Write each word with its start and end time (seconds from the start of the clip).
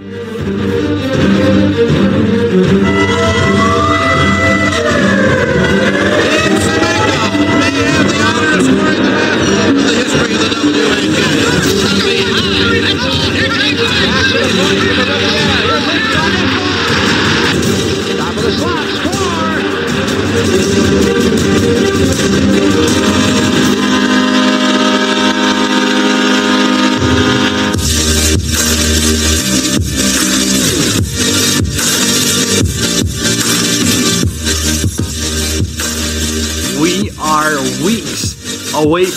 We 0.00 1.99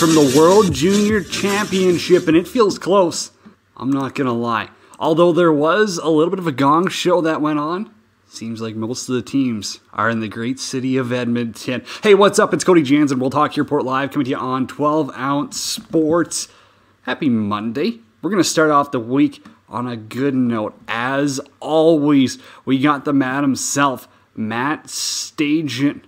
from 0.03 0.15
the 0.15 0.35
World 0.37 0.73
Junior 0.73 1.23
Championship, 1.23 2.27
and 2.27 2.35
it 2.35 2.45
feels 2.45 2.77
close. 2.77 3.31
I'm 3.77 3.89
not 3.89 4.15
gonna 4.15 4.33
lie. 4.33 4.67
Although 4.99 5.31
there 5.31 5.53
was 5.53 5.97
a 5.97 6.09
little 6.09 6.29
bit 6.29 6.39
of 6.39 6.47
a 6.47 6.51
gong 6.51 6.89
show 6.89 7.21
that 7.21 7.39
went 7.39 7.59
on, 7.59 7.89
seems 8.27 8.59
like 8.59 8.75
most 8.75 9.07
of 9.07 9.15
the 9.15 9.21
teams 9.21 9.79
are 9.93 10.09
in 10.09 10.19
the 10.19 10.27
great 10.27 10.59
city 10.59 10.97
of 10.97 11.13
Edmonton. 11.13 11.85
Hey, 12.01 12.15
what's 12.15 12.37
up? 12.37 12.53
It's 12.53 12.65
Cody 12.65 12.83
Jansen. 12.83 13.17
We'll 13.17 13.29
talk 13.29 13.55
your 13.55 13.63
Port 13.63 13.85
Live 13.85 14.11
coming 14.11 14.25
to 14.25 14.31
you 14.31 14.35
on 14.35 14.67
12 14.67 15.09
ounce 15.15 15.61
sports. 15.61 16.49
Happy 17.03 17.29
Monday. 17.29 18.01
We're 18.21 18.29
gonna 18.29 18.43
start 18.43 18.71
off 18.71 18.91
the 18.91 18.99
week 18.99 19.41
on 19.69 19.87
a 19.87 19.95
good 19.95 20.35
note. 20.35 20.77
As 20.85 21.39
always, 21.61 22.39
we 22.65 22.77
got 22.77 23.05
the 23.05 23.13
man 23.13 23.41
himself, 23.41 24.09
Matt 24.35 24.87
Stajan. 24.87 26.01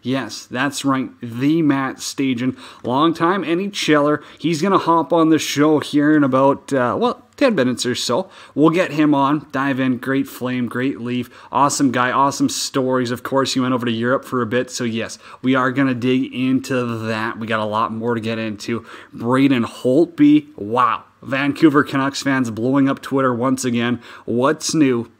Yes, 0.00 0.46
that's 0.46 0.84
right. 0.84 1.10
The 1.20 1.60
Matt 1.60 1.96
Stajan, 1.96 2.56
longtime 2.84 3.42
NHLer. 3.42 4.22
He's 4.38 4.62
going 4.62 4.72
to 4.72 4.78
hop 4.78 5.12
on 5.12 5.30
the 5.30 5.38
show 5.38 5.80
here 5.80 6.16
in 6.16 6.22
about, 6.22 6.72
uh, 6.72 6.96
well, 6.98 7.24
10 7.36 7.54
minutes 7.54 7.84
or 7.84 7.94
so. 7.94 8.30
We'll 8.54 8.70
get 8.70 8.92
him 8.92 9.14
on, 9.14 9.48
dive 9.50 9.80
in. 9.80 9.98
Great 9.98 10.28
flame, 10.28 10.66
great 10.66 11.00
leaf. 11.00 11.30
Awesome 11.50 11.90
guy, 11.90 12.12
awesome 12.12 12.48
stories. 12.48 13.10
Of 13.10 13.22
course, 13.22 13.54
he 13.54 13.60
went 13.60 13.74
over 13.74 13.86
to 13.86 13.92
Europe 13.92 14.24
for 14.24 14.40
a 14.40 14.46
bit. 14.46 14.70
So, 14.70 14.84
yes, 14.84 15.18
we 15.42 15.54
are 15.54 15.72
going 15.72 15.88
to 15.88 15.94
dig 15.94 16.32
into 16.32 16.84
that. 17.06 17.38
We 17.38 17.46
got 17.46 17.60
a 17.60 17.64
lot 17.64 17.92
more 17.92 18.14
to 18.14 18.20
get 18.20 18.38
into. 18.38 18.86
Braden 19.12 19.64
Holtby, 19.64 20.56
wow. 20.56 21.04
Vancouver 21.22 21.82
Canucks 21.82 22.22
fans 22.22 22.50
blowing 22.50 22.88
up 22.88 23.02
Twitter 23.02 23.34
once 23.34 23.64
again. 23.64 24.00
What's 24.24 24.74
new? 24.74 25.10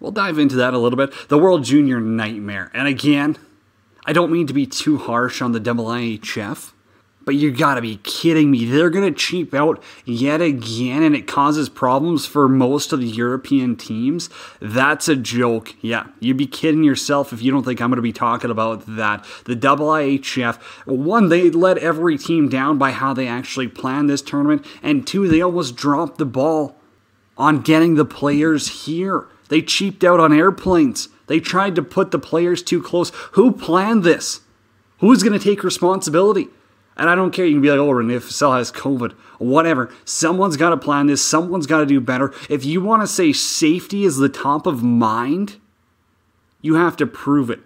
We'll 0.00 0.12
dive 0.12 0.38
into 0.38 0.56
that 0.56 0.74
a 0.74 0.78
little 0.78 0.96
bit. 0.96 1.12
The 1.28 1.38
World 1.38 1.64
Junior 1.64 2.00
Nightmare. 2.00 2.70
And 2.72 2.86
again, 2.86 3.36
I 4.08 4.14
don't 4.14 4.32
mean 4.32 4.46
to 4.46 4.54
be 4.54 4.64
too 4.64 4.96
harsh 4.96 5.42
on 5.42 5.52
the 5.52 5.60
IIHF, 5.60 6.72
but 7.26 7.34
you 7.34 7.50
gotta 7.50 7.82
be 7.82 8.00
kidding 8.04 8.50
me. 8.50 8.64
They're 8.64 8.88
gonna 8.88 9.10
cheap 9.10 9.52
out 9.52 9.82
yet 10.06 10.40
again, 10.40 11.02
and 11.02 11.14
it 11.14 11.26
causes 11.26 11.68
problems 11.68 12.24
for 12.24 12.48
most 12.48 12.94
of 12.94 13.00
the 13.00 13.06
European 13.06 13.76
teams. 13.76 14.30
That's 14.62 15.08
a 15.08 15.14
joke. 15.14 15.74
Yeah, 15.82 16.06
you'd 16.20 16.38
be 16.38 16.46
kidding 16.46 16.84
yourself 16.84 17.34
if 17.34 17.42
you 17.42 17.52
don't 17.52 17.64
think 17.64 17.82
I'm 17.82 17.90
gonna 17.90 18.00
be 18.00 18.14
talking 18.14 18.50
about 18.50 18.86
that. 18.96 19.26
The 19.44 19.54
IIHF, 19.54 20.56
one, 20.86 21.28
they 21.28 21.50
let 21.50 21.76
every 21.76 22.16
team 22.16 22.48
down 22.48 22.78
by 22.78 22.92
how 22.92 23.12
they 23.12 23.28
actually 23.28 23.68
planned 23.68 24.08
this 24.08 24.22
tournament, 24.22 24.64
and 24.82 25.06
two, 25.06 25.28
they 25.28 25.42
almost 25.42 25.76
dropped 25.76 26.16
the 26.16 26.24
ball 26.24 26.76
on 27.36 27.60
getting 27.60 27.96
the 27.96 28.06
players 28.06 28.86
here. 28.86 29.26
They 29.50 29.60
cheaped 29.60 30.02
out 30.02 30.18
on 30.18 30.32
airplanes. 30.32 31.10
They 31.28 31.40
tried 31.40 31.76
to 31.76 31.82
put 31.82 32.10
the 32.10 32.18
players 32.18 32.62
too 32.62 32.82
close. 32.82 33.12
Who 33.32 33.52
planned 33.52 34.02
this? 34.02 34.40
Who's 34.98 35.22
going 35.22 35.38
to 35.38 35.44
take 35.44 35.62
responsibility? 35.62 36.48
And 36.96 37.08
I 37.08 37.14
don't 37.14 37.30
care. 37.30 37.46
You 37.46 37.54
can 37.54 37.62
be 37.62 37.70
like, 37.70 37.78
oh, 37.78 37.90
Rene 37.90 38.16
Fasel 38.16 38.58
has 38.58 38.72
COVID. 38.72 39.12
Whatever. 39.38 39.92
Someone's 40.04 40.56
got 40.56 40.70
to 40.70 40.76
plan 40.76 41.06
this. 41.06 41.24
Someone's 41.24 41.68
got 41.68 41.78
to 41.78 41.86
do 41.86 42.00
better. 42.00 42.34
If 42.50 42.64
you 42.64 42.80
want 42.80 43.02
to 43.02 43.06
say 43.06 43.32
safety 43.32 44.04
is 44.04 44.16
the 44.16 44.28
top 44.28 44.66
of 44.66 44.82
mind, 44.82 45.60
you 46.60 46.74
have 46.74 46.96
to 46.96 47.06
prove 47.06 47.50
it. 47.50 47.60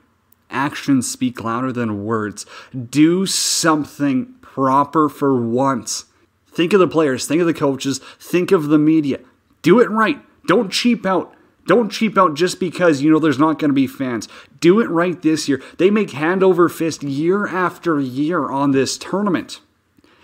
Actions 0.51 1.11
speak 1.11 1.43
louder 1.43 1.73
than 1.73 2.05
words. 2.05 2.45
Do 2.91 3.25
something 3.25 4.35
proper 4.43 5.09
for 5.09 5.35
once. 5.41 6.05
Think 6.47 6.75
of 6.75 6.81
the 6.81 6.89
players, 6.89 7.27
think 7.27 7.41
of 7.41 7.47
the 7.47 7.55
coaches, 7.55 8.01
think 8.21 8.53
of 8.53 8.69
the 8.69 8.77
media. 8.77 9.21
Do 9.63 9.81
it 9.81 9.89
right. 9.89 10.21
Don't 10.47 10.71
cheap 10.71 11.07
out. 11.07 11.35
Don't 11.67 11.91
cheap 11.91 12.19
out 12.19 12.35
just 12.35 12.59
because 12.59 13.03
you 13.03 13.11
know 13.11 13.19
there's 13.19 13.39
not 13.39 13.59
going 13.59 13.71
to 13.71 13.75
be 13.75 13.87
fans. 13.87 14.29
Do 14.61 14.81
it 14.81 14.89
right 14.89 15.21
this 15.21 15.49
year. 15.49 15.63
They 15.79 15.91
make 15.91 16.11
hand 16.11 16.43
over 16.43 16.69
fist 16.69 17.03
year 17.03 17.47
after 17.47 18.01
year 18.01 18.51
on 18.51 18.73
this 18.73 18.99
tournament. 18.99 19.61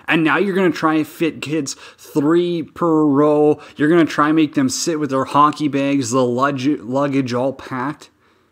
And 0.09 0.25
now 0.25 0.39
you're 0.39 0.55
going 0.55 0.73
to 0.73 0.77
try 0.77 0.95
and 0.95 1.07
fit 1.07 1.43
kids 1.43 1.75
three 1.99 2.63
per 2.63 3.05
row. 3.05 3.61
You're 3.77 3.91
going 3.91 4.05
to 4.05 4.13
try 4.13 4.29
and 4.29 4.37
make 4.37 4.55
them 4.55 4.71
sit 4.71 4.99
with 4.99 5.11
their 5.11 5.27
hockey 5.27 5.69
bags, 5.69 6.11
the 6.11 6.25
luggage 6.25 7.35
all 7.35 7.53
packed, 7.53 8.09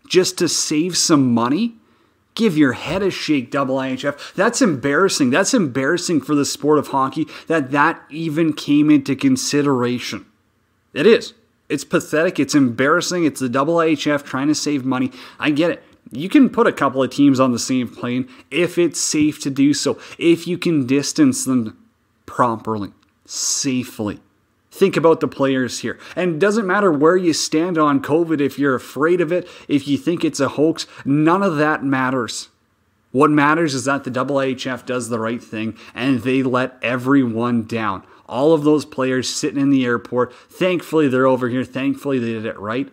just 0.06 0.36
to 0.38 0.48
save 0.48 0.96
some 0.96 1.32
money? 1.32 1.76
Give 2.34 2.58
your 2.58 2.74
head 2.74 3.02
a 3.02 3.10
shake, 3.10 3.50
double 3.50 3.76
IHF. 3.76 4.34
That's 4.34 4.60
embarrassing. 4.60 5.30
That's 5.30 5.54
embarrassing 5.54 6.20
for 6.20 6.34
the 6.34 6.44
sport 6.44 6.78
of 6.78 6.88
hockey 6.88 7.26
that 7.46 7.70
that 7.70 8.02
even 8.10 8.52
came 8.52 8.90
into 8.90 9.16
consideration. 9.16 10.26
It 10.92 11.06
is. 11.06 11.32
It's 11.68 11.84
pathetic. 11.84 12.38
It's 12.38 12.54
embarrassing. 12.54 13.24
It's 13.24 13.40
the 13.40 13.48
IIHF 13.48 14.24
trying 14.24 14.48
to 14.48 14.54
save 14.54 14.84
money. 14.84 15.10
I 15.38 15.50
get 15.50 15.70
it. 15.70 15.82
You 16.12 16.28
can 16.28 16.48
put 16.48 16.66
a 16.66 16.72
couple 16.72 17.02
of 17.02 17.10
teams 17.10 17.40
on 17.40 17.52
the 17.52 17.58
same 17.58 17.88
plane 17.88 18.28
if 18.50 18.78
it's 18.78 19.00
safe 19.00 19.40
to 19.40 19.50
do 19.50 19.74
so, 19.74 19.98
if 20.18 20.46
you 20.46 20.56
can 20.56 20.86
distance 20.86 21.44
them 21.44 21.76
properly, 22.26 22.92
safely. 23.24 24.20
Think 24.70 24.96
about 24.96 25.20
the 25.20 25.28
players 25.28 25.80
here. 25.80 25.98
And 26.14 26.34
it 26.34 26.38
doesn't 26.38 26.66
matter 26.66 26.92
where 26.92 27.16
you 27.16 27.32
stand 27.32 27.78
on 27.78 28.02
COVID, 28.02 28.40
if 28.40 28.58
you're 28.58 28.74
afraid 28.74 29.20
of 29.20 29.32
it, 29.32 29.48
if 29.68 29.88
you 29.88 29.96
think 29.96 30.24
it's 30.24 30.38
a 30.38 30.50
hoax, 30.50 30.86
none 31.04 31.42
of 31.42 31.56
that 31.56 31.82
matters. 31.82 32.50
What 33.10 33.30
matters 33.30 33.74
is 33.74 33.86
that 33.86 34.04
the 34.04 34.10
IIHF 34.10 34.84
does 34.84 35.08
the 35.08 35.18
right 35.18 35.42
thing 35.42 35.78
and 35.94 36.20
they 36.20 36.42
let 36.42 36.76
everyone 36.82 37.62
down 37.62 38.02
all 38.28 38.52
of 38.52 38.64
those 38.64 38.84
players 38.84 39.28
sitting 39.28 39.60
in 39.60 39.70
the 39.70 39.84
airport. 39.84 40.34
Thankfully, 40.34 41.08
they're 41.08 41.26
over 41.26 41.48
here. 41.48 41.64
Thankfully, 41.64 42.18
they 42.18 42.32
did 42.32 42.46
it 42.46 42.58
right. 42.58 42.92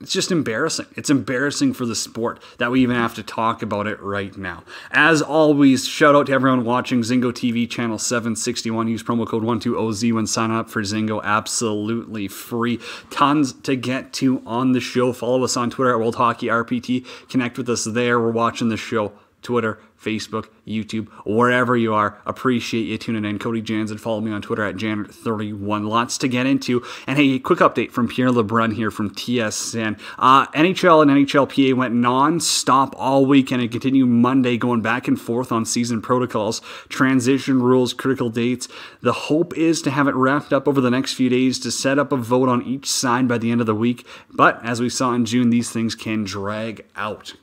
It's 0.00 0.12
just 0.12 0.32
embarrassing. 0.32 0.86
It's 0.96 1.08
embarrassing 1.08 1.72
for 1.72 1.86
the 1.86 1.94
sport 1.94 2.42
that 2.58 2.70
we 2.70 2.82
even 2.82 2.96
have 2.96 3.14
to 3.14 3.22
talk 3.22 3.62
about 3.62 3.86
it 3.86 3.98
right 4.00 4.36
now. 4.36 4.64
As 4.90 5.22
always, 5.22 5.86
shout 5.86 6.14
out 6.14 6.26
to 6.26 6.32
everyone 6.32 6.64
watching 6.64 7.00
Zingo 7.00 7.32
TV 7.32 7.68
channel 7.70 7.98
761. 7.98 8.88
Use 8.88 9.02
promo 9.02 9.26
code 9.26 9.44
12OZ 9.44 10.12
when 10.12 10.26
signing 10.26 10.58
up 10.58 10.68
for 10.68 10.82
Zingo. 10.82 11.22
Absolutely 11.22 12.28
free. 12.28 12.80
Tons 13.10 13.54
to 13.62 13.76
get 13.76 14.12
to 14.14 14.42
on 14.44 14.72
the 14.72 14.80
show. 14.80 15.12
Follow 15.14 15.42
us 15.42 15.56
on 15.56 15.70
Twitter 15.70 15.92
at 15.92 15.98
World 15.98 16.16
Hockey 16.16 16.48
RPT. 16.48 17.06
Connect 17.30 17.56
with 17.56 17.70
us 17.70 17.84
there. 17.84 18.20
We're 18.20 18.30
watching 18.30 18.68
the 18.68 18.76
show. 18.76 19.12
Twitter, 19.40 19.78
Facebook, 20.04 20.48
YouTube, 20.66 21.08
wherever 21.24 21.76
you 21.76 21.94
are. 21.94 22.20
Appreciate 22.26 22.82
you 22.82 22.98
tuning 22.98 23.24
in. 23.24 23.38
Cody 23.38 23.62
Jansen, 23.62 23.98
follow 23.98 24.20
me 24.20 24.30
on 24.30 24.42
Twitter 24.42 24.64
at 24.64 24.76
Janet31. 24.76 25.88
Lots 25.88 26.18
to 26.18 26.28
get 26.28 26.46
into. 26.46 26.84
And 27.06 27.18
hey, 27.18 27.38
quick 27.38 27.60
update 27.60 27.90
from 27.90 28.08
Pierre 28.08 28.28
LeBrun 28.28 28.74
here 28.74 28.90
from 28.90 29.10
TSN. 29.10 29.98
Uh, 30.18 30.46
NHL 30.48 31.02
and 31.02 31.10
NHLPA 31.10 31.74
went 31.74 31.94
non-stop 31.94 32.94
all 32.98 33.24
weekend 33.26 33.62
and 33.62 33.70
continue 33.70 34.06
Monday, 34.06 34.56
going 34.58 34.82
back 34.82 35.08
and 35.08 35.20
forth 35.20 35.50
on 35.50 35.64
season 35.64 36.02
protocols, 36.02 36.60
transition 36.88 37.62
rules, 37.62 37.92
critical 37.92 38.30
dates. 38.30 38.68
The 39.00 39.12
hope 39.12 39.56
is 39.56 39.80
to 39.82 39.90
have 39.90 40.08
it 40.08 40.14
wrapped 40.14 40.52
up 40.52 40.68
over 40.68 40.80
the 40.80 40.90
next 40.90 41.14
few 41.14 41.28
days 41.28 41.58
to 41.60 41.70
set 41.70 41.98
up 41.98 42.12
a 42.12 42.16
vote 42.16 42.48
on 42.48 42.62
each 42.62 42.90
side 42.90 43.26
by 43.26 43.38
the 43.38 43.50
end 43.50 43.60
of 43.60 43.66
the 43.66 43.74
week. 43.74 44.06
But 44.30 44.64
as 44.64 44.80
we 44.80 44.88
saw 44.88 45.14
in 45.14 45.24
June, 45.24 45.50
these 45.50 45.70
things 45.70 45.94
can 45.94 46.24
drag 46.24 46.84
out. 46.96 47.34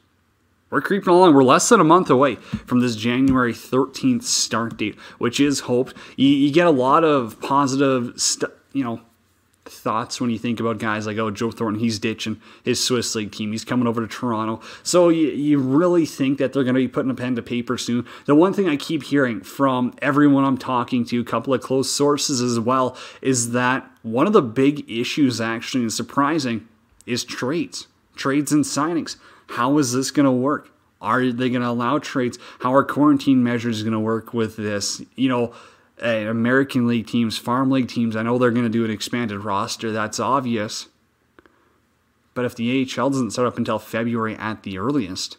We're 0.71 0.81
creeping 0.81 1.13
along. 1.13 1.35
We're 1.35 1.43
less 1.43 1.69
than 1.69 1.81
a 1.81 1.83
month 1.83 2.09
away 2.09 2.35
from 2.35 2.79
this 2.79 2.95
January 2.95 3.53
13th 3.53 4.23
start 4.23 4.77
date, 4.77 4.97
which 5.19 5.39
is 5.39 5.61
hoped. 5.61 5.95
You, 6.15 6.29
you 6.29 6.51
get 6.51 6.65
a 6.65 6.71
lot 6.71 7.03
of 7.03 7.39
positive, 7.41 8.13
st- 8.19 8.51
you 8.71 8.83
know, 8.83 9.01
thoughts 9.65 10.19
when 10.19 10.29
you 10.29 10.39
think 10.39 10.59
about 10.59 10.79
guys 10.79 11.05
like, 11.05 11.17
oh, 11.17 11.29
Joe 11.29 11.51
Thornton, 11.51 11.79
he's 11.79 11.99
ditching 11.99 12.41
his 12.63 12.83
Swiss 12.83 13.13
League 13.15 13.31
team. 13.31 13.51
He's 13.51 13.65
coming 13.65 13.87
over 13.87 14.01
to 14.01 14.07
Toronto. 14.07 14.61
So 14.81 15.09
you, 15.09 15.27
you 15.27 15.59
really 15.59 16.05
think 16.05 16.37
that 16.39 16.53
they're 16.53 16.63
going 16.63 16.75
to 16.75 16.81
be 16.81 16.87
putting 16.87 17.11
a 17.11 17.15
pen 17.15 17.35
to 17.35 17.41
paper 17.41 17.77
soon. 17.77 18.07
The 18.25 18.35
one 18.35 18.53
thing 18.53 18.69
I 18.69 18.77
keep 18.77 19.03
hearing 19.03 19.41
from 19.41 19.93
everyone 20.01 20.45
I'm 20.45 20.57
talking 20.57 21.05
to, 21.05 21.19
a 21.19 21.25
couple 21.25 21.53
of 21.53 21.61
close 21.61 21.91
sources 21.91 22.41
as 22.41 22.59
well, 22.59 22.97
is 23.21 23.51
that 23.51 23.89
one 24.03 24.25
of 24.25 24.33
the 24.33 24.41
big 24.41 24.89
issues, 24.89 25.41
actually, 25.41 25.81
and 25.81 25.93
surprising, 25.93 26.67
is 27.05 27.23
trades. 27.23 27.87
Trades 28.15 28.51
and 28.51 28.63
signings. 28.63 29.17
How 29.51 29.77
is 29.77 29.93
this 29.93 30.11
going 30.11 30.25
to 30.25 30.31
work? 30.31 30.69
Are 31.01 31.31
they 31.31 31.49
going 31.49 31.61
to 31.61 31.69
allow 31.69 31.97
trades? 31.97 32.37
How 32.59 32.73
are 32.73 32.83
quarantine 32.83 33.43
measures 33.43 33.83
going 33.83 33.93
to 33.93 33.99
work 33.99 34.33
with 34.33 34.55
this? 34.55 35.01
You 35.15 35.29
know, 35.29 35.53
eh, 35.99 36.19
American 36.19 36.87
League 36.87 37.07
teams, 37.07 37.37
Farm 37.37 37.71
League 37.71 37.87
teams, 37.87 38.15
I 38.15 38.23
know 38.23 38.37
they're 38.37 38.51
going 38.51 38.65
to 38.65 38.69
do 38.69 38.85
an 38.85 38.91
expanded 38.91 39.43
roster. 39.43 39.91
That's 39.91 40.19
obvious. 40.19 40.87
But 42.33 42.45
if 42.45 42.55
the 42.55 42.81
AHL 42.81 43.09
doesn't 43.09 43.31
start 43.31 43.47
up 43.47 43.57
until 43.57 43.79
February 43.79 44.35
at 44.35 44.63
the 44.63 44.77
earliest, 44.77 45.37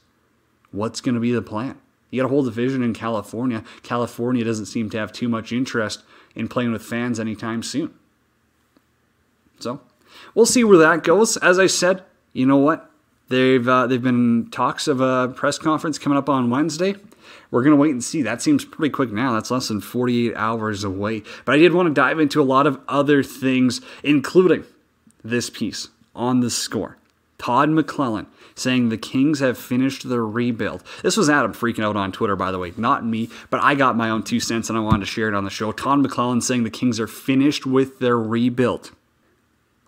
what's 0.72 1.00
going 1.00 1.14
to 1.14 1.20
be 1.20 1.32
the 1.32 1.40
plan? 1.40 1.78
You 2.10 2.20
got 2.20 2.26
a 2.26 2.28
whole 2.28 2.44
division 2.44 2.82
in 2.82 2.92
California. 2.92 3.64
California 3.82 4.44
doesn't 4.44 4.66
seem 4.66 4.90
to 4.90 4.98
have 4.98 5.12
too 5.12 5.28
much 5.28 5.52
interest 5.52 6.02
in 6.34 6.48
playing 6.48 6.72
with 6.72 6.84
fans 6.84 7.18
anytime 7.18 7.62
soon. 7.62 7.94
So 9.58 9.80
we'll 10.34 10.44
see 10.44 10.64
where 10.64 10.78
that 10.78 11.04
goes. 11.04 11.38
As 11.38 11.58
I 11.58 11.66
said, 11.66 12.04
you 12.34 12.44
know 12.44 12.58
what? 12.58 12.91
They've 13.32 13.66
uh, 13.66 13.86
they've 13.86 14.02
been 14.02 14.50
talks 14.50 14.86
of 14.86 15.00
a 15.00 15.28
press 15.28 15.56
conference 15.56 15.98
coming 15.98 16.18
up 16.18 16.28
on 16.28 16.50
Wednesday. 16.50 16.96
We're 17.50 17.62
gonna 17.62 17.76
wait 17.76 17.92
and 17.92 18.04
see. 18.04 18.20
That 18.20 18.42
seems 18.42 18.62
pretty 18.62 18.92
quick 18.92 19.10
now. 19.10 19.32
That's 19.32 19.50
less 19.50 19.68
than 19.68 19.80
48 19.80 20.36
hours 20.36 20.84
away. 20.84 21.22
But 21.46 21.54
I 21.54 21.58
did 21.58 21.72
want 21.72 21.88
to 21.88 21.94
dive 21.94 22.20
into 22.20 22.42
a 22.42 22.44
lot 22.44 22.66
of 22.66 22.78
other 22.88 23.22
things, 23.22 23.80
including 24.02 24.64
this 25.24 25.48
piece 25.48 25.88
on 26.14 26.40
the 26.40 26.50
score. 26.50 26.98
Todd 27.38 27.70
McLellan 27.70 28.26
saying 28.54 28.90
the 28.90 28.98
Kings 28.98 29.40
have 29.40 29.56
finished 29.56 30.10
their 30.10 30.26
rebuild. 30.26 30.82
This 31.02 31.16
was 31.16 31.30
Adam 31.30 31.54
freaking 31.54 31.82
out 31.82 31.96
on 31.96 32.12
Twitter, 32.12 32.36
by 32.36 32.52
the 32.52 32.58
way, 32.58 32.74
not 32.76 33.06
me, 33.06 33.30
but 33.48 33.62
I 33.62 33.74
got 33.74 33.96
my 33.96 34.10
own 34.10 34.24
two 34.24 34.40
cents 34.40 34.68
and 34.68 34.76
I 34.76 34.82
wanted 34.82 35.00
to 35.00 35.10
share 35.10 35.28
it 35.28 35.34
on 35.34 35.44
the 35.44 35.50
show. 35.50 35.72
Todd 35.72 36.00
McLellan 36.00 36.42
saying 36.42 36.64
the 36.64 36.70
Kings 36.70 37.00
are 37.00 37.06
finished 37.06 37.64
with 37.64 37.98
their 37.98 38.18
rebuild. 38.18 38.90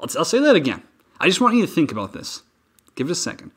I'll, 0.00 0.08
I'll 0.16 0.24
say 0.24 0.38
that 0.38 0.56
again. 0.56 0.82
I 1.20 1.26
just 1.26 1.42
want 1.42 1.56
you 1.56 1.66
to 1.66 1.70
think 1.70 1.92
about 1.92 2.14
this. 2.14 2.42
Give 2.94 3.08
it 3.08 3.12
a 3.12 3.16
second. 3.16 3.50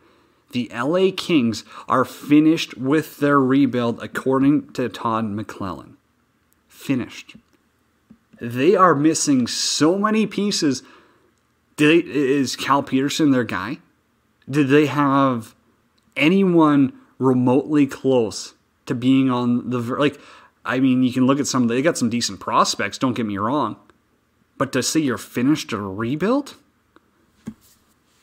The 0.52 0.70
LA 0.74 1.10
Kings 1.16 1.64
are 1.88 2.06
finished 2.06 2.78
with 2.78 3.18
their 3.18 3.40
rebuild, 3.40 4.02
according 4.02 4.72
to 4.74 4.88
Todd 4.90 5.26
McLellan. 5.26 5.96
Finished. 6.68 7.36
They 8.40 8.76
are 8.76 8.96
missing 8.96 9.48
so 9.48 9.98
many 9.98 10.26
pieces. 10.26 10.84
They, 11.76 11.98
is 11.98 12.56
Cal 12.56 12.82
Petersen 12.82 13.32
their 13.32 13.44
guy? 13.44 13.80
Did 14.50 14.70
they 14.70 14.86
have 14.86 15.54
anyone 16.16 16.94
remotely 17.20 17.86
close 17.86 18.54
to 18.86 18.96
being 18.96 19.30
on 19.30 19.70
the 19.70 19.80
like? 19.80 20.20
I 20.64 20.80
mean, 20.80 21.04
you 21.04 21.12
can 21.12 21.26
look 21.26 21.40
at 21.40 21.48
some. 21.48 21.68
They 21.68 21.82
got 21.82 21.98
some 21.98 22.10
decent 22.10 22.40
prospects. 22.40 22.98
Don't 22.98 23.14
get 23.14 23.26
me 23.26 23.38
wrong, 23.38 23.76
but 24.58 24.72
to 24.74 24.84
say 24.84 25.02
you're 25.02 25.18
finished 25.18 25.74
a 25.74 25.78
rebuild, 25.78 26.56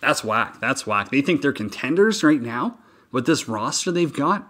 that's 0.05 0.23
whack. 0.23 0.61
That's 0.61 0.87
whack. 0.87 1.11
They 1.11 1.23
think 1.23 1.41
they're 1.41 1.53
contenders 1.53 2.23
right 2.23 2.41
now 2.41 2.79
with 3.11 3.27
this 3.27 3.49
roster 3.49 3.91
they've 3.91 4.13
got. 4.13 4.47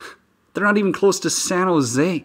They're 0.54 0.64
not 0.64 0.78
even 0.78 0.92
close 0.92 1.20
to 1.20 1.30
San 1.30 1.66
Jose. 1.66 2.24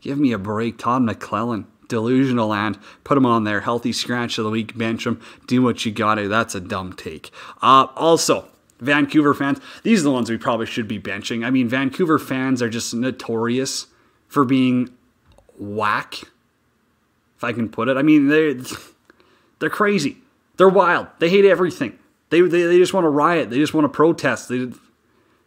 Give 0.00 0.18
me 0.18 0.32
a 0.32 0.38
break, 0.38 0.78
Todd 0.78 1.02
McLellan. 1.02 1.64
Delusional 1.88 2.48
land. 2.48 2.78
Put 3.04 3.18
him 3.18 3.26
on 3.26 3.44
there. 3.44 3.60
Healthy 3.60 3.92
scratch 3.92 4.38
of 4.38 4.44
the 4.44 4.50
week. 4.50 4.76
Bench 4.76 5.06
him. 5.06 5.20
Do 5.46 5.62
what 5.62 5.84
you 5.84 5.92
got 5.92 6.14
to. 6.14 6.28
That's 6.28 6.54
a 6.54 6.60
dumb 6.60 6.92
take. 6.92 7.30
Uh, 7.60 7.88
also, 7.96 8.48
Vancouver 8.80 9.34
fans. 9.34 9.58
These 9.82 10.00
are 10.00 10.04
the 10.04 10.12
ones 10.12 10.30
we 10.30 10.38
probably 10.38 10.66
should 10.66 10.88
be 10.88 10.98
benching. 10.98 11.44
I 11.44 11.50
mean, 11.50 11.68
Vancouver 11.68 12.18
fans 12.18 12.62
are 12.62 12.70
just 12.70 12.94
notorious 12.94 13.86
for 14.28 14.44
being 14.44 14.90
whack, 15.58 16.22
if 17.36 17.44
I 17.44 17.52
can 17.52 17.68
put 17.68 17.88
it. 17.88 17.96
I 17.96 18.02
mean, 18.02 18.28
they're, 18.28 18.54
they're 19.58 19.70
crazy. 19.70 20.18
They're 20.56 20.68
wild. 20.68 21.08
They 21.18 21.28
hate 21.28 21.44
everything. 21.44 21.98
They, 22.32 22.40
they, 22.40 22.62
they 22.62 22.78
just 22.78 22.94
want 22.94 23.04
to 23.04 23.10
riot. 23.10 23.50
They 23.50 23.58
just 23.58 23.74
want 23.74 23.84
to 23.84 23.90
protest. 23.90 24.48
They, 24.48 24.72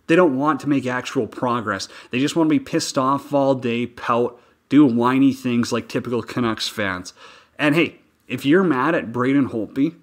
they 0.06 0.16
don't 0.16 0.38
want 0.38 0.60
to 0.60 0.70
make 0.70 0.86
actual 0.86 1.26
progress. 1.26 1.90
They 2.12 2.20
just 2.20 2.36
want 2.36 2.48
to 2.48 2.52
be 2.52 2.64
pissed 2.64 2.96
off 2.96 3.34
all 3.34 3.56
day, 3.56 3.88
pout, 3.88 4.40
do 4.70 4.86
whiny 4.86 5.34
things 5.34 5.74
like 5.74 5.90
typical 5.90 6.22
Canucks 6.22 6.68
fans. 6.68 7.16
And 7.58 7.74
hey, 7.74 8.02
if 8.28 8.46
you're 8.46 8.64
mad 8.64 8.94
at 8.94 9.12
Braden 9.12 9.50
Holtby 9.50 9.96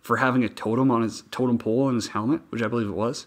for 0.00 0.18
having 0.18 0.44
a 0.44 0.48
totem 0.48 0.92
on 0.92 1.02
his 1.02 1.24
totem 1.32 1.58
pole 1.58 1.82
on 1.82 1.96
his 1.96 2.06
helmet, 2.06 2.42
which 2.50 2.62
I 2.62 2.68
believe 2.68 2.88
it 2.88 2.94
was, 2.94 3.26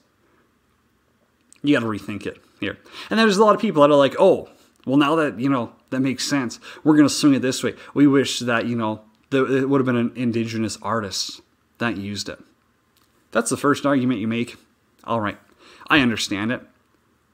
you 1.61 1.75
got 1.75 1.81
to 1.81 1.87
rethink 1.87 2.25
it 2.25 2.41
here. 2.61 2.77
And 3.09 3.19
there's 3.19 3.35
a 3.35 3.43
lot 3.43 3.55
of 3.55 3.59
people 3.59 3.81
that 3.81 3.91
are 3.91 3.97
like, 3.97 4.15
oh, 4.17 4.47
well, 4.85 4.95
now 4.95 5.15
that, 5.15 5.37
you 5.37 5.49
know, 5.49 5.73
that 5.89 5.99
makes 5.99 6.25
sense, 6.25 6.61
we're 6.85 6.95
going 6.95 7.09
to 7.09 7.13
swing 7.13 7.33
it 7.33 7.41
this 7.41 7.61
way. 7.61 7.75
We 7.93 8.07
wish 8.07 8.39
that, 8.39 8.67
you 8.67 8.77
know, 8.77 9.01
it 9.33 9.67
would 9.67 9.79
have 9.79 9.85
been 9.85 9.97
an 9.97 10.13
indigenous 10.15 10.77
artist 10.81 11.41
that 11.79 11.97
used 11.97 12.29
it. 12.29 12.39
That's 13.31 13.49
the 13.49 13.57
first 13.57 13.85
argument 13.85 14.19
you 14.19 14.27
make. 14.27 14.57
All 15.03 15.21
right, 15.21 15.37
I 15.87 15.99
understand 15.99 16.51
it. 16.51 16.61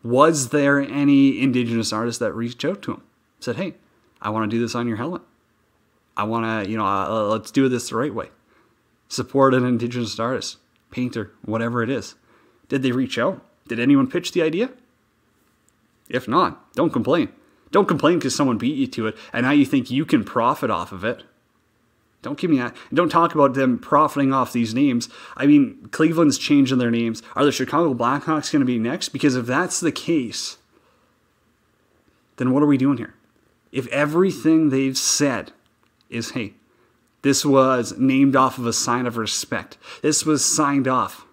Was 0.03 0.49
there 0.49 0.79
any 0.79 1.41
indigenous 1.41 1.91
artist 1.91 2.19
that 2.19 2.33
reached 2.33 2.63
out 2.63 2.81
to 2.83 2.93
him? 2.93 3.03
said, 3.39 3.57
hey, 3.57 3.75
I 4.21 4.29
want 4.29 4.49
to 4.49 4.55
do 4.55 4.61
this 4.61 4.75
on 4.75 4.87
your 4.87 4.97
helmet. 4.97 5.21
I 6.15 6.23
want 6.23 6.65
to, 6.65 6.69
you 6.69 6.77
know, 6.77 6.85
uh, 6.85 7.27
let's 7.27 7.51
do 7.51 7.69
this 7.69 7.89
the 7.89 7.97
right 7.97 8.13
way. 8.13 8.29
Support 9.09 9.53
an 9.53 9.65
indigenous 9.65 10.19
artist, 10.19 10.57
painter, 10.91 11.31
whatever 11.45 11.83
it 11.83 11.89
is. 11.89 12.15
Did 12.67 12.83
they 12.83 12.91
reach 12.91 13.17
out? 13.17 13.45
Did 13.67 13.79
anyone 13.79 14.07
pitch 14.07 14.31
the 14.31 14.41
idea? 14.41 14.71
If 16.09 16.27
not, 16.27 16.73
don't 16.73 16.91
complain. 16.91 17.29
Don't 17.71 17.87
complain 17.87 18.17
because 18.17 18.35
someone 18.35 18.57
beat 18.57 18.75
you 18.75 18.87
to 18.87 19.07
it 19.07 19.17
and 19.33 19.45
now 19.45 19.51
you 19.51 19.65
think 19.65 19.91
you 19.91 20.05
can 20.05 20.23
profit 20.23 20.71
off 20.71 20.91
of 20.91 21.03
it. 21.03 21.23
Don't 22.21 22.37
give 22.37 22.49
me 22.49 22.57
that. 22.57 22.75
Don't 22.93 23.09
talk 23.09 23.35
about 23.35 23.53
them 23.53 23.77
profiting 23.77 24.33
off 24.33 24.51
these 24.51 24.73
names. 24.73 25.07
I 25.35 25.45
mean, 25.45 25.87
Cleveland's 25.91 26.37
changing 26.37 26.79
their 26.79 26.91
names. 26.91 27.21
Are 27.35 27.45
the 27.45 27.51
Chicago 27.51 27.93
Blackhawks 27.93 28.51
going 28.51 28.61
to 28.61 28.65
be 28.65 28.79
next? 28.79 29.09
Because 29.09 29.35
if 29.35 29.45
that's 29.45 29.79
the 29.79 29.91
case, 29.91 30.57
then 32.37 32.51
what 32.51 32.63
are 32.63 32.67
we 32.67 32.77
doing 32.77 32.97
here? 32.97 33.13
if 33.71 33.87
everything 33.89 34.69
they've 34.69 34.97
said 34.97 35.51
is, 36.09 36.31
hey, 36.31 36.53
this 37.21 37.45
was 37.45 37.97
named 37.97 38.35
off 38.35 38.57
of 38.57 38.65
a 38.65 38.73
sign 38.73 39.05
of 39.05 39.17
respect, 39.17 39.77
this 40.01 40.25
was 40.25 40.43
signed 40.43 40.87
off 40.87 41.25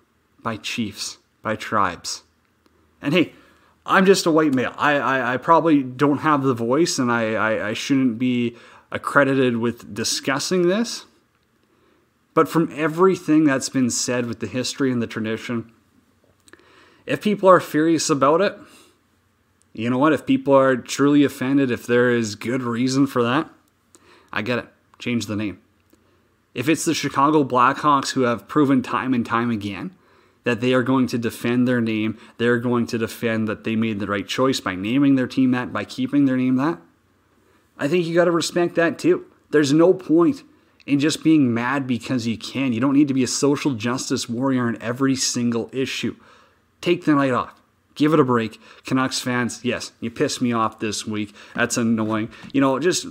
by 0.42 0.56
chiefs, 0.56 1.19
by 1.42 1.56
tribes. 1.56 2.22
And 3.00 3.14
hey, 3.14 3.32
I'm 3.86 4.06
just 4.06 4.26
a 4.26 4.31
white 4.31 4.54
male. 4.54 4.75
I, 4.76 4.94
I, 4.94 5.34
I 5.34 5.36
probably 5.36 5.82
don't 5.82 6.19
have 6.19 6.42
the 6.42 6.54
voice 6.54 6.98
and 6.98 7.12
I, 7.12 7.34
I, 7.34 7.69
I 7.69 7.72
shouldn't 7.75 8.19
be 8.19 8.56
accredited 8.94 9.56
with 9.56 9.93
discussing 9.93 10.69
this. 10.69 11.05
But 12.32 12.49
from 12.49 12.73
everything 12.75 13.44
that's 13.44 13.69
been 13.69 13.91
said 13.91 14.26
with 14.26 14.41
the 14.41 14.46
history 14.46 14.91
and 14.91 15.02
the 15.02 15.06
tradition, 15.06 15.70
if 17.05 17.20
people 17.20 17.49
are 17.50 17.61
furious 17.61 18.08
about 18.08 18.41
it, 18.41 18.56
you 19.73 19.91
know 19.91 19.99
what? 19.99 20.12
If 20.12 20.25
people 20.25 20.55
are 20.55 20.76
truly 20.76 21.25
offended, 21.25 21.70
if 21.70 21.87
there 21.87 22.11
is 22.11 22.37
good 22.37 22.62
reason 22.62 23.06
for 23.06 23.23
that, 23.23 23.50
I 24.32 24.43
get 24.43 24.61
it. 24.61 24.69
Change 24.99 25.26
the 25.26 25.37
name. 25.37 25.61
If 26.55 26.69
it's 26.69 26.85
the 26.85 26.94
Chicago 26.94 27.43
Blackhawks 27.43 28.12
who 28.12 28.23
have 28.23 28.46
proven 28.46 28.81
time 28.82 29.12
and 29.12 29.26
time 29.26 29.50
again 29.50 29.94
that 30.44 30.60
they 30.60 30.72
are 30.72 30.84
going 30.84 31.08
to 31.08 31.19
defend 31.19 31.67
their 31.67 31.81
name, 31.81 32.17
they're 32.39 32.58
going 32.58 32.86
to 32.86 32.98
defend 32.98 33.48
that 33.48 33.65
they 33.65 33.74
made 33.74 33.98
the 33.98 34.06
right 34.06 34.27
choice 34.27 34.60
by 34.60 34.77
naming 34.77 35.17
their 35.17 35.27
team 35.27 35.51
that, 35.51 35.72
by 35.72 35.84
keeping 35.84 36.27
their 36.27 36.36
name 36.36 36.56
that, 36.56 36.79
I 37.78 37.88
think 37.88 38.06
you 38.06 38.14
got 38.14 38.26
to 38.26 38.31
respect 38.31 38.74
that 38.76 38.98
too. 38.98 39.26
There's 39.50 39.72
no 39.72 39.94
point 39.94 40.43
in 40.86 40.98
just 40.98 41.24
being 41.24 41.52
mad 41.52 41.86
because 41.86 42.26
you 42.26 42.36
can. 42.36 42.72
You 42.72 42.81
don't 42.81 42.94
need 42.94 43.08
to 43.08 43.14
be 43.14 43.24
a 43.24 43.28
social 43.28 43.74
justice 43.74 44.28
warrior 44.28 44.69
in 44.69 44.81
every 44.82 45.16
single 45.16 45.70
issue. 45.72 46.16
Take 46.81 47.04
the 47.04 47.14
night 47.14 47.32
off. 47.32 47.60
Give 47.94 48.12
it 48.12 48.20
a 48.20 48.24
break. 48.24 48.60
Canucks 48.84 49.20
fans, 49.20 49.64
yes, 49.64 49.93
you 50.00 50.10
pissed 50.10 50.43
me 50.43 50.52
off 50.52 50.81
this 50.81 51.06
week. 51.06 51.34
That's 51.54 51.76
annoying. 51.76 52.31
You 52.52 52.60
know, 52.60 52.78
just 52.81 53.06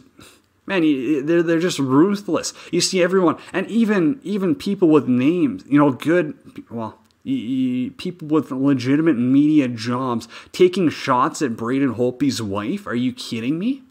man, 0.66 1.26
they're 1.26 1.42
they're 1.42 1.60
just 1.60 1.80
ruthless. 1.80 2.54
You 2.72 2.82
see 2.82 3.02
everyone, 3.02 3.38
and 3.54 3.66
even 3.68 4.20
even 4.24 4.56
people 4.56 4.90
with 4.90 5.08
names, 5.08 5.64
you 5.68 5.80
know, 5.80 5.92
good 5.92 6.38
well. 6.70 7.00
people 7.24 8.28
with 8.28 8.52
legitimate 8.52 9.18
media 9.18 9.70
jobs 9.70 10.28
taking 10.52 10.90
shots 10.90 11.42
at 11.42 11.56
Braden 11.56 11.96
Holtby's 11.96 12.42
wife. 12.42 12.86
Are 12.86 12.96
you 12.96 13.14
kidding 13.14 13.58
me? 13.58 13.84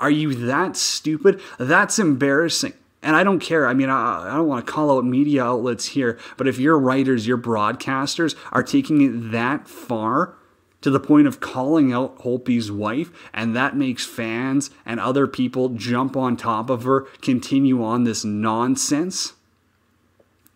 Are 0.00 0.10
you 0.10 0.34
that 0.34 0.76
stupid? 0.76 1.40
That's 1.58 1.98
embarrassing 1.98 2.74
and 3.04 3.14
I 3.14 3.22
don't 3.22 3.38
care. 3.38 3.68
I 3.68 3.74
mean, 3.74 3.90
I, 3.90 4.32
I 4.32 4.36
don't 4.36 4.48
want 4.48 4.66
to 4.66 4.72
call 4.72 4.96
out 4.96 5.04
media 5.04 5.44
outlets 5.44 5.84
here, 5.88 6.18
but 6.36 6.48
if 6.48 6.58
your 6.58 6.78
writers, 6.78 7.26
your 7.26 7.38
broadcasters 7.38 8.34
are 8.50 8.62
taking 8.62 9.02
it 9.02 9.30
that 9.30 9.68
far 9.68 10.34
to 10.80 10.90
the 10.90 11.00
point 11.00 11.26
of 11.26 11.40
calling 11.40 11.92
out 11.92 12.18
Holtby's 12.18 12.72
wife, 12.72 13.10
and 13.32 13.54
that 13.54 13.76
makes 13.76 14.04
fans 14.04 14.70
and 14.84 14.98
other 15.00 15.26
people 15.26 15.70
jump 15.70 16.16
on 16.16 16.36
top 16.36 16.68
of 16.68 16.84
her, 16.84 17.02
continue 17.22 17.82
on 17.82 18.04
this 18.04 18.24
nonsense, 18.24 19.34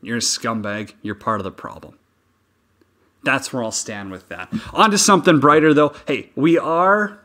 you're 0.02 0.18
a 0.18 0.20
scumbag. 0.20 0.94
You're 1.02 1.14
part 1.14 1.40
of 1.40 1.44
the 1.44 1.50
problem. 1.50 1.98
That's 3.24 3.52
where 3.52 3.64
I'll 3.64 3.72
stand 3.72 4.10
with 4.10 4.28
that. 4.28 4.52
On 4.72 4.90
to 4.90 4.98
something 4.98 5.40
brighter, 5.40 5.74
though. 5.74 5.92
Hey, 6.06 6.30
we 6.36 6.56
are, 6.56 7.20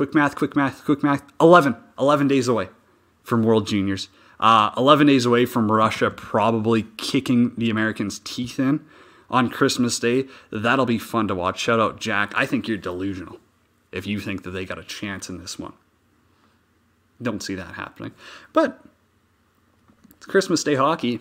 quick 0.00 0.14
math, 0.14 0.34
quick 0.34 0.56
math, 0.56 0.82
quick 0.86 1.02
math, 1.02 1.22
11, 1.42 1.76
11 1.98 2.26
days 2.26 2.48
away 2.48 2.70
from 3.22 3.42
World 3.42 3.66
Juniors. 3.66 4.08
Uh, 4.38 4.70
11 4.74 5.08
days 5.08 5.26
away 5.26 5.44
from 5.44 5.70
Russia 5.70 6.10
probably 6.10 6.86
kicking 6.96 7.54
the 7.58 7.68
Americans' 7.68 8.18
teeth 8.20 8.58
in 8.58 8.82
on 9.28 9.50
Christmas 9.50 9.98
Day. 9.98 10.24
That'll 10.50 10.86
be 10.86 10.96
fun 10.96 11.28
to 11.28 11.34
watch. 11.34 11.60
Shout 11.60 11.80
out 11.80 12.00
Jack. 12.00 12.32
I 12.34 12.46
think 12.46 12.66
you're 12.66 12.78
delusional 12.78 13.40
if 13.92 14.06
you 14.06 14.20
think 14.20 14.42
that 14.44 14.52
they 14.52 14.64
got 14.64 14.78
a 14.78 14.84
chance 14.84 15.28
in 15.28 15.36
this 15.36 15.58
one. 15.58 15.74
Don't 17.20 17.42
see 17.42 17.54
that 17.56 17.74
happening. 17.74 18.12
But 18.54 18.82
it's 20.16 20.24
Christmas 20.24 20.64
Day 20.64 20.76
hockey. 20.76 21.20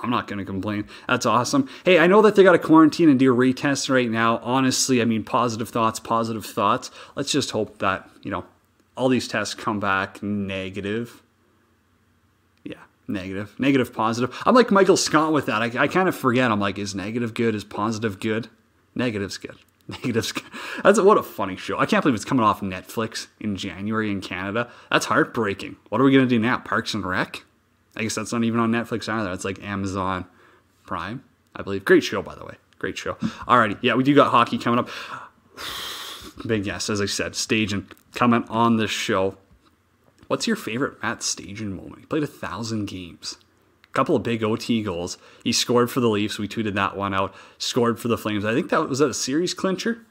I'm 0.00 0.10
not 0.10 0.26
going 0.26 0.38
to 0.38 0.44
complain. 0.44 0.86
That's 1.08 1.26
awesome. 1.26 1.68
Hey, 1.84 1.98
I 1.98 2.06
know 2.06 2.22
that 2.22 2.36
they 2.36 2.42
got 2.42 2.52
to 2.52 2.58
quarantine 2.58 3.08
and 3.08 3.18
do 3.18 3.34
retests 3.34 3.88
right 3.88 4.10
now. 4.10 4.38
Honestly, 4.38 5.00
I 5.00 5.04
mean, 5.04 5.24
positive 5.24 5.68
thoughts, 5.68 5.98
positive 5.98 6.44
thoughts. 6.44 6.90
Let's 7.14 7.32
just 7.32 7.50
hope 7.50 7.78
that, 7.78 8.08
you 8.22 8.30
know, 8.30 8.44
all 8.96 9.08
these 9.08 9.28
tests 9.28 9.54
come 9.54 9.80
back 9.80 10.22
negative. 10.22 11.22
Yeah, 12.64 12.74
negative. 13.08 13.58
Negative, 13.58 13.92
positive. 13.92 14.36
I'm 14.44 14.54
like 14.54 14.70
Michael 14.70 14.96
Scott 14.96 15.32
with 15.32 15.46
that. 15.46 15.62
I, 15.62 15.84
I 15.84 15.88
kind 15.88 16.08
of 16.08 16.16
forget. 16.16 16.50
I'm 16.50 16.60
like, 16.60 16.78
is 16.78 16.94
negative 16.94 17.34
good? 17.34 17.54
Is 17.54 17.64
positive 17.64 18.20
good? 18.20 18.48
Negative's 18.94 19.38
good. 19.38 19.56
Negative's 19.88 20.32
good. 20.32 20.44
That's 20.82 21.00
what 21.00 21.16
a 21.16 21.22
funny 21.22 21.56
show. 21.56 21.78
I 21.78 21.86
can't 21.86 22.02
believe 22.02 22.16
it's 22.16 22.24
coming 22.24 22.44
off 22.44 22.60
Netflix 22.60 23.28
in 23.40 23.56
January 23.56 24.10
in 24.10 24.20
Canada. 24.20 24.70
That's 24.90 25.06
heartbreaking. 25.06 25.76
What 25.88 26.00
are 26.00 26.04
we 26.04 26.12
going 26.12 26.24
to 26.24 26.28
do 26.28 26.38
now? 26.38 26.58
Parks 26.58 26.92
and 26.92 27.04
Rec? 27.04 27.44
I 27.96 28.02
guess 28.02 28.14
that's 28.14 28.32
not 28.32 28.44
even 28.44 28.60
on 28.60 28.70
Netflix 28.70 29.08
either. 29.08 29.32
It's 29.32 29.44
like 29.44 29.62
Amazon 29.62 30.26
Prime, 30.84 31.24
I 31.54 31.62
believe. 31.62 31.84
Great 31.84 32.04
show, 32.04 32.22
by 32.22 32.34
the 32.34 32.44
way. 32.44 32.56
Great 32.78 32.98
show. 32.98 33.14
Alrighty, 33.14 33.78
yeah, 33.80 33.94
we 33.94 34.04
do 34.04 34.14
got 34.14 34.30
hockey 34.30 34.58
coming 34.58 34.78
up. 34.78 34.88
Big 36.46 36.66
yes, 36.66 36.90
as 36.90 37.00
I 37.00 37.06
said, 37.06 37.32
Stajan 37.32 37.90
coming 38.14 38.44
on 38.48 38.76
the 38.76 38.86
show. 38.86 39.38
What's 40.26 40.46
your 40.46 40.56
favorite 40.56 41.02
Matt 41.02 41.20
Stajan 41.20 41.72
moment? 41.72 42.00
He 42.00 42.06
played 42.06 42.22
a 42.22 42.28
thousand 42.28 42.86
games. 42.86 43.38
A 43.84 43.92
couple 43.92 44.16
of 44.16 44.22
big 44.22 44.44
OT 44.44 44.82
goals. 44.82 45.16
He 45.44 45.52
scored 45.52 45.90
for 45.90 46.00
the 46.00 46.08
Leafs. 46.08 46.38
We 46.38 46.48
tweeted 46.48 46.74
that 46.74 46.96
one 46.96 47.14
out. 47.14 47.34
Scored 47.58 47.98
for 47.98 48.08
the 48.08 48.18
Flames. 48.18 48.44
I 48.44 48.52
think 48.52 48.68
that 48.68 48.88
was 48.88 48.98
that 48.98 49.08
a 49.08 49.14
series 49.14 49.54
clincher 49.54 50.04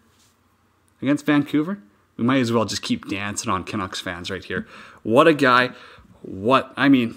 against 1.02 1.26
Vancouver. 1.26 1.80
We 2.18 2.24
might 2.24 2.40
as 2.40 2.52
well 2.52 2.66
just 2.66 2.82
keep 2.82 3.08
dancing 3.08 3.52
on 3.52 3.64
Canucks 3.64 4.00
fans 4.00 4.32
right 4.32 4.44
here. 4.44 4.66
What 5.04 5.28
a 5.28 5.34
guy. 5.34 5.72
What 6.22 6.74
I 6.78 6.90
mean, 6.90 7.16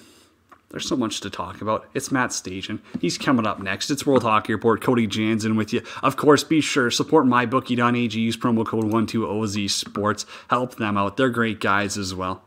there's 0.70 0.86
so 0.86 0.96
much 0.96 1.20
to 1.22 1.30
talk 1.30 1.62
about. 1.62 1.88
It's 1.94 2.12
Matt 2.12 2.30
Stajan. 2.30 2.80
He's 3.00 3.16
coming 3.16 3.46
up 3.46 3.58
next. 3.58 3.90
It's 3.90 4.04
World 4.04 4.22
Hockey 4.22 4.52
Report. 4.52 4.82
Cody 4.82 5.06
Jansen 5.06 5.56
with 5.56 5.72
you. 5.72 5.82
Of 6.02 6.16
course, 6.16 6.44
be 6.44 6.60
sure 6.60 6.90
support 6.90 7.24
mybookie.ag. 7.24 8.18
Use 8.18 8.36
promo 8.36 8.66
code 8.66 8.84
12OZ 8.84 9.70
Sports. 9.70 10.26
Help 10.50 10.76
them 10.76 10.98
out. 10.98 11.16
They're 11.16 11.30
great 11.30 11.60
guys 11.60 11.96
as 11.96 12.14
well. 12.14 12.42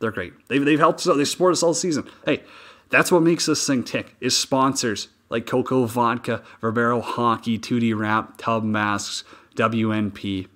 They're 0.00 0.10
great. 0.10 0.34
They've, 0.48 0.64
they've 0.64 0.78
helped 0.78 1.06
us. 1.06 1.16
They 1.16 1.24
support 1.24 1.52
us 1.52 1.62
all 1.62 1.74
season. 1.74 2.08
Hey, 2.26 2.42
that's 2.90 3.10
what 3.10 3.22
makes 3.22 3.46
this 3.46 3.66
thing 3.66 3.82
tick. 3.82 4.14
Is 4.20 4.36
sponsors 4.36 5.08
like 5.30 5.46
Coco 5.46 5.86
Vodka, 5.86 6.42
Verbero 6.60 7.00
Hockey, 7.02 7.58
2D 7.58 7.96
Wrap, 7.98 8.36
Tub 8.36 8.62
Masks, 8.62 9.24
WNP. 9.56 10.48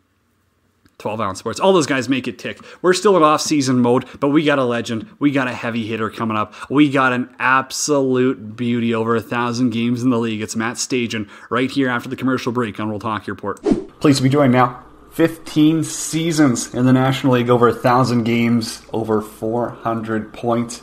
12 0.99 1.21
ounce 1.21 1.39
sports. 1.39 1.61
All 1.61 1.73
those 1.73 1.87
guys 1.87 2.09
make 2.09 2.29
it 2.29 2.39
tick. 2.39 2.61
We're 2.83 2.95
still 2.95 3.17
in 3.17 3.23
off 3.23 3.41
season 3.41 3.81
mode, 3.81 4.07
but 4.21 4.29
we 4.29 4.45
got 4.45 4.59
a 4.59 4.65
legend. 4.65 5.09
We 5.19 5.31
got 5.31 5.49
a 5.49 5.53
heavy 5.53 5.87
hitter 5.87 6.11
coming 6.11 6.37
up. 6.37 6.55
We 6.71 6.91
got 6.91 7.13
an 7.13 7.35
absolute 7.39 8.57
beauty 8.57 8.95
over 8.95 9.17
a 9.17 9.21
thousand 9.21 9.71
games 9.71 10.03
in 10.03 10.11
the 10.11 10.19
league. 10.19 10.41
It's 10.41 10.57
Matt 10.57 10.77
Stajan 10.77 11.29
right 11.51 11.71
here 11.71 11.89
after 11.89 12.09
the 12.09 12.17
commercial 12.17 12.53
break 12.53 12.79
on 12.79 12.89
World 12.89 13.03
Hockey 13.03 13.31
Report. 13.31 13.61
Please 14.01 14.21
be 14.21 14.29
joined 14.29 14.53
now. 14.53 14.83
15 15.13 15.85
seasons 15.85 16.75
in 16.75 16.87
the 16.87 16.93
National 16.93 17.35
League, 17.35 17.49
over 17.49 17.69
a 17.69 17.73
thousand 17.73 18.25
games, 18.25 18.83
over 18.93 19.21
400 19.21 20.33
points, 20.33 20.83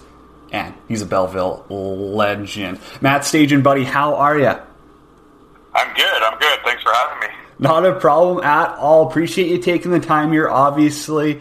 and 0.53 0.73
he's 0.87 1.01
a 1.01 1.05
Belleville 1.05 1.65
legend. 1.69 2.79
Matt 3.01 3.23
Stajan, 3.23 3.61
buddy, 3.61 3.83
how 3.83 4.15
are 4.15 4.39
you? 4.39 4.53
I'm 5.73 5.93
good. 5.95 6.23
I'm 6.23 6.39
good. 6.39 6.59
Thanks 6.63 6.81
for 6.81 6.93
having 6.93 7.27
me. 7.29 7.40
Not 7.61 7.85
a 7.85 7.93
problem 7.93 8.43
at 8.43 8.75
all. 8.79 9.07
Appreciate 9.07 9.49
you 9.49 9.59
taking 9.59 9.91
the 9.91 9.99
time 9.99 10.31
here. 10.31 10.49
Obviously, 10.49 11.39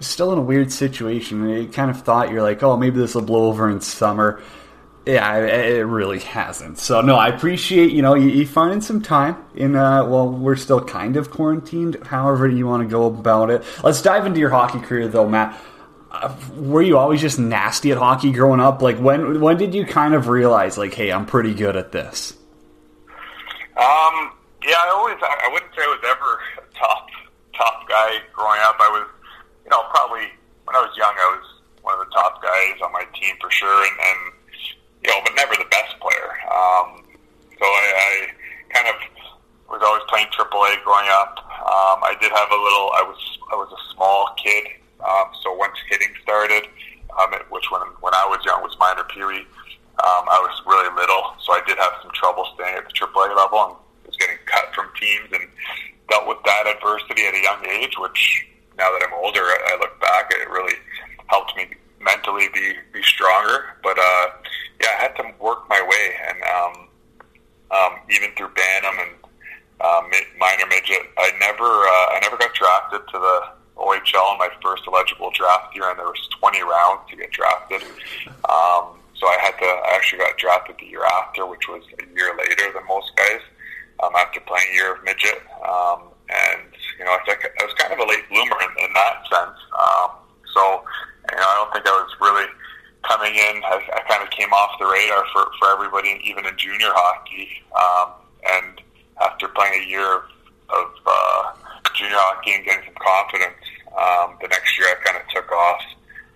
still 0.00 0.30
in 0.32 0.38
a 0.38 0.42
weird 0.42 0.70
situation. 0.70 1.48
You 1.48 1.66
kind 1.66 1.90
of 1.90 2.02
thought 2.02 2.30
you're 2.30 2.42
like, 2.42 2.62
oh, 2.62 2.76
maybe 2.76 3.00
this 3.00 3.14
will 3.14 3.22
blow 3.22 3.46
over 3.46 3.70
in 3.70 3.80
summer. 3.80 4.42
Yeah, 5.06 5.38
it 5.38 5.80
really 5.80 6.20
hasn't. 6.20 6.78
So 6.78 7.00
no, 7.00 7.16
I 7.16 7.28
appreciate 7.28 7.90
you 7.90 8.02
know 8.02 8.14
you, 8.14 8.28
you 8.28 8.46
finding 8.46 8.80
some 8.82 9.00
time 9.00 9.36
in. 9.54 9.74
Uh, 9.74 10.04
well, 10.04 10.28
we're 10.28 10.56
still 10.56 10.84
kind 10.84 11.16
of 11.16 11.30
quarantined. 11.30 12.06
However, 12.06 12.46
you 12.46 12.66
want 12.66 12.84
to 12.84 12.88
go 12.88 13.06
about 13.06 13.50
it. 13.50 13.64
Let's 13.82 14.00
dive 14.00 14.26
into 14.26 14.38
your 14.38 14.50
hockey 14.50 14.78
career, 14.78 15.08
though, 15.08 15.28
Matt. 15.28 15.58
Uh, 16.10 16.36
were 16.54 16.82
you 16.82 16.98
always 16.98 17.20
just 17.20 17.38
nasty 17.38 17.90
at 17.90 17.98
hockey 17.98 18.30
growing 18.30 18.60
up? 18.60 18.82
Like 18.82 18.98
when 18.98 19.40
when 19.40 19.56
did 19.56 19.74
you 19.74 19.86
kind 19.86 20.14
of 20.14 20.28
realize 20.28 20.76
like, 20.78 20.92
hey, 20.94 21.10
I'm 21.10 21.26
pretty 21.26 21.54
good 21.54 21.76
at 21.76 21.90
this? 21.90 22.34
Um, 23.76 24.32
yeah, 24.64 24.78
I 24.78 24.88
always 24.94 25.18
I 25.20 25.48
wouldn't 25.50 25.74
say 25.74 25.82
I 25.82 25.90
was 25.90 26.04
ever 26.06 26.30
a 26.62 26.66
top 26.78 27.10
top 27.54 27.88
guy 27.88 28.22
growing 28.32 28.60
up. 28.62 28.76
I 28.78 28.90
was, 28.90 29.06
you 29.64 29.70
know, 29.70 29.82
probably 29.90 30.30
when 30.64 30.74
I 30.76 30.82
was 30.82 30.94
young, 30.96 31.12
I 31.12 31.28
was 31.38 31.46
one 31.82 31.98
of 31.98 32.06
the 32.06 32.12
top 32.14 32.42
guys 32.42 32.78
on 32.82 32.92
my 32.92 33.04
team 33.18 33.34
for 33.40 33.50
sure, 33.50 33.82
and, 33.82 33.96
and 33.98 34.20
you 35.02 35.10
know, 35.10 35.18
but 35.26 35.34
never 35.34 35.54
the 35.58 35.68
best 35.70 35.98
player. 35.98 36.30
Um, 36.46 37.02
so 37.58 37.64
I, 37.66 37.84
I 37.90 38.10
kind 38.70 38.86
of 38.90 38.96
was 39.66 39.82
always 39.82 40.06
playing 40.06 40.30
AAA 40.30 40.82
growing 40.86 41.10
up. 41.10 41.42
Um, 41.42 41.98
I 42.06 42.14
did 42.20 42.30
have 42.30 42.50
a 42.50 42.60
little. 42.60 42.94
I 42.94 43.02
was 43.02 43.20
I 43.50 43.56
was 43.58 43.70
a 43.74 43.80
small 43.94 44.30
kid, 44.38 44.78
um, 45.02 45.34
so 45.42 45.54
once 45.54 45.74
hitting 45.90 46.14
started, 46.22 46.70
um, 47.18 47.34
it, 47.34 47.42
which 47.50 47.66
when 47.70 47.82
when 47.98 48.14
I 48.14 48.26
was 48.30 48.38
young 48.46 48.62
was 48.62 48.76
minor 48.78 49.04
pee 49.10 49.24
wee. 49.26 49.46
Um, 50.02 50.26
I 50.26 50.40
was 50.42 50.50
really 50.66 50.88
little, 50.98 51.36
so 51.44 51.52
I 51.52 51.62
did 51.68 51.78
have 51.78 51.92
some 52.02 52.10
trouble 52.10 52.48
staying 52.56 52.74
at 52.74 52.88
the 52.88 52.94
AAA 52.96 53.36
level 53.36 53.60
and 53.70 53.76
getting 54.22 54.38
cut 54.46 54.74
from 54.74 54.88
teams 54.98 55.28
and 55.32 55.50
dealt 56.08 56.26
with 56.26 56.38
that 56.44 56.66
adversity 56.66 57.26
at 57.26 57.34
a 57.34 57.42
young 57.42 57.66
age, 57.66 57.94
which 57.98 58.46
now 58.78 58.90
that 58.92 59.02
I'm 59.06 59.14
older, 59.14 59.42
I 59.42 59.76
look 59.80 59.98
back, 60.00 60.30
it 60.30 60.48
really 60.48 60.76
helped 61.26 61.56
me 61.56 61.66
mentally 62.00 62.48
be, 62.54 62.74
be 62.92 63.02
stronger. 63.02 63.76
But, 63.82 63.98
uh, 63.98 64.26
yeah, 64.80 64.94
I 64.98 65.02
had 65.02 65.16
to 65.16 65.24
work 65.40 65.68
my 65.68 65.80
way 65.82 66.04
and, 66.28 66.38
um, 66.42 66.88
um, 67.70 67.92
even 68.10 68.30
through 68.36 68.50
Bantam 68.54 68.98
and, 69.00 69.10
uh, 69.80 70.02
minor 70.38 70.66
midget, 70.68 71.10
I 71.18 71.32
never, 71.40 71.64
uh, 71.64 72.14
I 72.14 72.18
never 72.22 72.36
got 72.36 72.54
drafted 72.54 73.00
to 73.08 73.18
the 73.18 73.40
OHL 73.76 74.32
in 74.32 74.38
my 74.38 74.48
first 74.62 74.84
eligible 74.86 75.30
draft 75.34 75.74
year, 75.74 75.88
and 75.90 75.98
there 75.98 76.06
was 76.06 76.28
20 76.38 76.62
rounds 76.62 77.00
to 77.10 77.16
get 77.16 77.32
drafted. 77.32 77.82
Um, 78.48 79.00
so 79.14 79.26
I 79.26 79.38
had 79.40 79.58
to. 79.58 79.64
I 79.64 79.94
actually 79.94 80.18
got 80.18 80.36
drafted 80.36 80.76
the 80.78 80.86
year 80.86 81.04
after, 81.04 81.46
which 81.46 81.68
was 81.68 81.82
a 81.98 82.14
year 82.14 82.34
later 82.36 82.72
than 82.74 82.86
most 82.86 83.12
guys 83.16 83.40
um, 84.02 84.12
after 84.18 84.40
playing 84.40 84.66
a 84.70 84.74
year 84.74 84.94
of 84.94 85.04
midget. 85.04 85.40
Um, 85.62 86.10
and, 86.28 86.66
you 86.98 87.04
know, 87.04 87.14
I, 87.14 87.20
think 87.24 87.46
I 87.46 87.64
was 87.64 87.74
kind 87.78 87.92
of 87.92 87.98
a 87.98 88.08
late 88.08 88.26
bloomer 88.28 88.58
in, 88.58 88.72
in 88.84 88.92
that 88.94 89.22
sense. 89.30 89.58
Um, 89.72 90.10
so, 90.54 90.82
you 91.30 91.38
know, 91.38 91.46
I 91.46 91.54
don't 91.62 91.72
think 91.72 91.86
I 91.86 91.94
was 91.94 92.12
really 92.20 92.48
coming 93.06 93.34
in. 93.34 93.62
I, 93.64 93.78
I 93.94 94.00
kind 94.08 94.22
of 94.22 94.30
came 94.30 94.52
off 94.52 94.78
the 94.78 94.86
radar 94.86 95.24
for, 95.32 95.50
for 95.58 95.70
everybody, 95.72 96.20
even 96.24 96.46
in 96.46 96.56
junior 96.56 96.90
hockey. 96.90 97.62
Um, 97.72 98.08
and 98.42 98.80
after 99.20 99.48
playing 99.48 99.84
a 99.84 99.86
year 99.86 100.06
of, 100.06 100.24
of 100.70 100.88
uh, 101.06 101.42
junior 101.94 102.18
hockey 102.18 102.54
and 102.54 102.64
getting 102.64 102.84
some 102.86 102.98
confidence, 102.98 103.62
um, 103.92 104.38
the 104.40 104.48
next 104.48 104.78
year 104.78 104.88
I 104.88 104.96
kind 105.04 105.20
of 105.20 105.28
took 105.30 105.50
off 105.52 105.82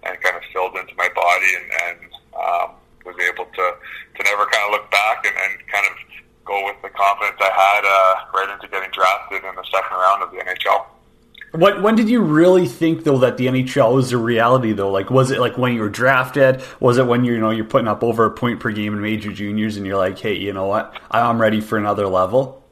and 0.05 0.15
kind 0.21 0.37
of 0.37 0.43
filled 0.53 0.77
into 0.77 0.95
my 0.95 1.09
body 1.15 1.51
and, 1.57 1.67
and 1.89 1.99
um, 2.37 2.69
was 3.03 3.17
able 3.23 3.47
to, 3.47 3.65
to 3.75 4.21
never 4.23 4.45
kind 4.51 4.65
of 4.67 4.71
look 4.71 4.91
back 4.91 5.25
and, 5.25 5.35
and 5.35 5.55
kind 5.73 5.87
of 5.89 5.95
go 6.47 6.65
with 6.65 6.81
the 6.83 6.89
confidence 6.89 7.37
I 7.41 7.51
had 7.51 7.85
uh, 7.85 8.39
right 8.39 8.55
into 8.55 8.69
getting 8.69 8.91
drafted 8.93 9.45
in 9.45 9.55
the 9.55 9.65
second 9.65 9.97
round 9.97 10.23
of 10.23 10.31
the 10.31 10.39
NHL. 10.39 10.87
When, 11.53 11.83
when 11.83 11.95
did 11.95 12.09
you 12.09 12.23
really 12.23 12.67
think 12.67 13.05
though 13.05 13.19
that 13.19 13.37
the 13.37 13.47
NHL 13.47 13.95
was 13.95 14.13
a 14.13 14.19
reality 14.19 14.73
though? 14.73 14.91
Like 14.91 15.11
was 15.11 15.31
it 15.31 15.41
like 15.41 15.59
when 15.59 15.75
you 15.75 15.81
were 15.81 15.89
drafted? 15.89 16.63
Was 16.81 16.99
it 16.99 17.07
when 17.07 17.25
you 17.25 17.35
you 17.35 17.41
know 17.41 17.51
you're 17.51 17.65
putting 17.65 17.89
up 17.89 18.03
over 18.03 18.25
a 18.25 18.31
point 18.31 18.61
per 18.61 18.71
game 18.71 18.95
in 18.95 19.01
major 19.01 19.33
juniors 19.33 19.77
and 19.77 19.87
you're 19.87 19.97
like, 19.97 20.19
hey, 20.19 20.35
you 20.35 20.53
know 20.53 20.67
what, 20.67 20.99
I'm 21.11 21.41
ready 21.41 21.61
for 21.61 21.79
another 21.79 22.07
level? 22.07 22.63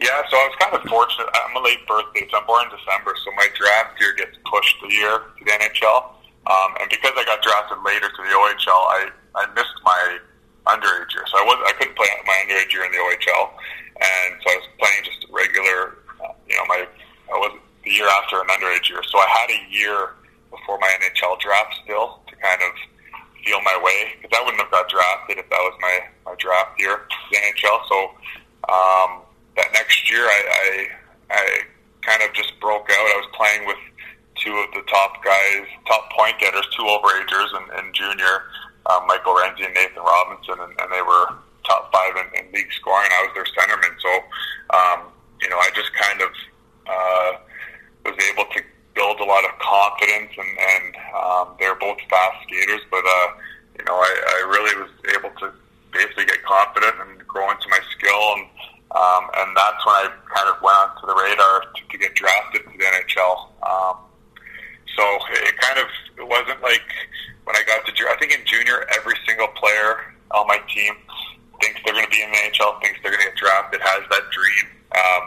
Yeah, 0.00 0.20
so 0.28 0.36
I 0.36 0.44
was 0.44 0.56
kind 0.60 0.74
of 0.76 0.82
fortunate. 0.90 1.26
I'm 1.32 1.56
a 1.56 1.64
late 1.64 1.80
birthday, 1.86 2.28
so 2.30 2.36
I'm 2.36 2.46
born 2.46 2.68
in 2.68 2.76
December, 2.76 3.16
so 3.24 3.32
my 3.32 3.48
draft 3.56 3.98
year 3.98 4.12
gets 4.12 4.36
pushed 4.44 4.76
a 4.84 4.92
year 4.92 5.24
to 5.24 5.40
the 5.40 5.52
NHL. 5.56 6.12
Um, 6.46 6.76
and 6.80 6.90
because 6.90 7.12
I 7.16 7.24
got 7.24 7.40
drafted 7.40 7.78
later 7.82 8.06
to 8.06 8.20
the 8.20 8.28
OHL, 8.28 8.82
I, 8.92 9.08
I 9.34 9.46
missed 9.54 9.72
my 9.84 10.18
underage 10.66 11.14
year. 11.14 11.24
So 11.30 11.38
I 11.38 11.44
was 11.46 11.58
I 11.66 11.72
couldn't 11.78 11.96
play 11.96 12.08
my 12.26 12.36
underage 12.46 12.72
year 12.72 12.84
in 12.84 12.92
the 12.92 12.98
OHL, 12.98 13.54
and 13.98 14.30
so 14.42 14.46
I 14.50 14.56
was 14.60 14.68
playing 14.78 15.02
just 15.04 15.26
regular. 15.30 15.98
You 16.48 16.56
know, 16.56 16.66
my 16.66 16.86
I 17.32 17.36
was 17.38 17.58
the 17.84 17.90
year 17.90 18.08
after 18.22 18.40
an 18.40 18.48
underage 18.48 18.90
year, 18.90 19.02
so 19.06 19.18
I 19.18 19.26
had 19.26 19.50
a 19.50 19.60
year 19.70 20.14
before 20.50 20.78
my 20.78 20.90
NHL 21.02 21.38
draft 21.40 21.74
still 21.84 22.20
to 22.28 22.34
kind 22.36 22.60
of 22.62 22.72
feel 23.44 23.62
my 23.62 23.78
way 23.82 24.18
because 24.20 24.34
I 24.34 24.42
wouldn't 24.44 24.62
have 24.62 24.70
got 24.70 24.88
drafted 24.88 25.38
if 25.38 25.48
that 25.50 25.62
was 25.62 25.74
my 25.80 25.96
my 26.26 26.34
draft 26.38 26.78
year 26.78 27.06
the 27.30 27.36
NHL. 27.38 27.78
So 27.88 27.98
um, 28.68 29.22
that 29.56 29.70
next 29.72 30.10
year, 30.10 30.22
I, 30.22 30.40
I 30.50 30.88
I 31.30 31.42
kind 32.02 32.22
of 32.22 32.34
just 32.34 32.58
broke 32.60 32.90
out. 32.90 33.04
I 33.06 33.16
was 33.22 33.30
playing 33.34 33.66
with 33.66 33.78
two 34.42 34.52
of 34.52 34.74
the 34.74 34.82
top 34.90 35.22
guys, 35.24 35.66
top 35.86 36.10
point 36.12 36.38
getters, 36.38 36.66
two 36.76 36.84
overagers 36.84 37.50
in, 37.56 37.86
in 37.86 37.92
junior 37.94 38.42
um, 38.90 39.06
Michael 39.06 39.34
Renzi 39.34 39.66
and 39.66 39.74
Nathan 39.74 40.02
Robinson, 40.02 40.58
and, 40.60 40.72
and 40.78 40.88
they 40.92 41.02
were 41.02 41.26
top 41.66 41.92
five 41.92 42.14
in, 42.16 42.26
in 42.38 42.52
league 42.52 42.72
scoring. 42.72 43.08
I 43.10 43.26
was 43.26 43.34
their 43.34 43.48
centerman, 43.50 43.94
so 43.98 44.12
um, 44.70 44.98
you 45.42 45.50
know 45.50 45.58
I 45.58 45.70
just 45.74 45.92
kind 45.94 46.22
of 46.22 46.30
uh, 46.86 47.32
was 48.06 48.16
able 48.32 48.46
to 48.54 48.62
build 48.94 49.20
a 49.20 49.24
a 49.24 49.28
lot 49.28 49.44
of 49.44 49.58
confidence, 49.58 50.32
and, 50.38 50.52
and 50.54 50.96
um, 51.12 51.46
they're 51.58 51.74
both 51.74 51.98
fast 52.08 52.38
skaters. 52.46 52.80
But 52.90 53.02
uh, 53.04 53.28
you 53.78 53.84
know, 53.84 53.98
I, 53.98 54.10
I 54.14 54.38
really 54.48 54.74
was 54.80 54.92
able 55.12 55.30
to 55.40 55.52
basically 55.92 56.24
get 56.24 56.42
confident 56.44 56.94
and 57.02 57.26
grow 57.26 57.50
into 57.50 57.68
my 57.68 57.80
skill, 57.90 58.22
and 58.38 58.46
um, 58.94 59.28
and 59.36 59.56
that's 59.56 59.82
when 59.84 59.94
I 59.94 60.06
kind 60.30 60.48
of 60.48 60.62
went 60.62 60.78
onto 60.78 61.06
the 61.10 61.16
radar 61.18 61.60
to, 61.74 61.82
to 61.90 61.98
get 61.98 62.14
drafted 62.14 62.62
to 62.64 62.78
the 62.78 62.84
NHL. 62.84 63.50
Um, 63.66 63.96
so 64.96 65.04
it 65.42 65.58
kind 65.58 65.78
of 65.82 65.88
it 66.16 66.26
wasn't 66.26 66.62
like 66.62 66.86
when 67.44 67.56
I 67.56 67.62
got 67.66 67.84
to 67.84 67.92
I 67.92 68.16
think 68.18 68.32
in 68.32 68.46
junior 68.46 68.86
every 68.96 69.14
single 69.26 69.48
player 69.48 70.14
on 70.30 70.46
my 70.46 70.58
team 70.72 70.94
thinks 71.60 71.80
they're 71.84 71.94
going 71.94 72.04
to 72.04 72.10
be 72.10 72.22
in 72.22 72.30
the 72.30 72.36
NHL, 72.36 72.80
thinks 72.80 72.98
they're 73.02 73.12
going 73.12 73.22
to 73.24 73.30
get 73.30 73.36
drafted, 73.36 73.80
has 73.80 74.02
that 74.10 74.24
dream. 74.30 74.66
Um, 74.92 75.22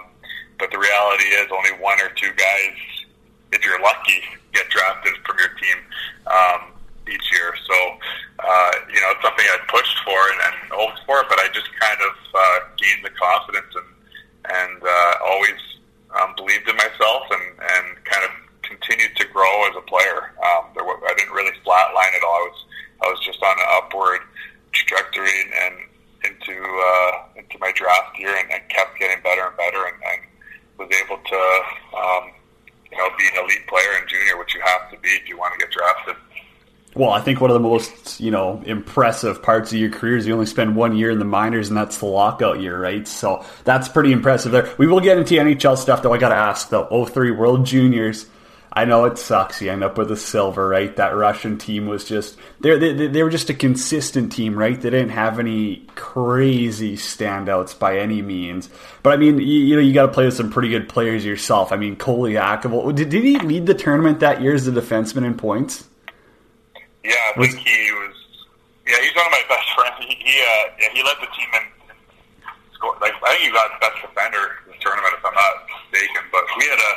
but 0.58 0.72
the 0.72 0.78
reality 0.78 1.26
is 1.40 1.48
only 1.52 1.72
one 1.80 2.00
or 2.02 2.10
two 2.16 2.32
guys, 2.36 2.78
if 3.54 3.64
you're 3.66 3.82
lucky, 3.82 4.22
get 4.54 4.70
drafted 4.70 5.14
from 5.26 5.38
your 5.40 5.54
team 5.58 5.78
um, 6.28 6.62
each 7.08 7.26
year. 7.32 7.54
So, 7.66 7.78
uh, 8.40 8.72
you 8.92 9.00
know, 9.00 9.10
it's 9.16 9.24
something 9.24 9.46
I 9.46 9.58
pushed 9.68 9.98
for 10.04 10.20
and, 10.36 10.40
and 10.52 10.56
hoped 10.72 11.02
for, 11.06 11.24
but 11.30 11.40
I 11.40 11.48
just 11.54 11.70
kind 11.80 12.00
of 12.04 12.14
uh, 12.36 12.60
gained 12.78 13.04
the 13.06 13.14
confidence 13.16 13.72
and, 13.74 13.90
and 14.52 14.84
uh, 14.84 15.14
always 15.26 15.60
um, 16.20 16.36
believed 16.36 16.68
in 16.68 16.76
myself 16.76 17.24
and, 17.32 17.46
and 17.58 17.86
kind 18.06 18.24
of 18.26 18.32
continued 18.70 19.16
to 19.18 19.26
grow 19.32 19.68
as 19.70 19.76
a 19.76 19.86
player. 19.88 20.36
Um, 20.44 20.70
there 20.76 20.84
was, 20.84 21.02
I 21.08 21.14
didn't 21.18 21.34
really 21.34 21.56
flatline 21.66 22.14
at 22.14 22.24
all. 22.24 22.38
I 22.38 22.46
was, 22.52 22.60
I 23.02 23.06
was 23.10 23.20
just 23.26 23.42
on 23.42 23.56
an 23.58 23.70
upward 23.80 24.22
trajectory 24.72 25.34
and, 25.42 25.54
and 25.54 25.76
into 26.24 26.56
uh, 26.62 27.12
into 27.38 27.58
my 27.60 27.72
draft 27.74 28.18
year 28.20 28.36
and, 28.36 28.52
and 28.52 28.62
kept 28.70 29.00
getting 29.00 29.22
better 29.24 29.48
and 29.48 29.58
better 29.58 29.86
and, 29.86 29.96
and 30.04 30.22
was 30.78 30.90
able 31.04 31.18
to 31.18 31.40
um, 31.98 32.32
you 32.92 32.98
know 32.98 33.10
be 33.18 33.28
an 33.34 33.44
elite 33.44 33.68
player 33.68 34.02
in 34.02 34.08
junior, 34.08 34.38
which 34.38 34.54
you 34.56 34.62
have 34.62 34.92
to 34.92 34.98
be 35.00 35.10
if 35.10 35.28
you 35.28 35.38
want 35.38 35.54
to 35.54 35.60
get 35.60 35.72
drafted. 35.72 36.16
Well, 36.96 37.12
I 37.12 37.19
think 37.30 37.42
one 37.42 37.50
of 37.50 37.56
the 37.56 37.68
most 37.68 38.20
you 38.20 38.32
know 38.32 38.62
impressive 38.66 39.42
parts 39.42 39.72
of 39.72 39.80
your 39.80 39.90
career 39.90 40.18
is 40.18 40.28
you 40.28 40.34
only 40.34 40.46
spend 40.46 40.76
one 40.76 40.96
year 40.96 41.12
in 41.12 41.20
the 41.20 41.26
minors, 41.26 41.70
and 41.70 41.78
that's 41.78 41.98
the 42.00 42.06
lockout 42.06 42.60
year, 42.60 42.80
right? 42.80 43.08
So 43.08 43.46
that's 43.64 43.88
pretty 43.88 44.12
impressive. 44.12 44.52
There, 44.52 44.74
we 44.78 44.88
will 44.88 45.00
get 45.00 45.18
into 45.18 45.36
NHL 45.36 45.78
stuff, 45.78 46.02
though. 46.02 46.14
I 46.14 46.18
got 46.18 46.30
to 46.30 46.36
ask 46.36 46.70
though, 46.70 47.06
03 47.06 47.32
World 47.32 47.66
Juniors 47.66 48.26
I 48.72 48.86
know 48.86 49.06
it 49.06 49.18
sucks. 49.18 49.62
You 49.62 49.72
end 49.72 49.84
up 49.84 49.98
with 49.98 50.12
a 50.12 50.16
silver, 50.16 50.68
right? 50.68 50.96
That 50.96 51.16
Russian 51.16 51.58
team 51.58 51.88
was 51.88 52.06
just 52.06 52.38
they 52.60 52.78
they 52.78 53.08
they 53.08 53.24
were 53.24 53.30
just 53.30 53.50
a 53.50 53.54
consistent 53.54 54.32
team, 54.32 54.58
right? 54.58 54.80
They 54.80 54.92
didn't 54.92 55.10
have 55.10 55.40
any 55.40 55.88
crazy 55.96 56.96
standouts 56.96 57.78
by 57.78 57.98
any 57.98 58.22
means. 58.22 58.70
But 59.02 59.14
I 59.14 59.18
mean, 59.18 59.40
you, 59.40 59.46
you 59.46 59.76
know, 59.76 59.82
you 59.82 59.94
got 59.94 60.06
to 60.06 60.12
play 60.12 60.26
with 60.26 60.36
some 60.36 60.52
pretty 60.52 60.70
good 60.70 60.88
players 60.88 61.26
yourself. 61.26 61.72
I 61.72 61.78
mean, 61.78 61.96
Colaiacovo, 61.96 62.94
did, 62.94 63.10
did 63.10 63.24
he 63.24 63.40
lead 63.40 63.66
the 63.66 63.74
tournament 63.74 64.20
that 64.20 64.42
year 64.42 64.54
as 64.54 64.68
a 64.68 64.72
defenseman 64.72 65.26
in 65.26 65.36
points? 65.36 65.86
Yeah, 67.10 67.18
I 67.18 67.42
think 67.42 67.58
was, 67.58 67.66
he 67.66 67.90
was. 67.98 68.16
Yeah, 68.86 69.02
he's 69.02 69.18
one 69.18 69.26
of 69.26 69.34
my 69.34 69.46
best 69.50 69.66
friends. 69.74 69.98
He, 69.98 70.14
he 70.14 70.36
uh, 70.46 70.78
yeah, 70.78 70.94
he 70.94 71.02
led 71.02 71.18
the 71.18 71.30
team 71.34 71.50
in, 71.58 71.66
in 71.90 71.98
score. 72.78 72.94
Like 73.02 73.18
I 73.26 73.34
think 73.34 73.50
he 73.50 73.52
got 73.52 73.74
best 73.82 73.98
defender 74.06 74.62
in 74.70 74.78
the 74.78 74.78
tournament, 74.78 75.18
if 75.18 75.26
I'm 75.26 75.34
not 75.34 75.54
mistaken. 75.66 76.22
But 76.30 76.46
we 76.54 76.70
had 76.70 76.78
a 76.78 76.94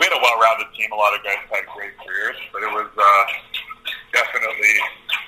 we 0.00 0.08
had 0.08 0.16
a 0.16 0.22
well-rounded 0.24 0.72
team. 0.72 0.88
A 0.92 0.96
lot 0.96 1.12
of 1.12 1.20
guys 1.20 1.44
had 1.52 1.68
great 1.76 1.92
careers, 2.00 2.40
but 2.56 2.64
it 2.64 2.72
was 2.72 2.88
uh, 2.88 3.24
definitely 4.16 4.74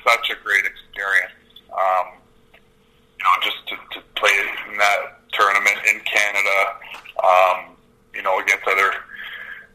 such 0.01 0.33
a 0.33 0.37
great 0.41 0.65
experience. 0.65 1.37
Um, 1.69 2.17
you 3.21 3.25
know, 3.29 3.37
just 3.45 3.61
to, 3.69 3.77
to 3.77 3.99
play 4.17 4.33
in 4.73 4.81
that 4.81 5.21
tournament 5.37 5.77
in 5.93 6.01
Canada, 6.09 6.59
um, 7.21 7.77
you 8.17 8.25
know, 8.25 8.41
against 8.41 8.65
other 8.65 8.97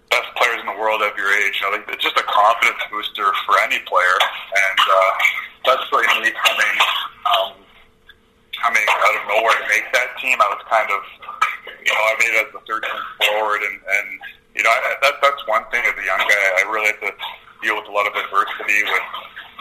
best 0.10 0.30
players 0.36 0.60
in 0.62 0.68
the 0.68 0.78
world 0.80 1.02
of 1.02 1.16
your 1.18 1.32
age. 1.44 1.60
You 1.62 1.72
know, 1.72 1.84
it's 1.88 2.04
just 2.04 2.18
a 2.18 2.26
confidence 2.28 2.82
booster 2.92 3.28
for 3.46 3.56
any 3.64 3.80
player, 3.86 4.18
and 4.20 4.80
uh, 4.80 5.12
that's 5.66 5.86
really 5.92 6.08
me 6.24 6.32
coming 6.32 6.76
um, 7.28 7.52
coming 8.56 8.86
out 8.88 9.16
of 9.16 9.24
nowhere 9.28 9.56
to 9.56 9.68
make 9.68 9.88
that 9.94 10.16
team. 10.20 10.38
I 10.40 10.48
was 10.52 10.64
kind 10.68 10.90
of, 10.90 11.02
you 11.84 11.92
know, 11.92 12.04
I 12.08 12.14
made 12.20 12.34
it 12.34 12.48
as 12.48 12.52
the 12.56 12.64
13th 12.66 13.06
forward, 13.24 13.62
and 13.64 13.78
and 13.78 14.08
you 14.58 14.64
know, 14.64 14.74
I, 14.74 14.96
that, 15.06 15.22
that's 15.22 15.44
one 15.46 15.64
thing 15.70 15.86
as 15.86 15.94
a 15.94 16.06
young 16.06 16.24
guy. 16.24 16.46
I 16.58 16.64
really 16.72 16.90
had 16.90 17.00
to 17.06 17.14
deal 17.62 17.78
with 17.78 17.88
a 17.88 17.94
lot 17.94 18.10
of 18.10 18.14
adversity 18.18 18.82
with 18.90 19.06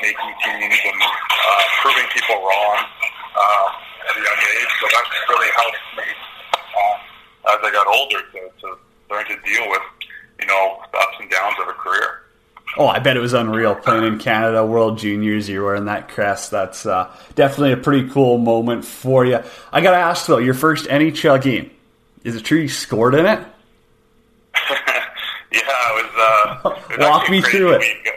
making 0.00 0.32
teams 0.44 0.72
and 0.72 1.00
uh, 1.00 1.62
proving 1.84 2.08
people 2.12 2.36
wrong 2.40 2.78
um, 3.36 3.68
at 4.08 4.14
a 4.16 4.22
young 4.24 4.40
age. 4.56 4.72
So 4.80 4.84
that's 4.88 5.10
really 5.28 5.52
helped 5.52 5.84
me 6.00 6.08
um, 6.76 6.98
as 7.52 7.58
I 7.60 7.70
got 7.72 7.86
older 7.86 8.20
to, 8.20 8.40
to 8.64 8.68
learn 9.08 9.24
to 9.28 9.36
deal 9.44 9.68
with, 9.68 9.84
you 10.40 10.46
know, 10.46 10.82
the 10.92 10.98
ups 10.98 11.16
and 11.20 11.30
downs 11.30 11.54
of 11.60 11.68
a 11.68 11.72
career. 11.72 12.22
Oh, 12.78 12.86
I 12.86 12.98
bet 12.98 13.16
it 13.16 13.20
was 13.20 13.32
unreal 13.32 13.74
playing 13.74 14.04
in 14.04 14.18
Canada 14.18 14.64
World 14.64 14.98
Juniors. 14.98 15.48
You 15.48 15.62
were 15.62 15.74
in 15.74 15.86
that 15.86 16.08
crest. 16.08 16.50
That's 16.50 16.84
uh, 16.84 17.10
definitely 17.34 17.72
a 17.72 17.78
pretty 17.78 18.10
cool 18.10 18.36
moment 18.36 18.84
for 18.84 19.24
you. 19.24 19.40
I 19.72 19.80
got 19.80 19.92
to 19.92 19.96
ask 19.96 20.26
though, 20.26 20.38
your 20.38 20.54
first 20.54 20.86
NHL 20.86 21.42
game. 21.42 21.70
Is 22.22 22.36
it 22.36 22.44
true 22.44 22.58
you 22.58 22.68
scored 22.68 23.14
in 23.14 23.24
it? 23.24 23.38
yeah, 25.52 25.60
it 25.60 25.94
was. 25.94 26.12
Uh, 26.18 26.70
it 26.90 26.98
was 26.98 27.08
Walk 27.08 27.30
me 27.30 27.40
through 27.40 27.74
it. 27.74 27.78
Week. 27.78 28.12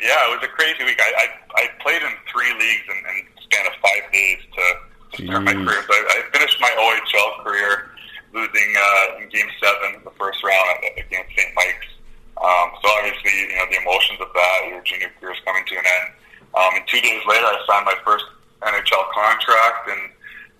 Yeah, 0.00 0.28
it 0.28 0.40
was 0.40 0.42
a 0.42 0.48
crazy 0.48 0.82
week. 0.84 0.98
I 1.00 1.28
I, 1.56 1.62
I 1.62 1.68
played 1.82 2.02
in 2.02 2.10
three 2.32 2.52
leagues 2.54 2.82
in, 2.88 2.96
in 2.96 3.26
span 3.42 3.66
of 3.66 3.72
five 3.74 4.12
days 4.12 4.38
to, 4.54 5.16
to 5.18 5.26
start 5.26 5.44
my 5.44 5.52
career. 5.52 5.84
So 5.86 5.92
I, 5.92 6.22
I 6.24 6.36
finished 6.36 6.60
my 6.60 6.70
OHL 6.78 7.44
career 7.44 7.91
losing 8.32 8.70
uh, 8.76 9.20
in 9.20 9.28
Game 9.28 9.48
Seven, 9.60 10.00
the 10.04 10.12
first 10.16 10.42
round 10.42 10.80
against 10.96 11.36
St. 11.36 11.52
Mike's. 11.54 11.92
Um, 12.40 12.72
so 12.80 12.88
obviously, 12.98 13.52
you 13.52 13.56
know 13.56 13.68
the 13.70 13.78
emotions 13.78 14.18
of 14.20 14.28
that. 14.34 14.56
Your 14.68 14.82
junior 14.82 15.12
career 15.20 15.32
is 15.32 15.40
coming 15.44 15.64
to 15.68 15.74
an 15.76 15.84
end. 15.84 16.08
Um, 16.56 16.70
and 16.80 16.84
two 16.88 17.00
days 17.00 17.22
later, 17.28 17.46
I 17.46 17.56
signed 17.68 17.86
my 17.86 17.96
first 18.04 18.24
NHL 18.64 19.04
contract 19.12 19.88
and 19.88 20.02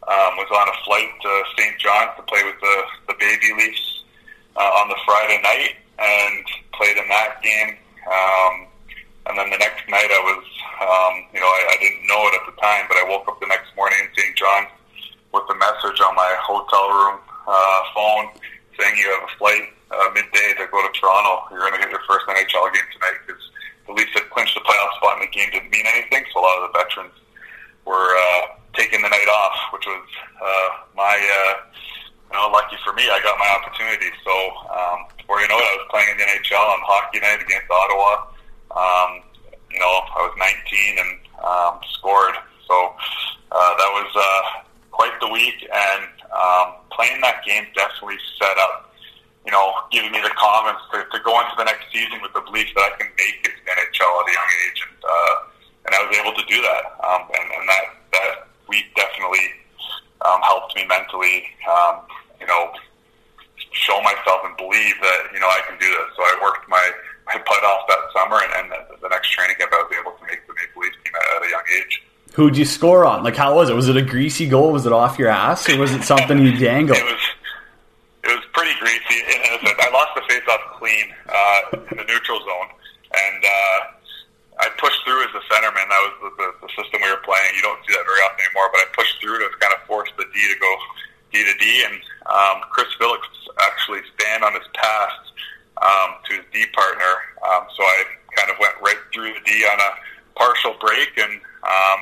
um, 0.09 0.31
was 0.37 0.51
on 0.53 0.69
a 0.69 0.77
flight 0.85 1.11
to 1.23 1.31
St. 1.59 1.79
John's 1.81 2.13
to 2.17 2.23
play 2.29 2.45
with 2.45 2.61
the 2.61 2.77
the 3.09 3.17
Baby 3.19 3.51
Leafs 3.57 4.05
uh, 4.57 4.81
on 4.81 4.89
the 4.89 4.99
Friday 5.05 5.41
night 5.43 5.75
and 5.99 6.45
played 6.77 6.97
in 6.97 7.09
that 7.09 7.43
game. 7.43 7.77
Um, 8.07 8.67
and 9.27 9.39
then 9.39 9.51
the 9.51 9.59
next 9.59 9.87
night 9.89 10.11
I 10.11 10.23
was, 10.27 10.45
um, 10.83 11.15
you 11.33 11.39
know, 11.39 11.47
I, 11.47 11.61
I 11.73 11.77
didn't 11.79 12.07
know 12.11 12.19
it 12.27 12.35
at 12.35 12.45
the 12.51 12.57
time, 12.59 12.91
but 12.91 12.99
I 12.99 13.07
woke 13.07 13.29
up 13.29 13.39
the 13.39 13.47
next 13.47 13.71
morning 13.77 13.99
in 14.03 14.11
St. 14.19 14.35
John's 14.35 14.69
with 15.31 15.47
a 15.49 15.55
message 15.55 16.03
on 16.03 16.15
my 16.15 16.35
hotel 16.43 16.91
room 16.91 17.23
uh, 17.47 17.81
phone 17.95 18.31
saying 18.79 18.97
you 18.97 19.09
have 19.13 19.29
a 19.29 19.33
flight 19.39 19.69
uh, 19.91 20.09
midday 20.15 20.55
to 20.57 20.67
go 20.71 20.81
to 20.81 20.91
Toronto. 20.99 21.47
You're 21.51 21.61
going 21.69 21.77
to 21.77 21.83
get 21.83 21.91
your 21.91 22.03
first 22.09 22.25
NHL 22.27 22.73
game 22.73 22.89
tonight 22.93 23.19
because 23.27 23.43
the 23.87 23.93
Leafs 23.93 24.15
had 24.15 24.29
clinched 24.31 24.55
the 24.55 24.65
playoff 24.65 24.97
spot 24.97 25.21
and 25.21 25.29
the 25.29 25.33
game 25.33 25.51
didn't 25.53 25.71
mean 25.71 25.85
anything. 25.87 26.25
So 26.33 26.41
a 26.41 26.45
lot 26.45 26.63
of 26.63 26.73
the 26.73 26.79
veterans 26.79 27.17
were 27.85 28.11
uh, 28.17 28.57
taking 28.75 29.03
the 29.03 29.11
night 29.11 29.29
off, 29.29 29.57
which 29.73 29.87
was 29.87 30.07
uh, 30.41 30.69
my 30.97 31.17
uh, 31.17 31.55
you 32.33 32.39
know, 32.41 32.49
lucky 32.49 32.77
for 32.81 32.97
me, 32.97 33.05
I 33.13 33.21
got 33.21 33.37
my 33.37 33.51
opportunity. 33.61 34.09
So 34.25 34.33
um, 34.73 35.05
before 35.21 35.45
you 35.45 35.49
know 35.53 35.61
it, 35.61 35.69
I 35.69 35.77
was 35.77 35.87
playing 35.93 36.09
in 36.17 36.17
the 36.17 36.25
NHL 36.25 36.65
on 36.65 36.81
hockey 36.81 37.21
night 37.21 37.45
against 37.45 37.69
Ottawa. 37.69 38.33
Um, 38.73 39.11
you 39.69 39.79
know, 39.79 39.93
I 40.17 40.25
was 40.25 40.33
19 40.41 40.97
and 40.97 41.13
um, 41.45 41.75
scored. 41.93 42.33
So 42.65 42.97
uh, 43.53 43.73
that 43.77 43.91
was 43.93 44.11
uh, 44.17 44.65
quite 44.93 45.13
the 45.21 45.29
week, 45.29 45.67
and 45.67 46.09
um, 46.31 46.79
playing 46.93 47.21
that 47.21 47.45
game 47.45 47.67
definitely 47.75 48.21
set 48.39 48.57
up. 48.59 48.95
You 49.45 49.51
know, 49.51 49.75
giving 49.91 50.13
me 50.13 50.23
the 50.23 50.31
confidence 50.39 50.79
to, 50.95 51.03
to 51.03 51.19
go 51.27 51.35
into 51.43 51.59
the 51.59 51.67
next 51.67 51.91
season 51.91 52.23
with 52.23 52.31
the 52.31 52.47
belief 52.47 52.71
that 52.79 52.87
I 52.87 52.93
can 52.95 53.11
make 53.19 53.43
it 53.43 53.51
to 53.51 53.63
NHL 53.75 54.13
at 54.23 54.31
a 54.31 54.35
young 54.39 54.51
age, 54.71 54.79
and 54.87 54.99
uh, 55.03 55.35
and 55.83 55.91
I 55.97 55.99
was 56.07 56.13
able 56.15 56.35
to 56.39 56.45
do 56.47 56.63
that. 56.63 56.83
Um, 57.03 57.23
and, 57.35 57.47
and 57.51 57.65
that 57.67 57.85
that 58.15 58.35
week 58.71 58.87
definitely 58.95 59.51
um, 60.23 60.39
helped 60.47 60.77
me 60.77 60.87
mentally. 60.87 61.51
Um, 61.67 62.07
you 62.39 62.47
know, 62.47 62.71
show 63.73 63.99
myself 64.03 64.45
and 64.45 64.57
believe 64.57 64.97
that, 65.01 65.33
you 65.33 65.41
know, 65.41 65.49
I 65.49 65.61
can 65.67 65.79
do 65.79 65.89
this. 65.89 66.09
So 66.17 66.23
I 66.23 66.35
worked 66.43 66.69
my, 66.69 66.83
my 67.27 67.37
butt 67.39 67.63
off 67.65 67.89
that 67.89 68.03
summer, 68.13 68.39
and, 68.43 68.53
and 68.59 68.67
the, 68.71 69.07
the 69.07 69.09
next 69.09 69.31
training 69.31 69.57
camp, 69.57 69.73
I 69.73 69.83
was 69.83 69.93
able 69.95 70.13
to 70.19 70.25
make 70.27 70.45
the 70.47 70.55
Maple 70.55 70.83
Leafs 70.83 70.99
team 71.03 71.15
at, 71.15 71.27
at 71.37 71.47
a 71.47 71.51
young 71.51 71.67
age. 71.81 72.03
Who'd 72.35 72.57
you 72.57 72.65
score 72.65 73.05
on? 73.05 73.23
Like, 73.23 73.37
how 73.37 73.55
was 73.55 73.69
it? 73.69 73.75
Was 73.75 73.89
it 73.89 73.97
a 73.97 74.03
greasy 74.03 74.49
goal? 74.49 74.73
Was 74.73 74.87
it 74.87 74.93
off 74.93 75.19
your 75.19 75.29
ass, 75.29 75.69
or 75.69 75.77
was 75.79 75.93
it 75.93 76.03
something 76.03 76.39
you 76.39 76.57
dangled? 76.59 76.97
it 76.99 77.05
was. 77.05 77.21
It 78.25 78.31
was 78.39 78.45
pretty 78.55 78.73
greasy. 78.79 79.19
I 79.27 79.91
lost 79.93 80.15
the 80.15 80.23
face-off 80.31 80.79
clean 80.79 81.11
uh, 81.27 81.61
in 81.91 81.97
the 81.99 82.07
neutral 82.07 82.39
zone, 82.39 82.71
and 83.11 83.41
uh, 83.43 83.79
I 84.63 84.71
pushed 84.79 85.03
through 85.05 85.27
as 85.27 85.35
a 85.35 85.43
centerman. 85.51 85.83
That 85.91 86.03
was 86.07 86.15
the, 86.23 86.31
the, 86.39 86.49
the 86.63 86.71
system 86.79 87.03
we 87.03 87.11
were 87.11 87.19
playing. 87.27 87.51
You 87.59 87.63
don't 87.67 87.83
see 87.83 87.93
that 87.99 88.07
very 88.07 88.23
often 88.23 88.47
anymore, 88.47 88.71
but 88.71 88.79
I 88.79 88.87
pushed 88.95 89.19
through 89.21 89.43
to 89.43 89.51
kind 89.59 89.75
of 89.75 89.83
force 89.91 90.09
the 90.17 90.23
D 90.31 90.37
to 90.39 90.57
go 90.63 90.71
D 91.35 91.43
to 91.43 91.55
D, 91.59 91.65
and 91.91 91.99
um, 92.31 92.63
Chris 92.71 92.89
Phillips 92.95 93.27
actually 93.59 94.07
stand 94.15 94.47
on 94.47 94.55
his 94.55 94.71
pass 94.73 95.13
um, 95.83 96.15
to 96.31 96.39
his 96.39 96.47
D 96.55 96.63
partner. 96.71 97.13
Um, 97.43 97.67
so 97.75 97.83
I 97.83 98.07
kind 98.39 98.55
of 98.55 98.57
went 98.63 98.79
right 98.87 99.03
through 99.11 99.35
the 99.35 99.43
D 99.43 99.67
on 99.67 99.79
a 99.83 99.91
partial 100.39 100.79
break 100.79 101.11
and 101.19 101.43
um, 101.67 102.01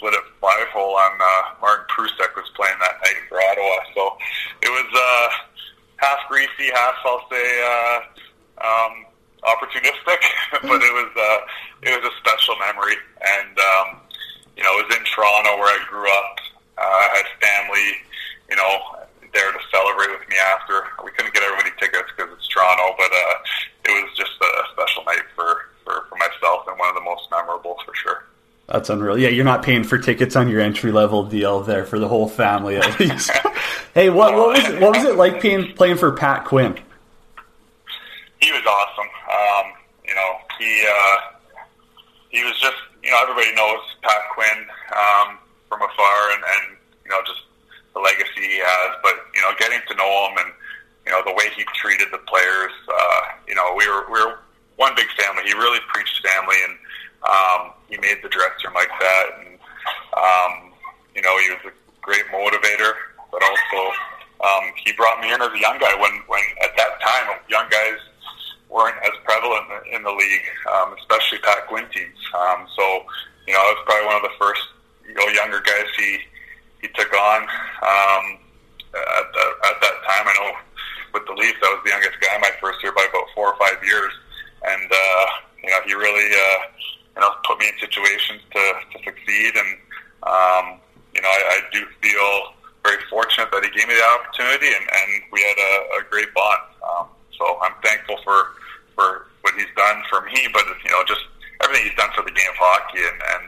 slid 0.00 0.14
it 0.16 0.24
five 0.40 0.66
hole 0.72 0.96
on 0.96 1.12
uh, 1.20 1.60
Martin 1.60 1.84
Prusek 1.92 2.32
was 2.34 2.48
playing 2.56 2.74
that 2.80 2.96
night 3.04 3.20
for 3.28 3.36
Ottawa. 3.36 3.76
So 3.94 4.02
it 4.64 4.72
was 4.72 4.88
uh, 4.88 5.28
half 6.00 6.18
greasy, 6.28 6.72
half 6.72 6.96
I'll 7.04 7.28
say 7.28 7.46
uh, 7.60 7.98
um, 8.64 8.92
opportunistic, 9.44 10.20
but 10.64 10.80
it 10.80 10.92
was 10.96 11.12
uh, 11.12 11.38
it 11.84 11.92
was 12.00 12.10
a 12.10 12.14
special 12.18 12.56
memory, 12.58 12.96
and 13.20 13.54
um, 13.60 14.00
you 14.56 14.64
know, 14.64 14.72
it 14.80 14.88
was 14.88 14.96
in 14.96 15.04
Toronto 15.04 15.60
where 15.60 15.68
I 15.68 15.80
grew 15.86 16.08
up. 16.08 16.36
Uh, 16.80 16.88
I 16.88 17.06
had 17.20 17.28
family, 17.44 17.88
you 18.48 18.56
know, 18.56 19.04
there 19.36 19.52
to 19.52 19.60
celebrate 19.68 20.10
with 20.16 20.24
me 20.28 20.36
after. 20.56 20.88
We 21.04 21.12
couldn't 21.12 21.36
get 21.36 21.44
everybody 21.44 21.76
tickets 21.76 22.08
because 22.16 22.32
it's 22.32 22.48
Toronto, 22.48 22.96
but 22.96 23.12
uh, 23.12 23.36
it 23.84 23.92
was 24.00 24.08
just 24.16 24.32
a 24.40 24.50
special 24.72 25.04
night 25.04 25.28
for, 25.36 25.68
for 25.84 26.08
for 26.08 26.16
myself 26.16 26.64
and 26.68 26.80
one 26.80 26.88
of 26.88 26.96
the 26.96 27.04
most 27.04 27.28
memorable 27.30 27.76
for 27.84 27.92
sure. 27.94 28.29
That's 28.70 28.88
unreal. 28.88 29.18
Yeah, 29.18 29.30
you're 29.30 29.44
not 29.44 29.64
paying 29.64 29.82
for 29.82 29.98
tickets 29.98 30.36
on 30.36 30.48
your 30.48 30.60
entry 30.60 30.92
level 30.92 31.24
deal 31.24 31.60
there 31.60 31.84
for 31.84 31.98
the 31.98 32.06
whole 32.06 32.28
family 32.28 32.76
at 32.76 33.00
least. 33.00 33.30
hey, 33.94 34.10
what, 34.10 34.34
what 34.34 34.48
was 34.50 34.64
it, 34.64 34.80
what 34.80 34.96
was 34.96 35.04
it 35.04 35.16
like 35.16 35.40
playing 35.40 35.72
playing 35.74 35.96
for 35.96 36.12
Pat 36.12 36.44
Quinn? 36.44 36.78
He 38.40 38.52
was 38.52 38.62
awesome. 38.64 39.10
Um, 39.26 39.72
you 40.06 40.14
know, 40.14 40.36
he 40.58 40.86
uh, 40.86 41.16
he 42.28 42.44
was 42.44 42.54
just 42.60 42.78
you 43.02 43.10
know 43.10 43.18
everybody 43.22 43.52
knows 43.56 43.80
Pat 44.02 44.22
Quinn 44.34 44.66
um, 44.94 45.38
from 45.68 45.82
afar, 45.82 46.30
and, 46.30 46.42
and 46.44 46.76
you 47.04 47.10
know 47.10 47.18
just 47.26 47.42
the 47.92 47.98
legacy 47.98 48.54
he 48.54 48.62
has. 48.62 48.96
But 49.02 49.14
you 49.34 49.40
know, 49.42 49.50
getting 49.58 49.80
to 49.88 49.94
know 49.96 50.28
him 50.30 50.46
and 50.46 50.54
you 51.06 51.10
know 51.10 51.22
the 51.26 51.34
way 51.34 51.50
he 51.56 51.64
treated 51.74 52.06
the 52.12 52.18
players. 52.18 52.72
Uh, 52.86 53.20
you 53.48 53.56
know, 53.56 53.74
we 53.76 53.88
were 53.88 54.06
we 54.06 54.22
were 54.22 54.38
one 54.76 54.94
big 54.94 55.10
family. 55.18 55.42
He 55.44 55.54
really 55.54 55.80
preached 55.92 56.24
family 56.24 56.56
and 56.68 56.78
um, 57.26 57.72
he 57.88 57.98
made 57.98 58.22
the 58.22 58.28
dressing 58.28 58.64
room 58.64 58.74
like 58.74 58.92
that, 59.00 59.24
and 59.40 59.58
um, 60.16 60.72
you 61.14 61.22
know 61.22 61.36
he 61.44 61.50
was 61.50 61.60
a 61.68 61.74
great 62.00 62.24
motivator, 62.32 62.94
but 63.30 63.42
also 63.42 63.80
um, 64.40 64.72
he 64.84 64.92
brought 64.92 65.20
me 65.20 65.32
in 65.32 65.40
as 65.40 65.52
a 65.52 65.58
young 65.58 65.78
guy 65.78 65.92
when 66.00 66.12
when 66.28 66.40
at 66.62 66.76
that 66.76 67.00
time 67.00 67.36
young 67.48 67.68
guys 67.68 68.00
weren't 68.70 68.96
as 69.02 69.12
prevalent 69.24 69.66
in 69.92 70.02
the 70.02 70.10
league, 70.10 70.46
um, 70.72 70.94
especially 70.98 71.38
Pat 71.38 71.66
Quinn. 71.66 71.84
Um, 71.84 72.66
so 72.76 73.04
you 73.46 73.52
know 73.52 73.60
I 73.60 73.68
was 73.76 73.82
probably 73.84 74.06
one 74.06 74.16
of 74.16 74.22
the 74.22 74.36
first 74.38 74.62
you 75.06 75.14
know 75.14 75.26
younger 75.28 75.60
guys 75.60 75.88
he 75.98 76.18
he 76.80 76.88
took 76.96 77.12
on 77.12 77.42
um, 77.84 78.24
at, 78.96 79.26
the, 79.34 79.44
at 79.68 79.76
that 79.76 79.96
time. 80.08 80.24
I 80.24 80.34
know 80.40 80.56
with 81.12 81.26
the 81.26 81.36
Leafs 81.36 81.60
I 81.60 81.68
was 81.74 81.82
the 81.84 81.90
youngest 81.90 82.16
guy 82.20 82.38
my 82.40 82.52
first 82.62 82.82
year 82.82 82.92
by 82.92 83.04
about 83.10 83.28
four 83.34 83.52
or 83.52 83.58
five 83.60 83.76
years, 83.84 84.12
and 84.64 84.88
uh, 84.88 85.26
you 85.62 85.68
know 85.68 85.80
he 85.84 85.92
really. 85.92 86.32
Uh, 86.32 86.80
you 87.20 87.26
know, 87.28 87.36
put 87.44 87.60
me 87.60 87.68
in 87.68 87.76
situations 87.76 88.40
to, 88.48 88.62
to 88.96 89.04
succeed. 89.04 89.52
And, 89.52 89.70
um, 90.24 90.80
you 91.12 91.20
know, 91.20 91.28
I, 91.28 91.40
I 91.52 91.68
do 91.68 91.84
feel 92.00 92.56
very 92.80 92.96
fortunate 93.12 93.52
that 93.52 93.60
he 93.60 93.68
gave 93.76 93.84
me 93.84 93.92
the 93.92 94.08
opportunity 94.16 94.72
and, 94.72 94.80
and 94.88 95.08
we 95.28 95.44
had 95.44 95.58
a, 95.60 96.00
a 96.00 96.08
great 96.08 96.32
bond. 96.32 96.64
Um, 96.80 97.06
so 97.36 97.60
I'm 97.60 97.76
thankful 97.84 98.16
for, 98.24 98.56
for 98.96 99.28
what 99.44 99.52
he's 99.52 99.68
done 99.76 100.00
for 100.08 100.24
me, 100.24 100.48
but, 100.48 100.64
you 100.80 100.88
know, 100.88 101.04
just 101.04 101.20
everything 101.60 101.92
he's 101.92 101.98
done 102.00 102.08
for 102.16 102.24
the 102.24 102.32
game 102.32 102.48
of 102.48 102.56
hockey 102.56 103.04
and, 103.04 103.20
and 103.36 103.44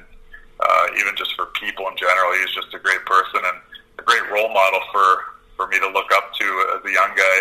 uh, 0.60 1.00
even 1.00 1.16
just 1.16 1.32
for 1.32 1.48
people 1.56 1.88
in 1.88 1.96
general. 1.96 2.28
He's 2.44 2.52
just 2.52 2.76
a 2.76 2.78
great 2.78 3.00
person 3.08 3.40
and 3.40 3.56
a 3.96 4.04
great 4.04 4.28
role 4.28 4.52
model 4.52 4.84
for, 4.92 5.08
for 5.56 5.64
me 5.72 5.80
to 5.80 5.88
look 5.88 6.12
up 6.12 6.28
to 6.36 6.46
as 6.76 6.84
a 6.84 6.92
young 6.92 7.12
guy 7.16 7.38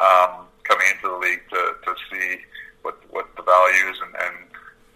um, 0.00 0.48
coming 0.64 0.88
into 0.88 1.12
the 1.12 1.20
league 1.20 1.44
to, 1.52 1.60
to 1.84 1.92
see 2.08 2.40
what, 2.80 2.96
what 3.12 3.28
the 3.36 3.44
values 3.44 4.00
and, 4.00 4.16
and 4.24 4.36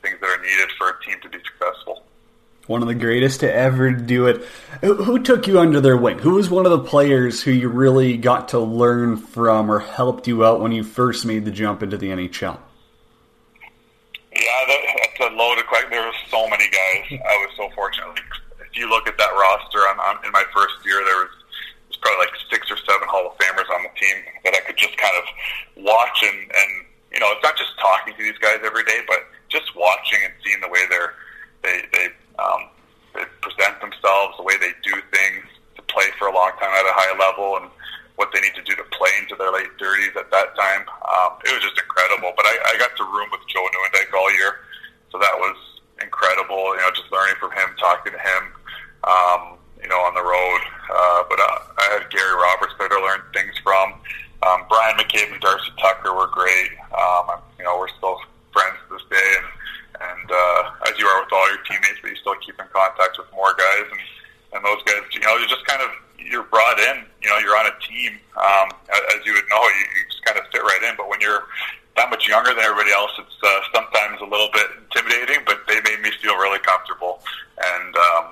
things 0.02 0.16
that 0.20 0.28
are 0.28 0.42
needed 0.42 0.70
for 0.78 0.90
a 0.90 1.04
team 1.04 1.20
to 1.22 1.28
be 1.28 1.38
successful. 1.44 2.04
One 2.66 2.79
of 2.79 2.79
the 2.90 2.98
greatest 2.98 3.40
to 3.40 3.52
ever 3.52 3.92
do 3.92 4.26
it. 4.26 4.42
Who 4.82 5.22
took 5.22 5.46
you 5.46 5.60
under 5.60 5.80
their 5.80 5.96
wing? 5.96 6.18
Who 6.18 6.34
was 6.34 6.50
one 6.50 6.66
of 6.66 6.72
the 6.72 6.82
players 6.82 7.40
who 7.40 7.52
you 7.52 7.68
really 7.68 8.16
got 8.16 8.48
to 8.48 8.58
learn 8.58 9.16
from 9.16 9.70
or 9.70 9.78
helped 9.78 10.26
you 10.26 10.44
out 10.44 10.60
when 10.60 10.72
you 10.72 10.82
first 10.82 11.24
made 11.24 11.44
the 11.44 11.52
jump 11.52 11.84
into 11.84 11.96
the 11.96 12.08
NHL? 12.08 12.58
Yeah, 14.34 14.64
that's 14.66 15.20
a 15.20 15.34
loaded 15.36 15.66
question. 15.66 15.90
There 15.90 16.04
were 16.04 16.18
so 16.30 16.48
many 16.48 16.66
guys. 16.66 17.20
I 17.22 17.36
was 17.46 17.50
so 17.56 17.70
fortunate. 17.76 18.08
Like, 18.08 18.24
if 18.58 18.76
you 18.76 18.90
look 18.90 19.06
at 19.06 19.16
that 19.18 19.30
roster, 19.30 19.78
on, 19.86 19.98
on, 20.00 20.24
in 20.24 20.32
my 20.32 20.44
first 20.52 20.74
year, 20.84 20.98
there 21.06 21.16
was, 21.22 21.30
was 21.88 21.96
probably 22.02 22.26
like 22.26 22.34
six 22.50 22.70
or 22.70 22.76
seven 22.90 23.06
Hall 23.06 23.30
of 23.30 23.38
Famers 23.38 23.70
on 23.70 23.86
the 23.86 23.94
team 23.94 24.16
that 24.42 24.54
I 24.54 24.60
could 24.66 24.76
just 24.76 24.96
kind 24.96 25.14
of 25.14 25.84
watch 25.84 26.24
and, 26.26 26.38
and 26.42 26.70
you 27.12 27.18
know, 27.18 27.26
it's 27.34 27.42
not 27.42 27.56
just 27.56 27.74
talking 27.78 28.14
to 28.14 28.22
these 28.22 28.38
guys 28.38 28.62
every 28.64 28.84
day, 28.84 29.02
but 29.06 29.26
just 29.48 29.74
watching 29.74 30.22
and 30.22 30.32
seeing 30.44 30.60
the 30.60 30.68
way 30.68 30.86
they're 30.88 31.14
they 31.62 31.82
they 31.92 32.06
um, 32.38 32.70
they 33.14 33.24
present 33.42 33.80
themselves, 33.80 34.36
the 34.38 34.46
way 34.46 34.56
they 34.56 34.72
do 34.82 34.94
things 35.12 35.44
to 35.76 35.82
play 35.90 36.06
for 36.18 36.28
a 36.28 36.34
long 36.34 36.52
time 36.58 36.70
at 36.72 36.86
a 36.86 36.94
high 36.94 37.14
level, 37.18 37.58
and 37.58 37.66
what 38.16 38.30
they 38.32 38.40
need 38.40 38.54
to 38.54 38.62
do 38.62 38.76
to 38.76 38.86
play 38.94 39.10
into 39.18 39.34
their 39.36 39.52
late 39.52 39.70
thirties 39.78 40.14
at 40.16 40.30
that 40.30 40.54
time. 40.56 40.86
Um, 41.04 41.36
it 41.44 41.52
was 41.52 41.62
just 41.62 41.76
incredible. 41.76 42.32
But 42.36 42.46
I, 42.46 42.54
I 42.72 42.78
got 42.78 42.96
to 42.96 43.04
room 43.04 43.28
with 43.32 43.44
Joe 43.48 43.64
Nieuwendyk 43.64 44.12
all 44.14 44.30
year, 44.38 44.64
so 45.10 45.18
that 45.18 45.34
was 45.36 45.56
incredible. 46.00 46.76
You 46.76 46.80
know, 46.80 46.90
just 46.94 47.10
learning 47.12 47.36
from 47.40 47.52
him, 47.52 47.68
talking 47.78 48.12
to 48.12 48.20
him. 48.20 48.42
Um, 49.04 49.42
you 49.80 49.88
know, 49.88 49.96
on 50.04 50.12
the 50.12 50.20
road. 50.20 50.60
Uh, 50.92 51.24
but 51.24 51.40
uh, 51.40 51.58
I 51.80 51.84
had 51.96 52.10
Gary 52.12 52.36
Roberts 52.36 52.74
there 52.78 52.92
to 52.92 53.00
learn 53.00 53.24
things 53.32 53.56
from. 53.64 53.96
Um, 54.44 54.68
Bryan 54.68 54.96
McCabe 54.96 55.32
and 55.32 55.40
Darcy 55.40 55.72
Tucker 55.80 56.12
were 56.12 56.28
great. 56.28 56.68
Um, 56.92 57.40
you 57.56 57.64
know, 57.64 57.78
we're 57.78 57.88
still 57.96 58.20
friends 58.52 58.76
to 58.88 58.96
this 58.96 59.04
day, 59.08 59.30
and 59.40 59.48
and 60.00 60.28
uh, 60.32 60.88
as 60.88 60.96
you 60.96 61.04
are 61.04 61.20
with 61.20 61.32
all 61.32 61.48
your 61.52 61.60
teammates, 61.68 62.00
but 62.00 62.08
you 62.08 62.16
still 62.16 62.38
keep 62.40 62.56
in 62.56 62.64
contact 62.72 63.20
with 63.20 63.28
more 63.32 63.52
guys, 63.52 63.86
and 63.92 64.00
and 64.56 64.60
those 64.64 64.82
guys, 64.82 65.04
you 65.12 65.20
know, 65.20 65.36
you're 65.36 65.52
just 65.52 65.64
kind 65.66 65.82
of 65.82 65.92
you're 66.18 66.48
brought 66.48 66.80
in. 66.80 67.04
You 67.20 67.28
know, 67.28 67.38
you're 67.38 67.56
on 67.56 67.68
a 67.68 67.76
team. 67.84 68.16
Um, 68.36 68.72
as 68.88 69.20
you 69.28 69.36
would 69.36 69.48
know, 69.52 69.60
you, 69.60 69.84
you 69.92 70.02
just 70.08 70.24
kind 70.24 70.40
of 70.40 70.48
fit 70.48 70.64
right 70.64 70.82
in. 70.88 70.96
But 70.96 71.08
when 71.08 71.20
you're 71.20 71.44
that 71.96 72.08
much 72.08 72.26
younger 72.26 72.50
than 72.50 72.64
everybody 72.64 72.92
else, 72.92 73.12
it's 73.20 73.38
uh, 73.44 73.60
sometimes 73.76 74.24
a 74.24 74.28
little 74.28 74.48
bit 74.56 74.72
intimidating. 74.80 75.44
But 75.44 75.68
they 75.68 75.84
made 75.84 76.00
me 76.00 76.10
feel 76.24 76.36
really 76.40 76.64
comfortable, 76.64 77.20
and 77.60 77.92
um, 77.92 78.24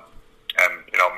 and 0.65 0.73
you 0.89 0.97
know, 0.97 1.13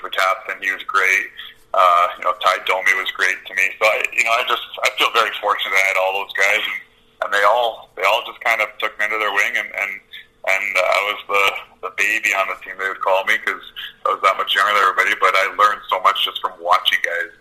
Sundin 0.00 0.56
was. 0.56 0.64
He 0.64 0.72
was 0.72 0.82
great. 0.84 1.26
Uh, 1.72 2.06
you 2.18 2.24
know, 2.24 2.34
Ty 2.42 2.66
Domi 2.66 2.94
was 2.98 3.10
great 3.14 3.38
to 3.46 3.54
me. 3.54 3.62
So 3.78 3.86
I, 3.86 4.02
you 4.10 4.24
know, 4.24 4.34
I 4.34 4.42
just 4.48 4.64
I 4.82 4.90
feel 4.98 5.12
very 5.14 5.30
fortunate 5.40 5.76
I 5.76 5.86
had 5.94 5.96
all 6.02 6.24
those 6.24 6.34
guys. 6.34 6.62
And, 6.66 6.80
and 7.22 7.28
they 7.32 7.44
all 7.44 7.90
they 7.96 8.02
all 8.02 8.22
just 8.26 8.40
kind 8.40 8.60
of 8.60 8.68
took 8.78 8.96
me 8.98 9.04
under 9.04 9.18
their 9.18 9.32
wing, 9.32 9.54
and 9.54 9.68
and 9.68 9.92
and 10.48 10.66
uh, 10.76 10.82
I 10.82 11.00
was 11.12 11.20
the 11.28 11.44
the 11.88 11.92
baby 11.96 12.32
on 12.34 12.48
the 12.48 12.58
team. 12.64 12.74
They 12.80 12.88
would 12.88 13.00
call 13.04 13.24
me 13.24 13.36
because 13.38 13.62
I 14.06 14.16
was 14.16 14.20
that 14.24 14.36
much 14.40 14.54
younger 14.56 14.72
than 14.72 14.82
everybody. 14.82 15.14
But 15.20 15.36
I 15.36 15.52
learned 15.54 15.84
so 15.88 16.00
much 16.00 16.24
just 16.24 16.40
from 16.40 16.56
watching 16.58 16.98
guys, 17.04 17.32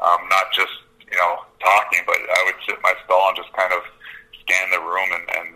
um, 0.00 0.20
not 0.32 0.50
just 0.56 0.72
you 1.06 1.18
know 1.18 1.44
talking, 1.60 2.02
but 2.08 2.18
I 2.18 2.40
would 2.48 2.58
sit 2.66 2.80
in 2.80 2.82
my 2.82 2.96
stall 3.04 3.30
and 3.30 3.36
just 3.36 3.52
kind 3.52 3.72
of 3.72 3.84
scan 4.42 4.72
the 4.72 4.80
room 4.80 5.10
and, 5.12 5.26
and 5.38 5.48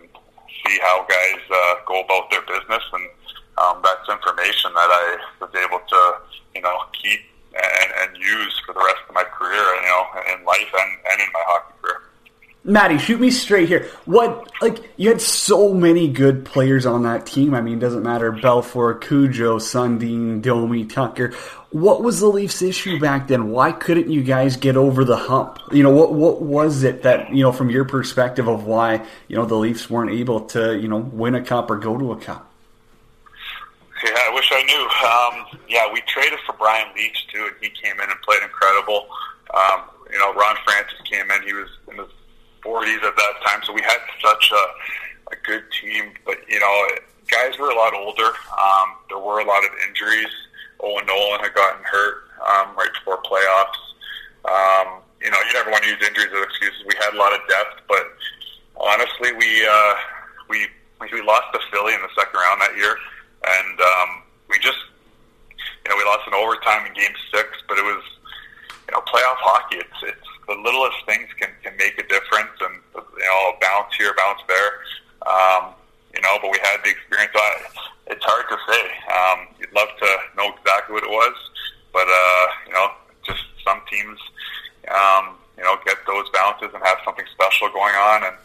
see 0.63 0.77
how 0.79 1.03
guys 1.09 1.41
uh, 1.49 1.73
go 1.89 2.05
about 2.05 2.29
their 2.29 2.45
business, 2.45 2.85
and 2.93 3.09
um, 3.57 3.81
that's 3.83 4.09
information 4.09 4.71
that 4.73 4.89
I 4.89 5.17
was 5.41 5.49
able 5.55 5.79
to 5.79 6.01
you 6.55 6.61
know 6.61 6.77
keep 6.93 7.21
and, 7.57 7.91
and 8.01 8.17
use 8.17 8.61
for 8.65 8.73
the 8.73 8.79
rest 8.79 8.99
of 9.07 9.15
my 9.15 9.23
career, 9.23 9.51
you 9.51 9.87
know, 9.87 10.05
in 10.33 10.45
life 10.45 10.71
and, 10.73 10.91
and 11.11 11.21
in 11.21 11.27
my 11.33 11.43
hockey 11.45 11.73
career. 11.81 12.01
Maddie, 12.63 12.97
shoot 12.97 13.21
me 13.21 13.31
straight 13.31 13.69
here. 13.69 13.89
What 14.05 14.51
like 14.61 14.91
you 14.97 15.07
had 15.09 15.21
so 15.21 15.73
many 15.73 16.09
good 16.09 16.43
players 16.43 16.85
on 16.85 17.03
that 17.03 17.25
team. 17.25 17.53
I 17.53 17.61
mean, 17.61 17.79
doesn't 17.79 18.03
matter 18.03 18.31
Belfour, 18.31 18.99
Cujo, 18.99 19.57
Sundin, 19.57 20.41
Domi, 20.41 20.85
Tucker. 20.85 21.33
What 21.71 22.03
was 22.03 22.19
the 22.19 22.27
Leafs' 22.27 22.61
issue 22.61 22.99
back 22.99 23.27
then? 23.27 23.51
Why 23.51 23.71
couldn't 23.71 24.11
you 24.11 24.21
guys 24.21 24.57
get 24.57 24.75
over 24.75 25.05
the 25.05 25.15
hump? 25.15 25.59
You 25.71 25.83
know, 25.83 25.91
what 25.91 26.13
what 26.13 26.41
was 26.41 26.83
it 26.83 27.03
that 27.03 27.33
you 27.33 27.41
know 27.41 27.53
from 27.53 27.69
your 27.69 27.85
perspective 27.85 28.49
of 28.49 28.65
why 28.65 29.05
you 29.29 29.37
know 29.37 29.45
the 29.45 29.55
Leafs 29.55 29.89
weren't 29.89 30.11
able 30.11 30.41
to 30.47 30.77
you 30.77 30.89
know 30.89 30.97
win 30.97 31.35
a 31.35 31.41
cup 31.41 31.71
or 31.71 31.77
go 31.77 31.97
to 31.97 32.11
a 32.11 32.17
cup? 32.17 32.46
Yeah, 34.03 34.13
I 34.13 34.31
wish 34.33 34.49
I 34.51 34.61
knew. 34.63 34.83
Um, 35.09 35.61
yeah, 35.67 35.91
we 35.91 36.01
traded 36.01 36.39
for 36.45 36.53
Brian 36.53 36.87
Leetch 36.95 37.27
too, 37.33 37.49
and 37.49 37.55
he 37.61 37.69
came 37.69 37.99
in 37.99 38.09
and 38.09 38.21
played 38.21 38.43
incredible. 38.43 39.07
Um, 39.53 39.89
you 40.11 40.19
know, 40.19 40.33
Ron 40.33 40.55
Francis 40.63 40.99
came 41.09 41.29
in; 41.31 41.41
he 41.43 41.53
was 41.53 41.69
in 41.89 41.97
his 41.97 42.11
40s 42.63 43.03
at 43.03 43.15
that 43.15 43.33
time, 43.45 43.61
so 43.65 43.73
we 43.73 43.81
had 43.81 43.97
such 44.21 44.51
a, 44.51 45.33
a 45.33 45.35
good 45.43 45.63
team. 45.81 46.13
But 46.25 46.37
you 46.47 46.59
know, 46.59 46.87
guys 47.27 47.57
were 47.57 47.69
a 47.69 47.75
lot 47.75 47.93
older. 47.93 48.29
Um, 48.53 49.01
there 49.09 49.19
were 49.19 49.39
a 49.39 49.45
lot 49.45 49.63
of 49.63 49.71
injuries. 49.87 50.29
Owen 50.79 51.05
Nolan 51.07 51.41
had 51.41 51.53
gotten 51.55 51.83
hurt 51.83 52.29
um, 52.45 52.75
right 52.77 52.93
before 52.93 53.21
playoffs. 53.23 53.81
Um, 54.45 55.01
you 55.21 55.31
know, 55.31 55.37
you 55.47 55.53
never 55.53 55.71
want 55.71 55.83
to 55.83 55.89
use 55.89 56.01
injuries 56.05 56.29
as 56.29 56.43
excuses. 56.43 56.83
We 56.85 56.93
had 57.01 57.13
a 57.13 57.17
lot 57.17 57.33
of 57.33 57.39
depth, 57.49 57.81
but 57.89 58.05
honestly, 58.77 59.33
we 59.33 59.65
uh, 59.65 59.95
we 60.49 60.67
we 61.01 61.21
lost 61.21 61.49
to 61.53 61.59
Philly 61.71 61.93
in 61.93 62.01
the 62.01 62.13
second 62.15 62.37
round 62.39 62.61
that 62.61 62.75
year, 62.77 62.97
and 63.45 63.77
um, 63.79 64.09
we 64.49 64.57
just 64.59 64.79
you 65.85 65.89
know 65.89 65.97
we 65.97 66.03
lost 66.03 66.27
in 66.27 66.33
overtime 66.33 66.85
in 66.87 66.93
Game 66.93 67.13
Six, 67.33 67.49
but 67.67 67.77
it 67.77 67.85
was 67.85 68.03
you 68.87 68.91
know 68.93 69.01
playoff 69.05 69.39
hockey. 69.43 69.77
It's 69.77 69.99
it's 70.03 70.29
the 70.47 70.55
littlest 70.55 71.03
things 71.05 71.27
can, 71.39 71.49
can 71.63 71.75
make 71.77 71.99
a 71.99 72.07
difference, 72.07 72.55
and 72.61 72.75
you 72.95 73.27
know, 73.27 73.39
a 73.51 73.59
bounce 73.59 73.93
here, 73.97 74.15
bounce 74.17 74.41
there. 74.47 74.79
Um, 75.27 75.75
you 76.15 76.21
know, 76.21 76.39
but 76.41 76.51
we 76.51 76.59
had 76.63 76.79
the 76.83 76.89
experience. 76.89 77.35
I, 77.35 77.49
it's 78.07 78.23
hard 78.23 78.47
to 78.49 78.57
say. 78.71 78.83
Um, 79.11 79.39
you'd 79.59 79.73
love 79.75 79.91
to 79.99 80.09
know 80.39 80.49
exactly 80.55 80.95
what 80.95 81.03
it 81.03 81.11
was, 81.11 81.35
but 81.91 82.07
uh, 82.07 82.45
you 82.65 82.73
know, 82.73 82.87
just 83.27 83.43
some 83.63 83.81
teams, 83.91 84.17
um, 84.87 85.35
you 85.57 85.63
know, 85.63 85.75
get 85.85 85.99
those 86.07 86.25
bounces 86.31 86.71
and 86.73 86.81
have 86.83 86.97
something 87.03 87.25
special 87.31 87.67
going 87.69 87.95
on. 87.95 88.23
And 88.23 88.35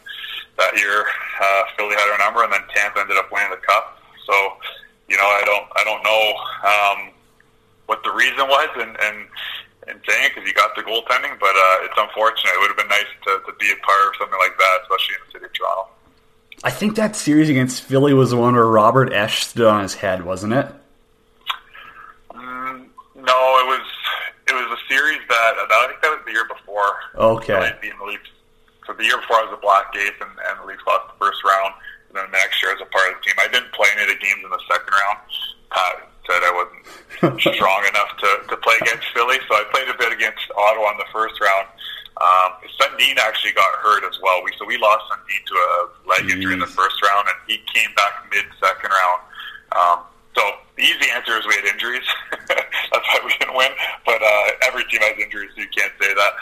that 0.59 0.77
year, 0.77 1.07
um, 6.63 7.11
what 7.87 8.03
the 8.05 8.13
reason 8.13 8.49
was 8.49 8.69
and, 8.77 8.97
and, 9.01 9.17
and 9.89 10.01
saying 10.09 10.25
it 10.25 10.35
because 10.35 10.49
you 10.49 10.55
got 10.55 10.75
the 10.75 10.83
goaltending, 10.83 11.39
but 11.41 11.55
uh, 11.55 11.85
it's 11.85 11.92
unfortunate. 12.03 12.51
It 12.55 12.61
would 12.61 12.69
have 12.69 12.77
been 12.77 12.89
nice 12.89 13.11
to, 13.25 13.31
to 13.47 13.53
be 13.59 13.71
a 13.71 13.77
part 13.85 14.03
of 14.09 14.13
something 14.19 14.39
like 14.39 14.57
that, 14.59 14.77
especially 14.83 15.15
in 15.15 15.21
the 15.27 15.33
city 15.33 15.45
of 15.47 15.53
Toronto. 15.53 15.89
I 16.65 16.71
think 16.71 16.97
that 16.97 17.17
series 17.17 17.49
against 17.49 17.83
Philly 17.83 18.15
was 18.15 18.31
the 18.31 18.37
one 18.37 18.55
where 18.55 18.67
Robert 18.67 19.11
Esche 19.11 19.43
stood 19.45 19.67
on 19.67 19.83
his 19.83 19.95
head, 19.95 20.25
wasn't 20.25 20.53
it? 20.53 20.67
Mm, 22.33 22.87
no, 23.17 23.39
it 23.61 23.67
was 23.69 23.87
it 24.49 24.55
was 24.55 24.69
a 24.79 24.81
series 24.93 25.21
that 25.29 25.53
I 25.59 25.87
think 25.89 26.01
that 26.03 26.11
was 26.11 26.23
the 26.27 26.33
year 26.33 26.47
before. 26.49 26.93
Okay. 27.17 27.73
Being 27.81 27.99
the 27.99 28.05
Leafs. 28.07 28.29
So 28.87 28.93
the 28.95 29.05
year 29.05 29.17
before 29.19 29.39
I 29.39 29.45
was 29.47 29.55
a 29.55 29.63
Black 29.63 29.95
Ace 29.95 30.19
and, 30.21 30.31
and 30.51 30.55
the 30.61 30.67
Leafs 30.67 30.83
lost 30.87 31.07
the 31.15 31.19
first 31.23 31.39
round. 31.45 31.75
And 32.11 32.19
then 32.19 32.25
the 32.31 32.35
next 32.37 32.61
year 32.63 32.75
as 32.75 32.81
a 32.83 32.89
part 32.91 33.09
of 33.15 33.19
the 33.19 33.23
team, 33.25 33.39
I 33.39 33.47
didn't 33.49 33.71
play 33.73 33.89
any 33.95 34.03
of 34.05 34.11
the 34.11 34.21
games 34.21 34.43
in 34.43 34.51
the 34.51 34.61
second 34.69 34.91
round. 34.93 35.19
Pat 35.71 35.95
said 36.27 36.41
I 36.45 36.53
wasn't 36.53 36.83
strong 37.41 37.81
enough 37.89 38.13
to, 38.21 38.29
to 38.53 38.57
play 38.61 38.77
against 38.83 39.07
Philly, 39.15 39.39
so 39.49 39.55
I 39.57 39.65
played 39.73 39.89
a 39.89 39.97
bit 39.97 40.13
against 40.13 40.45
Ottawa 40.55 40.93
in 40.93 40.99
the 41.01 41.09
first 41.15 41.39
round. 41.41 41.67
Um, 42.21 42.51
Sundin 42.77 43.17
actually 43.19 43.55
got 43.57 43.71
hurt 43.81 44.05
as 44.05 44.19
well. 44.21 44.45
We 44.45 44.53
so 44.59 44.67
we 44.67 44.77
lost 44.77 45.09
Sundin 45.09 45.41
to 45.47 45.55
a 45.57 45.75
leg 46.07 46.29
injury 46.31 46.53
in 46.53 46.61
the 46.61 46.69
first 46.71 47.01
round, 47.03 47.27
and 47.31 47.39
he 47.49 47.59
came 47.73 47.89
back 47.97 48.27
mid 48.31 48.45
second 48.61 48.91
round. 48.93 49.21
Um, 49.73 49.99
so 50.37 50.43
the 50.77 50.83
easy 50.85 51.09
answer 51.17 51.33
is 51.39 51.47
we 51.49 51.55
had 51.57 51.65
injuries. 51.73 52.05
That's 52.47 53.07
why 53.09 53.21
we 53.25 53.33
didn't 53.41 53.57
win. 53.57 53.73
But 54.05 54.21
uh, 54.21 54.69
every 54.69 54.85
team 54.93 55.01
has 55.01 55.17
injuries, 55.19 55.51
so 55.57 55.63
you 55.65 55.73
can't 55.75 55.93
say 55.97 56.13
that. 56.13 56.33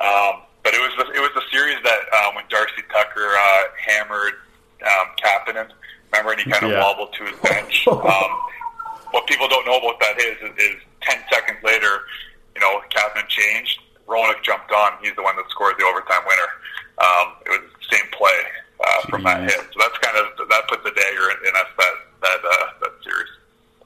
Um, 0.00 0.42
but 0.64 0.72
it 0.74 0.80
was 0.80 0.92
the, 0.96 1.06
it 1.14 1.20
was 1.20 1.30
the 1.36 1.44
series 1.52 1.76
that 1.84 2.00
um, 2.24 2.34
when 2.34 2.44
Darcy 2.48 2.82
Tucker 2.90 3.28
uh, 3.28 3.62
hammered 3.86 4.34
um, 4.82 5.06
Kapanen. 5.22 5.68
Remember, 6.10 6.32
and 6.32 6.40
he 6.40 6.50
kind 6.50 6.64
of 6.64 6.70
Yeah. 6.72 6.82
wobbled 6.82 7.12
to 7.14 7.24
his 7.24 7.36
bench. 7.40 7.86
Um, 7.86 8.30
what 9.12 9.26
people 9.26 9.48
don't 9.48 9.64
know 9.66 9.78
about 9.78 10.00
that 10.00 10.18
is, 10.20 10.36
is, 10.42 10.56
is 10.56 10.76
ten 11.00 11.18
seconds 11.32 11.58
later, 11.62 12.04
you 12.54 12.60
know, 12.60 12.80
Kapanen 12.90 13.28
changed. 13.28 13.80
Roenick 14.06 14.42
jumped 14.42 14.72
on. 14.72 14.92
He's 15.02 15.14
the 15.16 15.22
one 15.22 15.36
that 15.36 15.44
scored 15.50 15.74
the 15.78 15.84
overtime 15.84 16.22
winner. 16.24 16.50
Um, 16.98 17.26
it 17.44 17.50
was 17.50 17.60
the 17.76 17.96
same 17.96 18.06
play 18.12 18.40
uh, 18.80 19.00
from 19.08 19.22
that 19.24 19.40
Jeez. 19.40 19.50
hit. 19.52 19.60
So 19.72 19.76
that's 19.80 19.98
kind 19.98 20.16
of 20.16 20.48
that 20.48 20.68
puts 20.68 20.80
a 20.86 20.90
dagger 20.94 21.28
in, 21.30 21.36
in 21.48 21.54
us 21.56 21.68
that 21.76 21.94
that 22.22 22.40
uh, 22.44 22.66
that 22.80 22.92
series. 23.04 23.28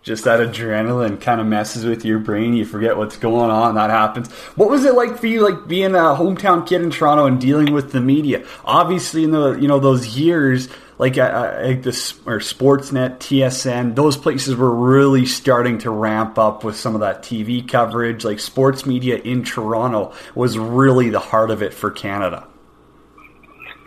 Just 0.03 0.22
that 0.37 0.49
adrenaline 0.49 1.21
kind 1.21 1.41
of 1.41 1.47
messes 1.47 1.85
with 1.85 2.05
your 2.05 2.19
brain. 2.19 2.55
You 2.55 2.65
forget 2.65 2.97
what's 2.97 3.17
going 3.17 3.51
on. 3.51 3.75
That 3.75 3.91
happens. 3.91 4.31
What 4.57 4.71
was 4.71 4.85
it 4.85 4.95
like 4.95 5.19
for 5.19 5.27
you, 5.27 5.43
like 5.43 5.69
being 5.69 5.95
a 5.95 6.15
hometown 6.15 6.67
kid 6.67 6.83
in 6.83 6.91
Toronto 6.91 7.27
and 7.27 7.41
dealing 7.41 7.73
with 7.73 7.93
the 7.93 8.01
media? 8.01 8.47
Obviously, 8.65 9.25
in 9.25 9.31
the 9.31 9.55
you 9.55 9.69
know 9.69 9.79
those 9.79 10.17
years, 10.17 10.69
like 10.99 11.19
uh, 11.19 11.23
uh, 11.23 11.63
like 11.65 11.83
this 11.83 12.13
or 12.27 12.39
Sportsnet, 12.39 13.19
TSN, 13.19 13.95
those 13.95 14.17
places 14.17 14.55
were 14.55 14.75
really 14.75 15.27
starting 15.27 15.79
to 15.79 15.91
ramp 15.91 16.39
up 16.39 16.65
with 16.65 16.77
some 16.77 16.95
of 16.95 17.01
that 17.01 17.23
TV 17.23 17.67
coverage. 17.67 18.25
Like 18.25 18.41
sports 18.41 18.87
media 18.87 19.17
in 19.17 19.45
Toronto 19.45 20.15
was 20.35 20.59
really 20.59 21.11
the 21.11 21.21
heart 21.21 21.51
of 21.51 21.63
it 21.63 21.75
for 21.75 21.91
Canada. 21.91 22.47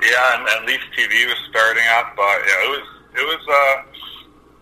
Yeah, 0.04 0.38
and, 0.38 0.48
and 0.48 0.66
Leafs 0.66 0.84
TV 0.98 1.26
was 1.28 1.38
starting 1.50 1.84
up. 1.96 2.16
But 2.16 2.40
yeah, 2.46 2.66
it 2.66 2.70
was 2.70 2.88
it 3.14 3.24
was 3.24 3.48
uh, 3.50 4.00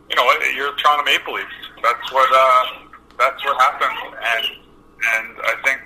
you 0.09 0.15
know 0.15 0.31
you're 0.55 0.75
Toronto 0.77 1.03
Maple 1.05 1.33
Leafs. 1.33 1.62
That's 1.83 2.11
what 2.15 2.29
uh, 2.31 2.63
that's 3.19 3.43
what 3.43 3.59
happened, 3.59 4.15
and 4.15 4.45
and 5.03 5.35
I 5.43 5.55
think 5.67 5.81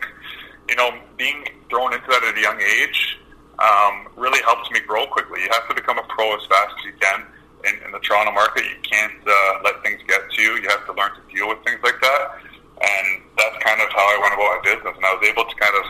you 0.69 0.75
know 0.75 0.93
being 1.17 1.49
thrown 1.69 1.91
into 1.91 2.05
that 2.07 2.23
at 2.23 2.37
a 2.37 2.41
young 2.41 2.61
age 2.61 3.17
um, 3.57 4.07
really 4.15 4.41
helps 4.43 4.69
me 4.69 4.79
grow 4.85 5.07
quickly. 5.07 5.41
You 5.41 5.49
have 5.51 5.67
to 5.69 5.73
become 5.73 5.97
a 5.97 6.05
pro 6.07 6.37
as 6.37 6.45
fast 6.45 6.77
as 6.77 6.85
you 6.85 6.93
can 7.01 7.25
in, 7.65 7.81
in 7.81 7.91
the 7.91 7.99
Toronto 7.99 8.31
market. 8.31 8.63
You 8.69 8.77
can't 8.85 9.17
uh, 9.25 9.65
let 9.65 9.81
things 9.81 9.99
get 10.07 10.21
to 10.29 10.41
you. 10.41 10.61
You 10.61 10.69
have 10.69 10.85
to 10.85 10.93
learn 10.93 11.11
to 11.17 11.23
deal 11.33 11.49
with 11.49 11.65
things 11.65 11.81
like 11.81 11.97
that, 11.99 12.45
and 12.77 13.07
that's 13.33 13.57
kind 13.65 13.81
of 13.81 13.89
how 13.89 14.05
I 14.05 14.17
went 14.21 14.37
about 14.37 14.49
my 14.53 14.61
business. 14.63 14.93
And 14.95 15.05
I 15.05 15.13
was 15.17 15.25
able 15.25 15.49
to 15.49 15.55
kind 15.57 15.75
of 15.81 15.85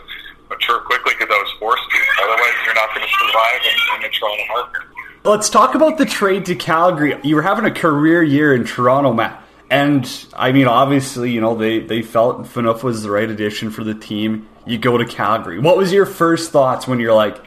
mature 0.50 0.80
quickly 0.88 1.20
because 1.20 1.36
I 1.36 1.40
was 1.44 1.52
forced 1.60 1.84
to. 1.84 2.00
Otherwise, 2.24 2.56
you're 2.64 2.80
not 2.80 2.96
going 2.96 3.04
to 3.04 3.12
survive 3.12 3.60
in, 3.60 3.76
in 3.96 4.00
the 4.08 4.12
Toronto 4.16 4.48
market. 4.56 4.84
Let's 5.28 5.50
talk 5.50 5.76
about 5.76 5.98
the 5.98 6.06
trade 6.06 6.46
to 6.46 6.56
Calgary. 6.56 7.20
You 7.24 7.36
were 7.36 7.42
having 7.42 7.66
a 7.66 7.72
career 7.72 8.24
year 8.24 8.56
in 8.56 8.64
Toronto, 8.64 9.12
Matt. 9.12 9.44
And 9.70 10.10
I 10.34 10.52
mean, 10.52 10.68
obviously, 10.68 11.32
you 11.32 11.42
know, 11.42 11.56
they, 11.56 11.80
they 11.80 12.02
felt 12.02 12.44
Phaneuf 12.44 12.84
was 12.84 13.04
the 13.04 13.12
right 13.12 13.30
addition 13.30 13.70
for 13.70 13.84
the 13.84 13.94
team. 13.94 14.48
You 14.66 14.78
go 14.78 14.98
to 14.98 15.06
Calgary. 15.06 15.60
What 15.60 15.78
was 15.78 15.92
your 15.92 16.06
first 16.06 16.52
thoughts 16.52 16.88
when 16.88 17.00
you're 17.00 17.14
like, 17.14 17.38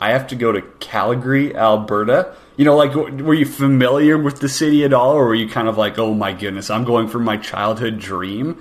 I 0.00 0.10
have 0.10 0.28
to 0.28 0.36
go 0.36 0.52
to 0.52 0.62
Calgary, 0.78 1.56
Alberta? 1.56 2.34
You 2.56 2.64
know, 2.64 2.76
like, 2.76 2.94
were 2.94 3.34
you 3.34 3.46
familiar 3.46 4.16
with 4.16 4.40
the 4.40 4.48
city 4.48 4.84
at 4.84 4.92
all, 4.92 5.12
or 5.12 5.26
were 5.26 5.34
you 5.34 5.48
kind 5.48 5.68
of 5.68 5.76
like, 5.76 5.98
oh 5.98 6.14
my 6.14 6.32
goodness, 6.32 6.70
I'm 6.70 6.84
going 6.84 7.08
from 7.08 7.24
my 7.24 7.36
childhood 7.36 7.98
dream 7.98 8.58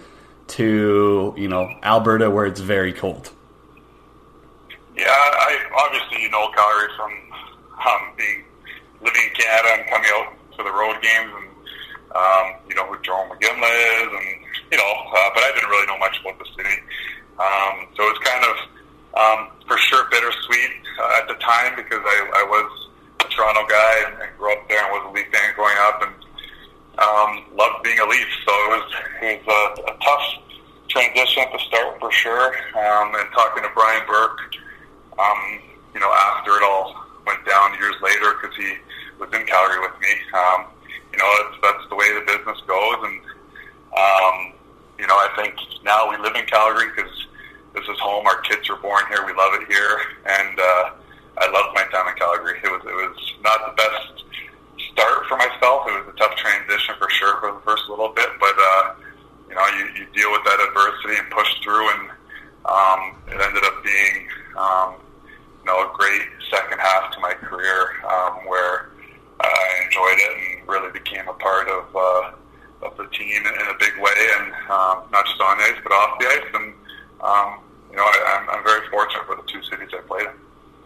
to, 0.47 1.33
you 1.37 1.47
know, 1.47 1.69
Alberta 1.83 2.29
where 2.29 2.45
it's 2.45 2.59
very 2.59 2.91
cold? 2.91 3.31
Yeah, 4.97 5.05
I 5.07 5.59
obviously 5.85 6.23
you 6.23 6.29
know 6.29 6.49
Calgary 6.55 6.89
from 6.95 7.11
um, 7.85 8.13
being 8.17 8.45
living 9.01 9.21
in 9.27 9.33
Canada 9.33 9.69
and 9.77 9.89
coming 9.89 10.09
out 10.13 10.33
to 10.57 10.63
the 10.63 10.71
road 10.71 11.01
games, 11.01 11.31
and 11.35 11.54
um, 12.15 12.56
you 12.69 12.75
know 12.75 12.86
who 12.88 12.97
Jarome 13.04 13.36
Iginla 13.38 13.71
is, 14.01 14.10
and 14.10 14.30
you 14.71 14.78
know, 14.78 14.91
uh, 15.12 15.30
but 15.36 15.43
I 15.43 15.51
didn't 15.54 15.69
really 15.69 15.88
know 15.88 15.99
much 15.99 16.19
about 16.21 16.39
the 16.39 16.47
city, 16.56 16.82
um, 17.39 17.91
so 17.95 18.08
it 18.08 18.15
was 18.15 18.23
kind 18.23 18.43
of 18.47 18.56
um, 19.15 19.39
for 19.67 19.78
sure 19.78 20.08
bittersweet 20.10 20.71
uh, 20.99 21.19
at 21.21 21.28
the 21.28 21.36
time 21.36 21.75
because 21.75 22.01
I, 22.01 22.17
I 22.39 22.43
was 22.47 22.67
a 23.21 23.28
Toronto 23.30 23.67
guy 23.67 23.93
and, 24.08 24.21
and 24.23 24.32
grew 24.38 24.54
up 24.54 24.67
there 24.69 24.84
and 24.84 24.91
was 24.91 25.04
a 25.10 25.12
Leaf 25.13 25.28
fan 25.32 25.54
growing 25.56 25.78
up, 25.86 26.01
and 26.01 26.13
um, 27.04 27.32
loved 27.56 27.84
being 27.84 27.99
a 27.99 28.08
Leaf. 28.08 28.28
So 28.47 28.51
it 28.51 28.69
was 28.80 28.88
it 29.21 29.45
was 29.45 29.51
a, 29.51 29.91
a 29.91 29.95
tough 29.99 30.25
transition 30.88 31.43
at 31.43 31.51
the 31.51 31.60
start 31.60 31.99
for 31.99 32.12
sure, 32.12 32.56
um, 32.80 33.13
and 33.15 33.28
talking 33.36 33.63
to 33.63 33.69
Brian 33.75 34.06
Burke 34.08 34.39
um, 35.19 35.60
you 35.93 35.99
know, 35.99 36.12
after 36.12 36.51
it 36.51 36.63
all 36.63 36.95
went 37.25 37.45
down 37.45 37.73
years 37.80 37.95
later 38.01 38.36
because 38.39 38.56
he 38.56 38.73
was 39.19 39.30
in 39.34 39.45
Calgary 39.47 39.80
with 39.80 39.95
me. 40.01 40.12
Um, 40.34 40.65
know, 41.25 41.49
it's, 41.49 41.57
that's 41.61 41.89
the 41.89 41.97
way 41.97 42.13
the 42.13 42.21
business 42.21 42.61
goes, 42.69 42.99
and 43.01 43.17
um, 43.97 44.53
you 44.99 45.07
know, 45.07 45.17
I 45.17 45.29
think 45.35 45.55
now 45.83 46.09
we 46.09 46.17
live 46.17 46.35
in 46.35 46.45
Calgary 46.45 46.93
because 46.93 47.11
this 47.73 47.83
is 47.83 47.97
home. 47.99 48.25
Our 48.27 48.41
kids 48.41 48.69
were 48.69 48.77
born 48.77 49.03
here. 49.09 49.25
We 49.25 49.33
love 49.33 49.57
it 49.59 49.67
here, 49.67 49.99
and 50.25 50.59
uh, 50.59 50.85
I 51.41 51.45
loved 51.51 51.75
my 51.75 51.83
time 51.91 52.07
in 52.07 52.15
Calgary. 52.15 52.59
It 52.63 52.69
was 52.69 52.83
it 52.85 52.95
was 52.95 53.17
not 53.41 53.59
the 53.67 53.73
best 53.75 54.23
start 54.93 55.25
for 55.27 55.38
myself. 55.38 55.88
It 55.89 56.05
was 56.05 56.13
a 56.13 56.17
tough 56.17 56.35
transition 56.38 56.95
for 56.99 57.09
sure 57.09 57.39
for 57.41 57.51
the 57.51 57.61
first 57.65 57.89
little 57.89 58.09
bit, 58.09 58.29
but 58.39 58.55
uh, 58.55 58.95
you 59.49 59.55
know, 59.55 59.67
you, 59.79 59.85
you 59.99 60.05
deal 60.13 60.31
with 60.31 60.43
that 60.45 60.59
adversity 60.61 61.19
and 61.19 61.29
push 61.31 61.49
through, 61.63 61.89
and 61.89 62.03
um, 62.65 63.01
it 63.27 63.39
ended 63.39 63.63
up 63.63 63.83
being 63.83 64.27
um, 64.57 64.89
you 65.59 65.65
know 65.67 65.83
a 65.83 65.91
great 65.97 66.23
second 66.51 66.79
half 66.79 67.11
to 67.13 67.19
my 67.19 67.33
career 67.33 67.99
um, 68.07 68.47
where 68.47 68.91
I 69.39 69.83
enjoyed 69.83 70.19
it 70.19 70.31
and 70.31 70.44
became 71.25 71.35
a 71.35 71.38
part 71.38 71.67
of 71.67 71.95
uh, 71.95 72.88
of 72.88 72.97
the 72.97 73.05
team 73.07 73.43
in, 73.45 73.67
a 73.67 73.77
big 73.79 73.97
way, 73.99 74.13
and 74.38 74.53
um, 74.69 75.03
not 75.11 75.25
just 75.25 75.41
on 75.41 75.57
the 75.57 75.63
ice 75.63 75.79
but 75.83 75.91
off 75.91 76.19
the 76.19 76.25
ice. 76.25 76.45
And 76.53 76.73
um, 77.21 77.59
you 77.89 77.97
know, 77.97 78.03
I, 78.03 78.39
I'm, 78.39 78.49
I'm 78.57 78.63
very 78.63 78.88
fortunate 78.89 79.25
for 79.25 79.35
the 79.35 79.43
two 79.43 79.61
cities 79.63 79.89
I 79.93 80.01
played 80.01 80.27
in. 80.27 80.33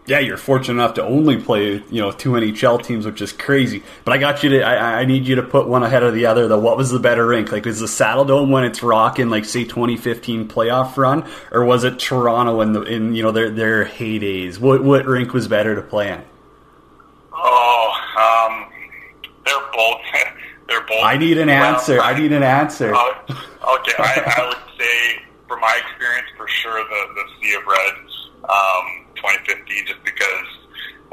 Yeah, 0.06 0.18
you're 0.18 0.38
fortunate 0.38 0.82
enough 0.82 0.94
to 0.94 1.04
only 1.04 1.40
play, 1.40 1.84
you 1.90 2.00
know, 2.00 2.10
two 2.10 2.30
NHL 2.30 2.82
teams, 2.82 3.06
which 3.06 3.20
is 3.20 3.32
crazy. 3.32 3.82
But 4.04 4.14
I 4.14 4.18
got 4.18 4.42
you 4.42 4.50
to, 4.50 4.62
I, 4.62 5.02
I 5.02 5.04
need 5.04 5.28
you 5.28 5.36
to 5.36 5.42
put 5.42 5.68
one 5.68 5.84
ahead 5.84 6.02
of 6.02 6.14
the 6.14 6.26
other. 6.26 6.48
Though, 6.48 6.58
what 6.58 6.76
was 6.76 6.90
the 6.90 6.98
better 6.98 7.26
rink? 7.26 7.52
Like, 7.52 7.66
was 7.66 7.80
the 7.80 7.86
Saddledome 7.86 8.50
when 8.50 8.64
it's 8.64 8.82
rocking, 8.82 9.28
like 9.28 9.44
say 9.44 9.64
2015 9.64 10.48
playoff 10.48 10.96
run, 10.96 11.28
or 11.52 11.64
was 11.64 11.84
it 11.84 11.98
Toronto 11.98 12.60
in 12.62 12.72
the 12.72 12.82
in 12.82 13.14
you 13.14 13.22
know 13.22 13.30
their 13.30 13.50
their 13.50 13.84
heydays? 13.84 14.58
What 14.58 14.82
what 14.82 15.04
rink 15.04 15.32
was 15.32 15.46
better 15.46 15.76
to 15.76 15.82
play 15.82 16.10
in? 16.10 16.22
Oh, 17.32 17.92
um, 18.18 18.72
they're 19.44 19.54
both. 19.72 20.00
they're 20.66 20.80
both. 20.80 20.89
I 21.02 21.16
need 21.16 21.38
an 21.38 21.48
well 21.48 21.74
answer. 21.74 22.00
I 22.00 22.18
need 22.18 22.32
an 22.32 22.42
answer. 22.42 22.94
Uh, 22.94 22.98
okay, 23.28 23.94
I, 23.98 24.34
I 24.38 24.48
would 24.48 24.78
say, 24.78 25.22
from 25.48 25.60
my 25.60 25.80
experience, 25.86 26.28
for 26.36 26.48
sure, 26.48 26.82
the 26.82 27.00
the 27.14 27.24
Sea 27.40 27.54
of 27.54 27.66
Red, 27.66 27.94
um, 28.48 29.06
2015, 29.16 29.86
just 29.86 30.02
because 30.04 30.48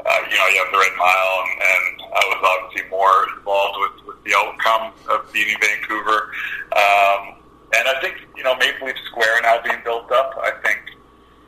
uh, 0.04 0.20
you 0.30 0.36
know 0.36 0.46
you 0.48 0.58
have 0.62 0.72
the 0.72 0.78
Red 0.78 0.96
Mile, 0.98 1.34
and, 1.44 1.52
and 1.60 2.14
I 2.14 2.22
was 2.32 2.40
obviously 2.42 2.88
more 2.90 3.26
involved 3.36 3.76
with, 3.80 4.06
with 4.08 4.24
the 4.24 4.34
outcome 4.36 4.92
of 5.10 5.32
beating 5.32 5.56
Vancouver. 5.60 6.32
Um, 6.72 7.38
and 7.74 7.84
I 7.88 8.00
think 8.00 8.26
you 8.36 8.42
know 8.42 8.56
Maple 8.56 8.86
Leaf 8.86 8.96
Square 9.10 9.42
now 9.42 9.60
being 9.62 9.80
built 9.84 10.10
up. 10.12 10.32
I 10.40 10.52
think 10.64 10.78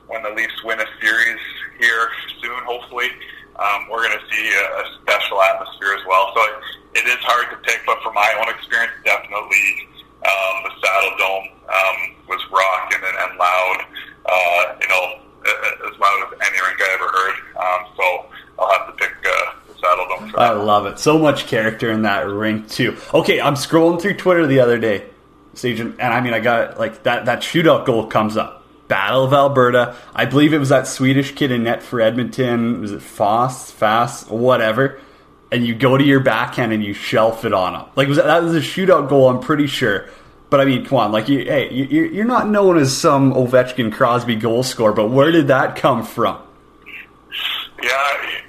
when 0.08 0.22
the 0.22 0.30
Leafs 0.30 0.62
win 0.64 0.80
a 0.80 0.86
series 1.00 1.40
here 1.78 2.10
soon, 2.42 2.60
hopefully, 2.64 3.08
um, 3.56 3.88
we're 3.90 4.02
going 4.02 4.18
to 4.18 4.26
see 4.34 4.48
a, 4.50 4.64
a 4.82 4.84
special 5.02 5.40
atmosphere 5.40 5.94
as 5.94 6.04
well. 6.06 6.32
So 6.34 6.40
it, 6.42 7.04
it 7.04 7.06
is 7.06 7.20
hard 7.22 7.46
to 7.54 7.59
from 8.10 8.14
my 8.14 8.34
own 8.40 8.54
experience, 8.54 8.92
definitely 9.04 9.88
um, 10.26 10.64
the 10.64 10.70
Saddledome 10.82 11.50
um, 11.68 12.14
was 12.28 12.40
rocking 12.50 12.98
and, 12.98 13.30
and 13.30 13.38
loud. 13.38 13.84
Uh, 14.26 14.76
you 14.80 14.88
know, 14.88 15.20
as 15.88 15.98
loud 15.98 16.26
as 16.26 16.48
any 16.48 16.60
rink 16.60 16.80
I 16.80 16.94
ever 16.94 17.08
heard. 17.08 17.34
Um, 17.56 17.94
so 17.96 18.26
I'll 18.58 18.78
have 18.78 18.86
to 18.88 18.92
pick 18.92 19.12
uh, 19.24 19.52
the 19.68 19.74
Saddledome 19.74 20.38
I 20.38 20.50
love 20.52 20.86
it. 20.86 20.98
So 20.98 21.18
much 21.18 21.46
character 21.46 21.90
in 21.90 22.02
that 22.02 22.26
rink 22.26 22.68
too. 22.68 22.96
Okay, 23.14 23.40
I'm 23.40 23.54
scrolling 23.54 24.00
through 24.00 24.14
Twitter 24.14 24.46
the 24.46 24.60
other 24.60 24.78
day. 24.78 25.06
Sagen, 25.54 25.96
and 25.98 26.12
I 26.12 26.20
mean, 26.20 26.34
I 26.34 26.40
got 26.40 26.78
like 26.78 27.04
that 27.04 27.26
that 27.26 27.40
shootout 27.40 27.86
goal 27.86 28.06
comes 28.06 28.36
up. 28.36 28.64
Battle 28.88 29.24
of 29.24 29.32
Alberta. 29.32 29.96
I 30.14 30.24
believe 30.24 30.52
it 30.52 30.58
was 30.58 30.70
that 30.70 30.86
Swedish 30.88 31.34
kid 31.34 31.52
in 31.52 31.64
net 31.64 31.82
for 31.82 32.00
Edmonton. 32.00 32.80
Was 32.80 32.92
it 32.92 33.02
Foss, 33.02 33.70
Fast, 33.70 34.30
whatever? 34.30 35.00
And 35.52 35.66
you 35.66 35.74
go 35.74 35.96
to 35.96 36.04
your 36.04 36.20
backhand 36.20 36.72
and 36.72 36.82
you 36.84 36.94
shelf 36.94 37.44
it 37.44 37.52
on 37.52 37.74
him. 37.74 37.86
Like 37.96 38.08
was 38.08 38.18
that, 38.18 38.26
that 38.26 38.42
was 38.42 38.54
a 38.54 38.60
shootout 38.60 39.08
goal? 39.08 39.28
I'm 39.28 39.40
pretty 39.40 39.66
sure. 39.66 40.08
But 40.48 40.60
I 40.60 40.64
mean, 40.64 40.84
come 40.84 40.98
on, 40.98 41.12
like 41.12 41.28
you, 41.28 41.44
hey, 41.44 41.72
you, 41.72 41.84
you're 42.06 42.24
not 42.24 42.48
known 42.48 42.76
as 42.76 42.96
some 42.96 43.32
Ovechkin 43.32 43.92
Crosby 43.92 44.34
goal 44.34 44.64
scorer, 44.64 44.92
but 44.92 45.08
where 45.08 45.30
did 45.30 45.46
that 45.48 45.76
come 45.76 46.04
from? 46.04 46.42
Yeah, 47.80 47.90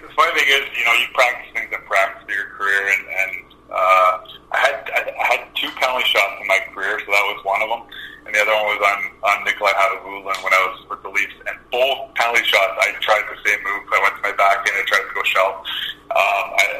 the 0.01 0.13
funny 0.15 0.39
thing 0.39 0.49
is, 0.49 0.77
you 0.77 0.83
know, 0.83 0.93
you 0.93 1.07
practice 1.13 1.51
things 1.53 1.69
in 1.71 1.85
practice 1.85 2.23
through 2.25 2.35
your 2.35 2.49
career, 2.57 2.87
and, 2.87 3.07
and 3.07 3.53
uh, 3.69 4.25
I 4.51 4.57
had 4.57 4.91
I 4.91 5.25
had 5.25 5.55
two 5.55 5.69
penalty 5.79 6.05
shots 6.05 6.41
in 6.41 6.47
my 6.47 6.59
career, 6.73 6.99
so 6.99 7.05
that 7.05 7.25
was 7.35 7.45
one 7.45 7.61
of 7.61 7.69
them 7.69 7.87
and 8.31 8.39
the 8.39 8.47
other 8.47 8.55
one 8.55 8.79
was 8.79 8.79
on 8.79 8.99
on 9.27 9.43
Nikolai 9.43 9.75
Khabibulin 9.75 10.39
when 10.39 10.55
I 10.55 10.61
was 10.71 10.87
with 10.87 11.03
the 11.03 11.11
Leafs. 11.11 11.35
And 11.51 11.59
both 11.67 12.15
penalty 12.15 12.47
shots, 12.47 12.79
I 12.79 12.95
tried 13.03 13.27
the 13.27 13.35
same 13.43 13.59
move. 13.59 13.83
I 13.91 13.99
went 14.07 14.15
to 14.15 14.23
my 14.23 14.31
back 14.39 14.63
and 14.63 14.71
I 14.79 14.87
tried 14.87 15.03
to 15.03 15.11
go 15.11 15.23
shelf. 15.27 15.67
Um, 16.15 16.47
I, 16.55 16.71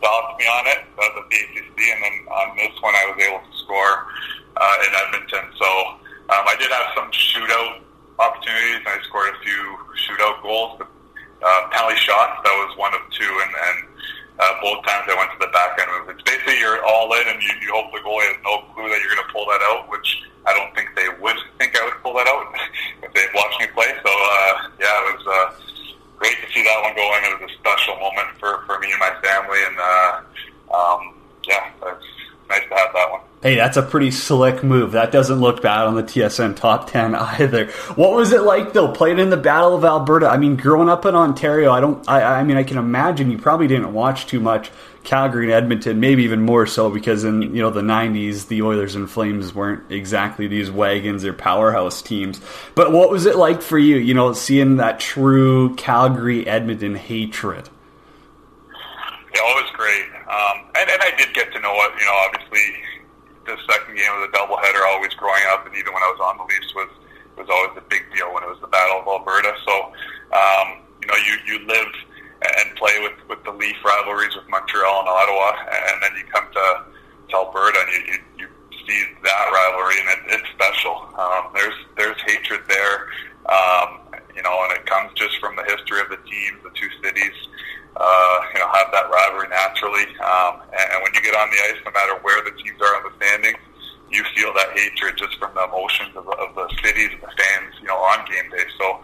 stopped 0.00 0.40
me 0.40 0.48
on 0.48 0.64
it. 0.72 0.80
That 0.96 1.12
was 1.12 1.20
at 1.20 1.28
the 1.28 1.36
ACC, 1.36 1.76
and 1.76 2.00
then 2.00 2.16
on 2.32 2.56
this 2.56 2.72
one, 2.80 2.96
I 2.96 3.04
was 3.12 3.18
able 3.20 3.44
to 3.44 3.52
score 3.60 4.08
uh, 4.56 4.76
in 4.88 4.90
Edmonton. 4.96 5.44
So 5.60 5.68
um, 6.32 6.44
I 6.48 6.56
did 6.56 6.72
have 6.72 6.96
some 6.96 7.12
shootout 7.12 7.84
opportunities, 8.16 8.80
and 8.80 8.88
I 8.88 8.98
scored 9.04 9.36
a 9.36 9.38
few 9.44 9.60
shootout 10.08 10.40
goals. 10.40 10.80
But 10.80 10.88
uh, 11.44 11.68
penalty 11.68 12.00
shots, 12.00 12.40
that 12.40 12.56
was 12.64 12.72
one 12.80 12.92
of 12.96 13.04
two, 13.12 13.28
and, 13.28 13.52
and 13.52 13.78
uh, 14.40 14.54
both 14.64 14.80
times 14.88 15.04
I 15.04 15.14
went 15.20 15.30
to 15.36 15.40
the 15.44 15.52
back 15.52 15.76
end. 15.76 15.92
It's 16.08 16.24
basically 16.24 16.56
you're 16.58 16.80
all 16.88 17.12
in, 17.12 17.28
and 17.28 17.42
you, 17.42 17.52
you 17.60 17.70
hope 17.76 17.92
the 17.92 18.00
goalie 18.00 18.24
has 18.32 18.40
no 18.40 18.64
clue 18.72 18.88
that 18.88 18.98
you're 19.04 19.12
going 19.12 19.26
to 19.26 19.32
pull 19.32 19.44
that 19.52 19.60
out, 19.68 19.84
which 19.92 20.24
I 20.48 20.56
don't 20.56 20.72
think 20.72 20.96
they 20.96 21.12
would 21.20 21.36
think 21.60 21.76
I 21.76 21.84
would 21.84 22.00
pull 22.00 22.16
that 22.16 22.26
out 22.26 22.48
if 23.04 23.12
they'd 23.12 23.32
watched 23.36 23.60
me 23.60 23.68
play. 23.76 23.92
So 24.00 24.08
uh, 24.08 24.52
yeah, 24.80 24.88
it 24.88 25.20
was 25.20 25.26
uh, 25.28 25.46
great 26.16 26.40
to 26.40 26.48
see 26.56 26.64
that 26.64 26.78
one 26.80 26.96
going. 26.96 27.20
It 27.28 27.36
was 27.36 27.52
a 27.52 27.54
special 27.60 28.00
moment 28.00 28.32
for, 28.40 28.64
for 28.64 28.80
me 28.80 28.88
and 28.88 29.00
my 29.00 29.12
family, 29.20 29.60
and 29.60 29.76
uh, 29.76 30.12
um, 30.72 31.00
yeah, 31.44 31.68
it's 31.92 32.08
nice 32.48 32.64
to 32.64 32.74
have 32.80 32.92
that 32.96 33.08
one. 33.12 33.29
Hey, 33.42 33.54
that's 33.56 33.78
a 33.78 33.82
pretty 33.82 34.10
slick 34.10 34.62
move. 34.62 34.92
That 34.92 35.12
doesn't 35.12 35.40
look 35.40 35.62
bad 35.62 35.86
on 35.86 35.94
the 35.94 36.02
TSN 36.02 36.56
top 36.56 36.90
10 36.90 37.14
either. 37.14 37.70
What 37.94 38.12
was 38.12 38.32
it 38.32 38.42
like 38.42 38.74
though, 38.74 38.92
playing 38.92 39.18
in 39.18 39.30
the 39.30 39.38
Battle 39.38 39.74
of 39.74 39.82
Alberta? 39.82 40.28
I 40.28 40.36
mean, 40.36 40.56
growing 40.56 40.90
up 40.90 41.06
in 41.06 41.14
Ontario, 41.14 41.72
I 41.72 41.80
don't, 41.80 42.06
I, 42.06 42.40
I 42.40 42.44
mean, 42.44 42.58
I 42.58 42.64
can 42.64 42.76
imagine 42.76 43.30
you 43.30 43.38
probably 43.38 43.66
didn't 43.66 43.94
watch 43.94 44.26
too 44.26 44.40
much 44.40 44.70
Calgary 45.04 45.44
and 45.44 45.54
Edmonton, 45.54 46.00
maybe 46.00 46.24
even 46.24 46.42
more 46.42 46.66
so 46.66 46.90
because 46.90 47.24
in, 47.24 47.40
you 47.40 47.62
know, 47.62 47.70
the 47.70 47.80
90s, 47.80 48.48
the 48.48 48.60
Oilers 48.60 48.94
and 48.94 49.10
Flames 49.10 49.54
weren't 49.54 49.90
exactly 49.90 50.46
these 50.46 50.70
wagons 50.70 51.24
or 51.24 51.32
powerhouse 51.32 52.02
teams. 52.02 52.42
But 52.74 52.92
what 52.92 53.10
was 53.10 53.24
it 53.24 53.36
like 53.36 53.62
for 53.62 53.78
you, 53.78 53.96
you 53.96 54.12
know, 54.12 54.34
seeing 54.34 54.76
that 54.76 55.00
true 55.00 55.74
Calgary 55.76 56.46
Edmonton 56.46 56.94
hatred? 56.94 57.70
Yeah, 58.68 59.40
it 59.40 59.64
was 59.64 59.70
great. 59.72 60.04
Um, 60.28 60.66
and, 60.78 60.90
and 60.90 61.00
I 61.00 61.16
did 61.16 61.32
get 61.32 61.50
to 61.54 61.60
know 61.60 61.72
it, 61.72 61.92
you 61.98 62.04
know, 62.04 62.22
obviously 62.26 62.60
the 63.50 63.62
second 63.66 63.96
game 63.96 64.12
of 64.14 64.22
the 64.24 64.32
doubleheader 64.36 64.82
always 64.94 65.14
growing 65.14 65.42
up, 65.50 65.66
and 65.66 65.74
even 65.74 65.92
when 65.92 66.02
I 66.02 66.10
was 66.14 66.20
on 66.22 66.38
the 66.38 66.46
Leafs 66.46 66.74
was 66.74 66.90
was 67.36 67.48
always 67.48 67.72
a 67.76 67.86
big 67.88 68.04
deal 68.14 68.32
when 68.34 68.42
it 68.44 68.50
was 68.50 68.60
the 68.60 68.68
Battle 68.68 69.00
of 69.00 69.06
Alberta. 69.08 69.54
So 69.64 69.74
um, 70.32 70.82
you 71.02 71.06
know, 71.08 71.18
you 71.18 71.34
you 71.46 71.56
live 71.66 71.92
and 72.40 72.76
play 72.76 72.98
with 73.00 73.16
with 73.28 73.42
the 73.44 73.52
Leaf 73.52 73.76
rivalries 73.84 74.34
with 74.36 74.48
Montreal 74.48 75.00
and 75.00 75.08
Ottawa, 75.08 75.56
and 75.90 76.02
then 76.02 76.12
you 76.16 76.24
come 76.30 76.46
to, 76.52 76.66
to 77.30 77.34
Alberta 77.36 77.78
and 77.80 77.90
you, 77.92 78.00
you 78.14 78.18
you 78.38 78.48
see 78.86 79.00
that 79.22 79.44
rivalry, 79.52 79.98
and 80.00 80.08
it, 80.08 80.40
it's 80.40 80.48
special. 80.54 81.08
Um, 81.18 81.52
there's 81.54 81.78
there's 81.96 82.20
hatred 82.26 82.62
there. 82.68 83.08
Um, 83.50 83.98
you 84.34 84.42
know, 84.42 84.56
and 84.64 84.78
it 84.78 84.86
comes 84.86 85.10
just 85.14 85.38
from 85.38 85.56
the 85.56 85.64
history 85.64 86.00
of 86.00 86.08
the 86.08 86.20
teams, 86.28 86.62
the 86.62 86.70
two 86.70 86.88
cities 87.02 87.34
uh, 87.96 88.36
you 88.54 88.58
know, 88.60 88.68
have 88.72 88.90
that 88.92 89.10
rivalry 89.10 89.48
naturally. 89.48 90.06
Um, 90.20 90.62
and, 90.72 90.86
and 90.94 90.98
when 91.02 91.12
you 91.14 91.22
get 91.22 91.34
on 91.34 91.50
the 91.50 91.58
ice, 91.70 91.80
no 91.84 91.92
matter 91.92 92.14
where 92.22 92.42
the 92.44 92.54
teams 92.62 92.80
are 92.80 92.94
on 92.96 93.02
the 93.08 93.14
standings, 93.18 93.58
you 94.10 94.24
feel 94.34 94.52
that 94.54 94.74
hatred 94.74 95.16
just 95.16 95.38
from 95.38 95.54
the 95.54 95.64
emotions 95.64 96.10
of, 96.16 96.26
of 96.26 96.54
the 96.54 96.66
cities 96.82 97.10
and 97.14 97.22
the 97.22 97.32
fans, 97.34 97.74
you 97.80 97.86
know, 97.86 97.96
on 97.96 98.26
game 98.26 98.50
day. 98.50 98.66
So 98.78 98.98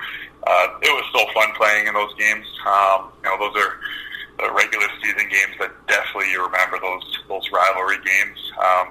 uh, 0.46 0.66
it 0.82 0.90
was 0.90 1.06
so 1.14 1.22
fun 1.32 1.54
playing 1.54 1.86
in 1.86 1.94
those 1.94 2.12
games. 2.14 2.46
Um, 2.66 3.10
you 3.22 3.30
know, 3.30 3.38
those 3.38 3.54
are 3.62 3.78
the 4.38 4.52
regular 4.52 4.86
season 5.02 5.28
games 5.30 5.54
that 5.58 5.72
definitely 5.86 6.30
you 6.30 6.44
remember 6.44 6.78
those 6.80 7.06
those 7.28 7.48
rivalry 7.50 7.96
games. 8.04 8.38
Um, 8.58 8.88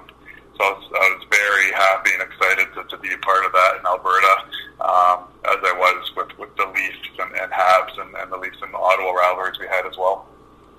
so 0.56 0.64
I 0.64 0.72
was, 0.72 0.84
I 0.94 1.16
was 1.16 1.24
very 1.30 1.72
happy 1.72 2.10
and 2.14 2.22
excited 2.22 2.72
to, 2.74 2.96
to 2.96 3.02
be 3.02 3.12
a 3.12 3.18
part 3.18 3.44
of 3.44 3.52
that 3.52 3.76
in 3.80 3.86
Alberta, 3.86 4.34
um, 4.80 5.28
as 5.44 5.60
I 5.60 5.74
was 5.76 6.12
with, 6.16 6.38
with 6.38 6.56
the 6.56 6.66
Leafs 6.66 7.08
and, 7.18 7.32
and 7.36 7.52
Habs 7.52 8.00
and, 8.00 8.14
and 8.16 8.32
the 8.32 8.36
Leafs 8.36 8.58
and 8.62 8.72
the 8.72 8.78
Ottawa 8.78 9.10
rivalries 9.10 9.58
we 9.58 9.66
had 9.66 9.86
as 9.86 9.96
well. 9.96 10.26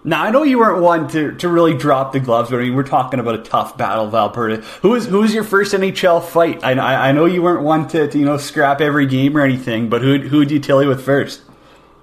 Now 0.04 0.24
I 0.24 0.32
know 0.32 0.44
you 0.44 0.60
weren't 0.60 0.82
one 0.82 1.08
to, 1.10 1.34
to 1.36 1.50
really 1.50 1.76
drop 1.76 2.14
the 2.14 2.20
gloves, 2.20 2.50
but 2.50 2.58
I 2.58 2.64
mean 2.64 2.76
we're 2.76 2.84
talking 2.84 3.20
about 3.20 3.36
a 3.36 3.44
tough 3.44 3.78
battle 3.78 4.06
of 4.06 4.16
Alberta. 4.16 4.58
Who 4.82 4.92
was 4.92 5.06
who 5.06 5.20
was 5.20 5.34
your 5.34 5.44
first 5.44 5.74
NHL 5.74 6.24
fight? 6.24 6.64
I, 6.64 6.74
I, 6.74 7.10
I 7.10 7.12
know 7.12 7.26
you 7.26 7.42
weren't 7.42 7.64
one 7.64 7.88
to, 7.90 8.08
to, 8.08 8.18
you 8.18 8.24
know 8.24 8.38
scrap 8.38 8.80
every 8.80 9.06
game 9.06 9.36
or 9.36 9.42
anything, 9.42 9.90
but 9.90 10.02
who 10.02 10.20
who 10.20 10.46
did 10.46 10.52
you 10.52 10.60
tell 10.60 10.82
you 10.82 10.88
with 10.88 11.04
first? 11.04 11.42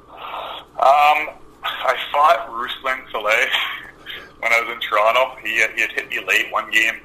Um, 0.07 1.31
I 1.63 1.97
fought 2.13 2.47
Ruslan 2.51 3.07
Salei 3.11 3.47
when 4.41 4.53
I 4.53 4.61
was 4.61 4.75
in 4.75 4.81
Toronto. 4.81 5.37
He 5.43 5.55
he 5.55 5.81
had 5.81 5.93
hit 5.93 6.11
me 6.11 6.23
late 6.27 6.53
one 6.53 6.71
game 6.71 7.01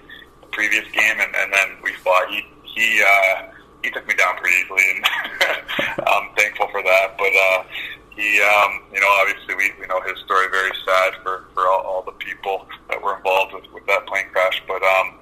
previous 0.51 0.85
game, 0.91 1.17
and, 1.19 1.35
and 1.35 1.53
then 1.53 1.77
we 1.83 1.93
fought. 1.93 2.29
He 2.29 2.45
he 2.63 3.03
uh, 3.03 3.49
he 3.83 3.89
took 3.91 4.07
me 4.07 4.15
down 4.15 4.35
pretty 4.37 4.57
easily, 4.57 4.83
and 4.95 5.05
I'm 6.07 6.29
thankful 6.35 6.67
for 6.71 6.83
that. 6.83 7.17
But 7.17 7.31
uh, 7.31 7.63
he, 8.09 8.41
um, 8.41 8.83
you 8.93 8.99
know, 8.99 9.11
obviously 9.21 9.55
we, 9.55 9.71
we 9.79 9.87
know 9.87 10.01
his 10.01 10.19
story. 10.25 10.47
Very 10.51 10.71
sad 10.85 11.13
for 11.23 11.45
for 11.53 11.67
all, 11.67 11.81
all 11.81 12.03
the 12.03 12.17
people 12.19 12.67
that 12.89 13.01
were 13.01 13.17
involved 13.17 13.53
with, 13.53 13.71
with 13.73 13.85
that 13.87 14.05
plane 14.07 14.25
crash. 14.31 14.61
But 14.67 14.83
um, 14.83 15.19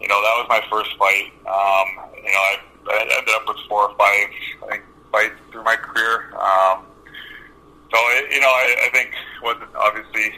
you 0.00 0.08
know, 0.08 0.20
that 0.22 0.34
was 0.38 0.46
my 0.48 0.62
first 0.70 0.96
fight. 0.98 1.32
Um, 1.46 2.10
you 2.16 2.32
know, 2.32 2.42
I, 2.42 2.60
I 2.90 3.00
ended 3.00 3.34
up 3.34 3.48
with 3.48 3.58
four 3.68 3.90
or 3.90 3.96
five, 3.96 4.28
I 4.64 4.66
think, 4.70 4.84
fights 5.10 5.34
through 5.50 5.64
my 5.64 5.76
career. 5.76 6.34
Um, 6.36 6.86
so 7.90 7.98
it, 8.18 8.32
you 8.32 8.40
know, 8.40 8.48
I, 8.48 8.76
I 8.86 8.90
think 8.92 9.10
wasn't 9.42 9.74
obviously 9.74 10.34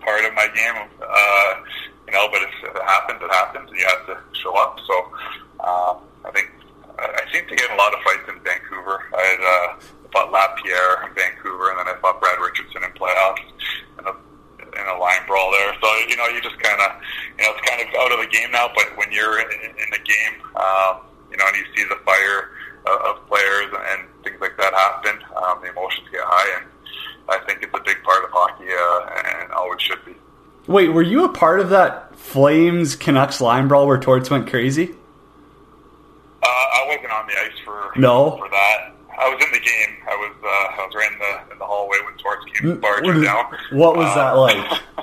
part 0.00 0.24
of 0.24 0.34
my 0.34 0.48
game. 0.54 0.88
Uh, 1.00 1.54
you 2.10 2.18
know, 2.18 2.26
but 2.26 2.42
if 2.42 2.50
it 2.66 2.82
happens, 2.82 3.22
it 3.22 3.30
happens. 3.30 3.70
And 3.70 3.78
you 3.78 3.86
have 3.86 4.06
to 4.10 4.18
show 4.34 4.50
up. 4.58 4.80
So 4.82 4.94
um, 5.62 5.94
I 6.26 6.30
think 6.34 6.50
I 6.98 7.22
seem 7.32 7.46
to 7.46 7.54
get 7.54 7.70
a 7.70 7.76
lot 7.78 7.94
of 7.94 8.02
fights 8.02 8.26
in 8.26 8.42
Vancouver. 8.42 8.98
I 9.14 9.22
had 9.22 9.40
uh, 9.40 9.68
fought 10.10 10.32
Lapierre 10.34 11.06
in 11.06 11.14
Vancouver, 11.14 11.70
and 11.70 11.78
then 11.78 11.86
I 11.86 11.94
fought 12.02 12.18
Brad 12.18 12.42
Richardson 12.42 12.82
in 12.82 12.90
playoffs 12.98 13.46
in 14.02 14.04
a 14.10 14.14
in 14.74 14.86
a 14.90 14.98
line 14.98 15.22
brawl 15.26 15.54
there. 15.54 15.70
So 15.78 15.86
you 16.10 16.16
know, 16.18 16.26
you 16.34 16.42
just 16.42 16.58
kind 16.58 16.82
of 16.82 16.98
you 17.38 17.46
know, 17.46 17.54
it's 17.54 17.62
kind 17.62 17.78
of 17.78 17.86
out 18.02 18.10
of 18.10 18.18
the 18.18 18.26
game 18.26 18.50
now. 18.50 18.66
But 18.74 18.90
when 18.98 19.12
you're 19.14 19.38
in, 19.38 19.70
in 19.70 19.88
the 19.94 20.02
game, 20.02 20.34
um, 20.58 21.06
you 21.30 21.38
know, 21.38 21.46
and 21.46 21.54
you 21.54 21.66
see 21.78 21.86
the 21.86 22.02
fire 22.02 22.50
of, 22.90 22.98
of 23.06 23.14
players 23.30 23.70
and 23.70 24.10
things 24.26 24.42
like 24.42 24.58
that 24.58 24.74
happen, 24.74 25.14
um, 25.38 25.62
the 25.62 25.70
emotions 25.70 26.10
get 26.10 26.26
high, 26.26 26.58
and 26.58 26.66
I 27.30 27.38
think 27.46 27.62
it's 27.62 27.70
a 27.70 27.82
big 27.86 28.02
part 28.02 28.26
of 28.26 28.34
hockey, 28.34 28.66
uh, 28.66 29.38
and 29.38 29.52
always 29.54 29.78
should 29.78 30.02
be. 30.04 30.18
Wait, 30.66 30.88
were 30.88 31.02
you 31.02 31.24
a 31.24 31.28
part 31.32 31.60
of 31.60 31.70
that 31.70 32.16
Flames 32.18 32.94
Canucks 32.96 33.40
line 33.40 33.66
brawl 33.68 33.86
where 33.86 33.98
Torts 33.98 34.30
went 34.30 34.48
crazy? 34.48 34.90
Uh, 36.42 36.46
I 36.46 36.84
wasn't 36.88 37.12
on 37.12 37.26
the 37.26 37.34
ice 37.34 37.58
for 37.64 37.92
no 37.96 38.36
for 38.38 38.48
that. 38.50 38.92
I 39.18 39.28
was 39.28 39.42
in 39.44 39.52
the 39.52 39.60
game. 39.60 39.96
I 40.08 40.14
was 40.16 40.32
uh, 40.42 40.80
I 40.80 40.86
was 40.86 40.94
right 40.94 41.12
in 41.12 41.18
the 41.18 41.52
in 41.52 41.58
the 41.58 41.64
hallway 41.66 41.96
when 42.04 42.16
Torts 42.16 42.44
came 42.54 42.80
barging 42.80 43.22
down. 43.22 43.44
What 43.72 43.96
was 43.96 44.08
that 44.14 44.32
Uh, 44.34 44.40
like? 44.40 44.56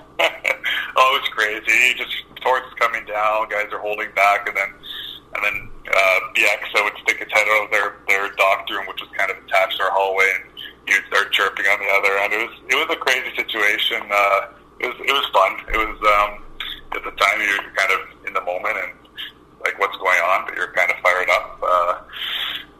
oh, 0.98 1.08
it 1.14 1.22
was 1.22 1.30
crazy. 1.30 1.94
Just 1.98 2.24
Torts 2.42 2.66
coming 2.80 3.06
down, 3.06 3.50
guys 3.50 3.68
are 3.74 3.80
holding 3.80 4.10
back, 4.16 4.48
and 4.48 4.56
then 4.58 4.74
and 5.36 5.44
then 5.46 5.70
uh, 5.94 6.20
BX 6.34 6.84
would 6.84 6.98
stick 7.04 7.20
his 7.20 7.32
head 7.32 7.46
out 7.48 7.66
of 7.66 7.72
their 7.72 7.96
their 8.08 8.30
dock 8.38 8.66
room, 8.70 8.88
which 8.88 9.02
was 9.02 9.10
kind 9.18 9.30
of 9.30 9.38
attached 9.46 9.78
to 9.78 9.84
our 9.84 9.92
hallway, 9.92 10.26
and 10.42 10.50
you'd 10.88 11.06
start 11.08 11.32
chirping 11.32 11.66
on 11.66 11.78
the 11.80 11.90
other 11.94 12.18
end. 12.18 12.34
It 12.34 12.42
was 12.50 12.56
it 12.70 12.76
was 12.76 12.90
a 12.96 13.00
crazy 13.00 13.36
situation. 13.36 14.02
Uh, 14.10 14.42
it 14.80 14.88
was 14.88 14.98
it 15.02 15.14
was 15.14 15.26
fun. 15.34 15.52
It 15.74 15.78
was 15.78 15.98
um, 16.06 16.44
at 16.96 17.04
the 17.04 17.12
time 17.18 17.42
you're 17.42 17.72
kind 17.76 17.92
of 17.92 18.02
in 18.28 18.34
the 18.34 18.42
moment 18.42 18.78
and 18.78 18.94
like 19.64 19.78
what's 19.80 19.98
going 19.98 20.20
on, 20.22 20.46
but 20.46 20.56
you're 20.56 20.72
kind 20.74 20.90
of 20.92 20.98
fired 21.02 21.30
up. 21.30 21.60
Uh, 21.62 21.94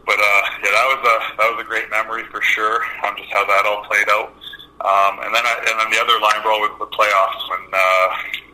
but 0.06 0.16
uh, 0.18 0.42
yeah, 0.64 0.72
that 0.72 0.86
was 0.88 1.02
a 1.04 1.16
that 1.36 1.46
was 1.52 1.58
a 1.60 1.68
great 1.68 1.90
memory 1.90 2.24
for 2.30 2.40
sure. 2.40 2.80
Um, 3.04 3.14
just 3.18 3.28
how 3.32 3.44
that 3.44 3.66
all 3.66 3.84
played 3.84 4.08
out. 4.08 4.32
Um, 4.78 5.18
and 5.26 5.34
then 5.34 5.42
I, 5.42 5.54
and 5.66 5.74
then 5.74 5.90
the 5.90 5.98
other 5.98 6.16
line 6.22 6.38
brawl 6.46 6.62
was 6.62 6.70
the 6.78 6.86
playoffs 6.94 7.42
when 7.50 7.62
uh, 7.74 8.08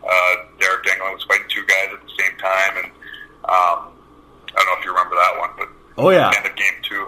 uh, 0.08 0.32
Deryk 0.56 0.88
Engelland 0.88 1.20
was 1.20 1.24
fighting 1.28 1.44
two 1.52 1.62
guys 1.68 1.92
at 1.92 2.00
the 2.00 2.12
same 2.16 2.32
time, 2.40 2.72
and 2.80 2.88
um, 3.44 3.92
I 4.56 4.56
don't 4.56 4.66
know 4.72 4.76
if 4.80 4.84
you 4.88 4.92
remember 4.96 5.14
that 5.20 5.34
one, 5.36 5.52
but 5.60 5.68
Oh 6.00 6.10
yeah. 6.10 6.32
end 6.32 6.48
of 6.48 6.56
game 6.56 6.80
two. 6.82 7.04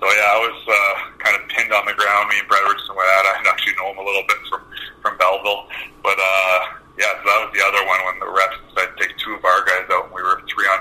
So 0.00 0.04
yeah, 0.08 0.28
I 0.34 0.38
was 0.40 0.58
uh, 0.66 0.94
kind 1.20 1.36
of 1.36 1.44
pinned 1.52 1.72
on 1.72 1.84
the 1.84 1.92
ground. 1.94 2.32
Me 2.32 2.40
and 2.40 2.48
Brad 2.48 2.64
Richardson 2.64 2.96
went 2.96 3.08
at 3.12 3.24
it. 3.28 3.44
I 3.44 3.52
actually 3.52 3.76
know 3.76 3.92
him 3.92 4.00
a 4.00 4.06
little 4.08 4.24
bit 4.24 4.40
from 4.48 4.64
from 5.04 5.14
Belleville, 5.20 5.68
but 6.02 6.16
uh, 6.16 6.58
yeah, 6.96 7.12
so 7.20 7.28
that 7.28 7.38
was 7.44 7.52
the 7.52 7.60
other 7.60 7.84
one 7.84 8.00
when 8.08 8.16
the 8.24 8.30
refs 8.32 8.56
decided 8.72 8.96
to 8.96 8.96
take 9.04 9.12
two 9.20 9.36
of 9.36 9.44
our 9.44 9.62
guys 9.68 9.84
out, 9.92 10.08
and 10.08 10.14
we 10.16 10.24
were 10.24 10.40
three 10.48 10.64
on 10.72 10.76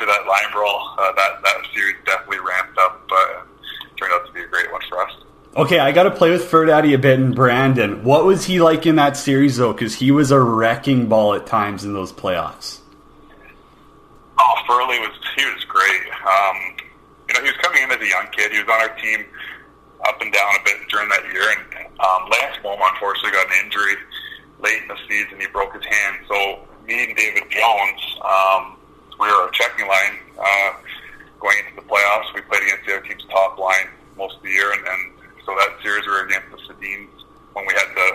after 0.00 0.06
that 0.06 0.26
line 0.26 0.50
brawl, 0.52 0.89
uh, 1.00 1.12
that 1.12 1.42
that 1.42 1.56
series 1.74 1.96
definitely 2.04 2.38
ramped 2.38 2.78
up. 2.78 3.00
But 3.08 3.46
turned 3.96 4.12
out 4.12 4.26
to 4.26 4.32
be 4.32 4.42
a 4.42 4.46
great 4.48 4.70
one 4.72 4.80
for 4.88 5.02
us. 5.02 5.12
Okay, 5.56 5.80
I 5.80 5.90
got 5.92 6.04
to 6.04 6.12
play 6.12 6.30
with 6.30 6.44
Fur 6.44 6.66
Daddy 6.66 6.94
a 6.94 6.98
bit 6.98 7.18
and 7.18 7.34
Brandon. 7.34 8.04
What 8.04 8.24
was 8.24 8.44
he 8.44 8.60
like 8.60 8.86
in 8.86 8.96
that 8.96 9.16
series 9.16 9.56
though? 9.56 9.72
Because 9.72 9.94
he 9.94 10.10
was 10.10 10.30
a 10.30 10.40
wrecking 10.40 11.08
ball 11.08 11.34
at 11.34 11.46
times 11.46 11.84
in 11.84 11.92
those 11.92 12.12
playoffs. 12.12 12.78
Oh, 14.38 14.54
Furley 14.66 14.98
was 15.00 15.16
he 15.36 15.44
was 15.44 15.64
great. 15.64 16.02
Um, 16.22 16.76
you 17.28 17.34
know, 17.34 17.40
he 17.42 17.50
was 17.50 17.58
coming 17.62 17.82
in 17.82 17.90
as 17.90 18.00
a 18.00 18.08
young 18.08 18.26
kid. 18.30 18.52
He 18.52 18.58
was 18.58 18.68
on 18.68 18.80
our 18.80 18.94
team 18.96 19.24
up 20.06 20.20
and 20.22 20.32
down 20.32 20.54
a 20.60 20.64
bit 20.64 20.76
during 20.88 21.08
that 21.08 21.24
year, 21.32 21.44
and 21.50 21.86
um, 22.00 22.30
Lance 22.30 22.56
Bouma 22.62 22.88
unfortunately 22.92 23.32
got 23.32 23.46
an 23.46 23.64
injury 23.64 23.96
late 24.62 24.82
in 24.82 24.88
the 24.88 24.96
season. 25.08 25.40
He 25.40 25.46
broke 25.48 25.74
his 25.74 25.84
hand, 25.84 26.24
so 26.28 26.64
me 26.86 27.04
and 27.04 27.16
David 27.16 27.44
Jones, 27.50 28.00
um, 28.22 28.76
we 29.18 29.26
were 29.26 29.48
a 29.48 29.52
checking 29.52 29.86
line 29.86 30.18
uh, 30.38 30.72
going 31.38 31.58
into 31.58 31.76
the 31.76 31.86
playoffs. 31.86 32.32
We 32.34 32.40
played 32.42 32.62
against 32.62 32.86
the 32.86 32.96
other 32.96 33.06
team's 33.06 33.24
top 33.30 33.58
line 33.58 33.88
most 34.16 34.36
of 34.36 34.42
the 34.42 34.50
year, 34.50 34.72
and, 34.72 34.86
and 34.86 35.12
so 35.44 35.54
that 35.56 35.76
series 35.82 36.06
we 36.06 36.12
were 36.12 36.24
against 36.24 36.50
the 36.52 36.60
Sedins 36.72 37.10
when 37.52 37.66
we 37.66 37.74
had 37.74 37.88
the 37.94 38.08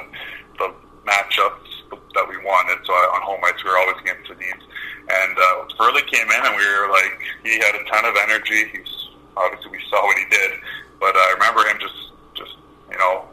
the 0.57 0.67
matchups 1.05 1.67
that 1.91 2.25
we 2.29 2.37
wanted. 2.37 2.79
So 2.85 2.93
on 2.93 3.21
home 3.21 3.41
ice, 3.43 3.61
we 3.63 3.69
were 3.69 3.77
always 3.77 3.97
against 4.01 4.29
Sedins. 4.29 4.63
And 5.05 5.37
uh, 5.37 5.67
Furley 5.77 6.01
came 6.09 6.25
in, 6.25 6.41
and 6.41 6.55
we 6.55 6.65
were 6.65 6.89
like, 6.89 7.19
he 7.43 7.59
had 7.59 7.75
a 7.75 7.83
ton 7.85 8.05
of 8.05 8.15
energy. 8.23 8.71
He's 8.73 9.09
obviously 9.37 9.71
we 9.71 9.81
saw 9.89 10.01
what 10.05 10.17
he 10.17 10.25
did, 10.29 10.51
but 10.99 11.13
I 11.13 11.33
remember 11.33 11.67
him 11.67 11.77
just 11.79 11.99
just 12.33 12.55
you 12.89 12.97
know 12.97 13.25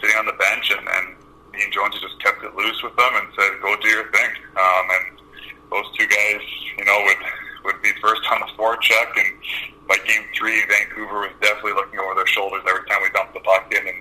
sitting 0.00 0.16
on 0.16 0.26
the 0.26 0.34
bench, 0.34 0.70
and, 0.70 0.82
and 0.88 1.06
me 1.52 1.62
and 1.62 1.72
Jonesy 1.72 2.00
just 2.00 2.18
kept 2.20 2.42
it 2.42 2.54
loose 2.56 2.82
with 2.82 2.96
them 2.96 3.12
and 3.14 3.28
said, 3.36 3.60
"Go 3.60 3.76
do 3.76 3.88
your 3.88 4.10
thing." 4.10 4.32
Um, 4.56 4.86
and 4.96 5.20
those 5.70 5.86
two 5.96 6.06
guys, 6.06 6.42
you 6.78 6.84
know, 6.84 6.98
would 7.04 7.22
would 7.64 7.82
be 7.82 7.92
first 8.00 8.22
on 8.32 8.40
the 8.40 8.50
forecheck, 8.58 9.12
and 9.16 9.36
by 9.86 9.96
game 10.06 10.24
three, 10.36 10.64
Vancouver 10.66 11.28
was 11.28 11.34
definitely 11.40 11.74
looking 11.74 12.00
over 12.00 12.14
their 12.14 12.26
shoulders 12.26 12.62
every 12.68 12.86
time 12.88 13.02
we 13.02 13.10
dumped 13.10 13.34
the 13.34 13.40
puck 13.40 13.70
in. 13.70 13.86
And 13.86 14.00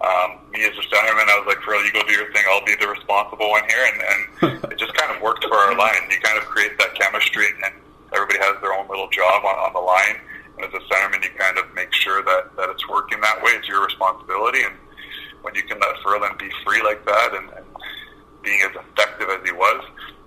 um, 0.00 0.28
me 0.52 0.64
as 0.64 0.76
a 0.76 0.84
centerman, 0.92 1.28
I 1.28 1.36
was 1.40 1.48
like, 1.48 1.60
"Furl, 1.64 1.82
you 1.84 1.92
go 1.92 2.02
do 2.04 2.12
your 2.12 2.30
thing. 2.32 2.44
I'll 2.50 2.64
be 2.64 2.76
the 2.76 2.88
responsible 2.88 3.50
one 3.50 3.64
here." 3.68 3.84
And, 3.88 3.98
and 4.44 4.72
it 4.72 4.78
just 4.78 4.94
kind 4.94 5.14
of 5.14 5.22
worked 5.22 5.44
for 5.44 5.56
our 5.56 5.76
line. 5.76 6.04
You 6.10 6.20
kind 6.20 6.38
of 6.38 6.44
create 6.44 6.78
that 6.78 6.94
chemistry, 6.94 7.46
and 7.64 7.72
everybody 8.12 8.38
has 8.40 8.60
their 8.60 8.72
own 8.74 8.88
little 8.88 9.08
job 9.08 9.44
on, 9.44 9.56
on 9.56 9.72
the 9.72 9.82
line. 9.82 10.20
And 10.56 10.68
as 10.68 10.72
a 10.76 10.82
centerman, 10.92 11.24
you 11.24 11.30
kind 11.38 11.56
of 11.56 11.72
make 11.74 11.92
sure 11.94 12.22
that 12.22 12.56
that 12.56 12.68
it's 12.68 12.86
working 12.88 13.20
that 13.20 13.42
way. 13.42 13.52
It's 13.56 13.68
your 13.68 13.84
responsibility, 13.84 14.62
and 14.62 14.76
when 15.42 15.54
you 15.54 15.62
can 15.64 15.78
let 15.80 15.96
Ferland 16.02 16.38
be 16.38 16.50
free 16.64 16.82
like 16.82 17.04
that 17.06 17.30
and, 17.32 17.48
and 17.56 17.66
being 18.42 18.60
as 18.62 18.76
effective 18.76 19.28
as 19.28 19.40
he 19.44 19.52
was, 19.52 19.84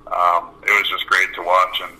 um, 0.09 0.53
it 0.65 0.73
was 0.73 0.89
just 0.89 1.05
great 1.07 1.33
to 1.35 1.41
watch. 1.41 1.81
And 1.81 1.93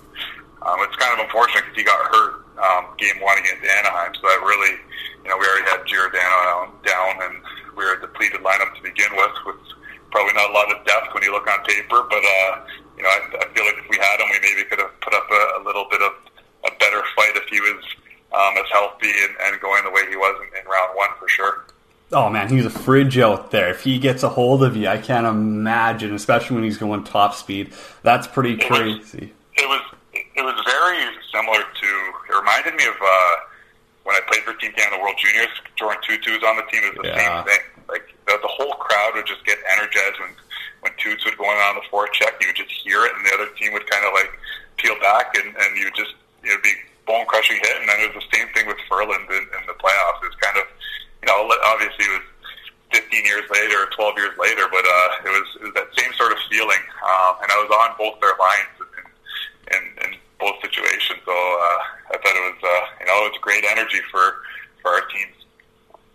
um, 0.65 0.78
it's 0.82 0.95
kind 0.95 1.13
of 1.13 1.26
unfortunate 1.26 1.65
because 1.65 1.78
he 1.78 1.84
got 1.84 1.99
hurt 2.09 2.45
um, 2.57 2.93
game 2.97 3.19
one 3.19 3.38
against 3.38 3.65
Anaheim, 3.65 4.13
so 4.15 4.24
that 4.24 4.39
really, 4.45 4.78
you 5.26 5.30
know, 5.30 5.38
we 5.38 5.45
already 5.45 5.67
had 5.67 5.84
Giordano 5.86 6.71
down, 6.86 7.13
and 7.28 7.36
we 7.76 7.84
were 7.84 7.97
a 7.97 8.01
depleted 8.01 8.41
lineup 8.41 8.74
to 8.78 8.82
begin 8.82 9.09
with, 9.17 9.36
with 9.45 9.61
probably 10.13 10.34
not 10.34 10.49
a 10.49 10.53
lot 10.53 10.69
of 10.69 10.86
depth 10.86 11.13
when 11.13 11.24
you 11.24 11.34
look 11.34 11.49
on 11.49 11.59
paper. 11.65 12.05
But 12.05 12.21
uh, 12.21 12.51
you 12.97 13.03
know, 13.03 13.09
I, 13.09 13.19
I 13.41 13.45
feel 13.51 13.65
like 13.65 13.82
if 13.82 13.89
we 13.89 13.97
had 13.97 14.21
him, 14.21 14.30
we 14.30 14.39
maybe 14.41 14.69
could 14.69 14.80
have 14.80 14.93
put 15.01 15.13
up 15.13 15.28
a, 15.30 15.43
a 15.57 15.61
little 15.65 15.89
bit 15.89 16.01
of 16.01 16.13
a 16.65 16.71
better 16.78 17.01
fight 17.17 17.36
if 17.36 17.49
he 17.49 17.59
was 17.59 17.82
um, 18.32 18.53
as 18.57 18.69
healthy 18.71 19.11
and, 19.11 19.34
and 19.49 19.59
going 19.59 19.84
the 19.84 19.91
way 19.91 20.07
he 20.07 20.15
was 20.15 20.38
in, 20.45 20.49
in 20.61 20.65
round 20.69 20.95
one 20.95 21.09
for 21.19 21.28
sure. 21.28 21.65
Oh 22.13 22.30
man, 22.30 22.43
he's 22.54 22.66
a 22.66 22.70
fridge 22.70 23.18
out 23.18 23.51
there. 23.51 23.70
If 23.70 23.84
he 23.84 23.99
gets 23.99 24.24
a 24.24 24.30
hold 24.30 24.64
of 24.64 24.76
you, 24.76 24.88
I 24.88 24.97
can't 24.97 25.28
imagine, 25.28 26.14
especially 26.14 26.56
when 26.56 26.64
he's 26.64 26.78
going 26.78 27.04
top 27.04 27.36
speed. 27.36 27.74
That's 28.01 28.28
pretty 28.28 28.58
crazy. 28.58 29.34
It 29.56 29.68
was 29.68 29.82
it 30.14 30.41
was 30.41 30.58
very 30.66 31.04
similar 31.32 31.62
to. 31.62 31.89
It 32.30 32.36
reminded 32.36 32.76
me 32.76 32.86
of 32.86 32.95
uh, 32.95 33.36
when 34.04 34.16
I 34.16 34.22
played 34.28 34.43
for 34.43 34.54
Team 34.54 34.72
Canada 34.74 35.01
World 35.01 35.16
Juniors. 35.18 35.54
Jordan 35.76 36.01
Tootoo 36.08 36.34
was 36.34 36.43
on 36.43 36.58
the 36.58 36.68
team. 36.72 36.84
It 36.84 36.97
was 36.97 37.04
the 37.04 37.08
yeah. 37.10 37.43
same 37.43 37.45
thing. 37.45 37.64
Like 37.89 38.16
the, 38.26 38.39
the 38.41 38.49
whole 38.49 38.74
crowd 38.76 39.14
would 39.16 39.28
just 39.28 39.45
get 39.45 39.58
energized 39.78 40.20
when 40.20 40.34
when 40.82 40.91
Toots 40.97 41.26
would 41.26 41.38
go 41.38 41.45
on 41.45 41.76
the 41.76 41.86
forecheck. 41.91 42.39
You 42.41 42.47
would 42.47 42.58
just 42.58 42.72
hear 42.72 43.06
it, 43.06 43.12
and 43.16 43.26
the 43.26 43.34
other 43.34 43.49
team 43.56 43.74
would 43.74 43.89
kind 43.89 44.06
of 44.06 44.14
like 44.14 44.32
peel 44.78 44.95
back, 45.01 45.36
and 45.36 45.56
and 45.56 45.78
you 45.78 45.86
would 45.86 45.95
just 45.95 46.16
it 46.43 46.51
would 46.51 46.64
be 46.64 46.74
bone 47.06 47.26
crushing 47.28 47.58
hit. 47.62 47.76
And 47.80 47.88
then 47.88 47.99
it 47.99 48.16
was 48.16 48.24
the 48.24 48.30
same 48.32 48.47
thing 48.56 48.68
with 48.68 48.80
Ferland 48.88 49.28
in, 49.28 49.43
in 49.43 49.64
the 49.68 49.76
playoffs. 49.76 50.24
It 50.24 50.32
was 50.32 50.39
kind 50.39 50.58
of 50.58 50.66
you 51.24 51.32
know, 51.32 51.47
obviously 51.72 52.04
it 52.04 52.20
was 52.20 52.28
15 52.91 53.26
years 53.26 53.47
later 53.49 53.88
or 53.88 53.89
12 53.95 54.18
years 54.18 54.36
later, 54.38 54.68
but 54.70 54.84
uh, 54.84 55.10
it, 55.24 55.32
was, 55.32 55.47
it 55.56 55.64
was 55.64 55.74
that 55.80 55.88
same 55.95 56.12
sort 56.20 56.32
of 56.32 56.38
feeling. 56.51 56.84
Um, 56.99 57.39
and 57.41 57.47
I 57.47 57.58
was 57.64 57.72
on 57.72 57.95
both 57.95 58.20
their 58.20 58.36
lines 58.36 58.76
in, 58.84 59.08
in, 59.72 59.84
in 60.04 60.10
both 60.38 60.60
situations. 60.60 61.24
So 61.24 61.32
uh, 61.32 62.12
I 62.12 62.20
thought 62.20 62.36
it 62.36 62.45
was, 62.51 62.60
uh, 62.60 62.84
you 62.99 63.06
know, 63.08 63.16
it 63.24 63.32
was 63.32 63.39
great 63.41 63.64
energy 63.64 64.04
for, 64.12 64.43
for 64.84 64.91
our 64.91 65.08
teams. 65.08 65.32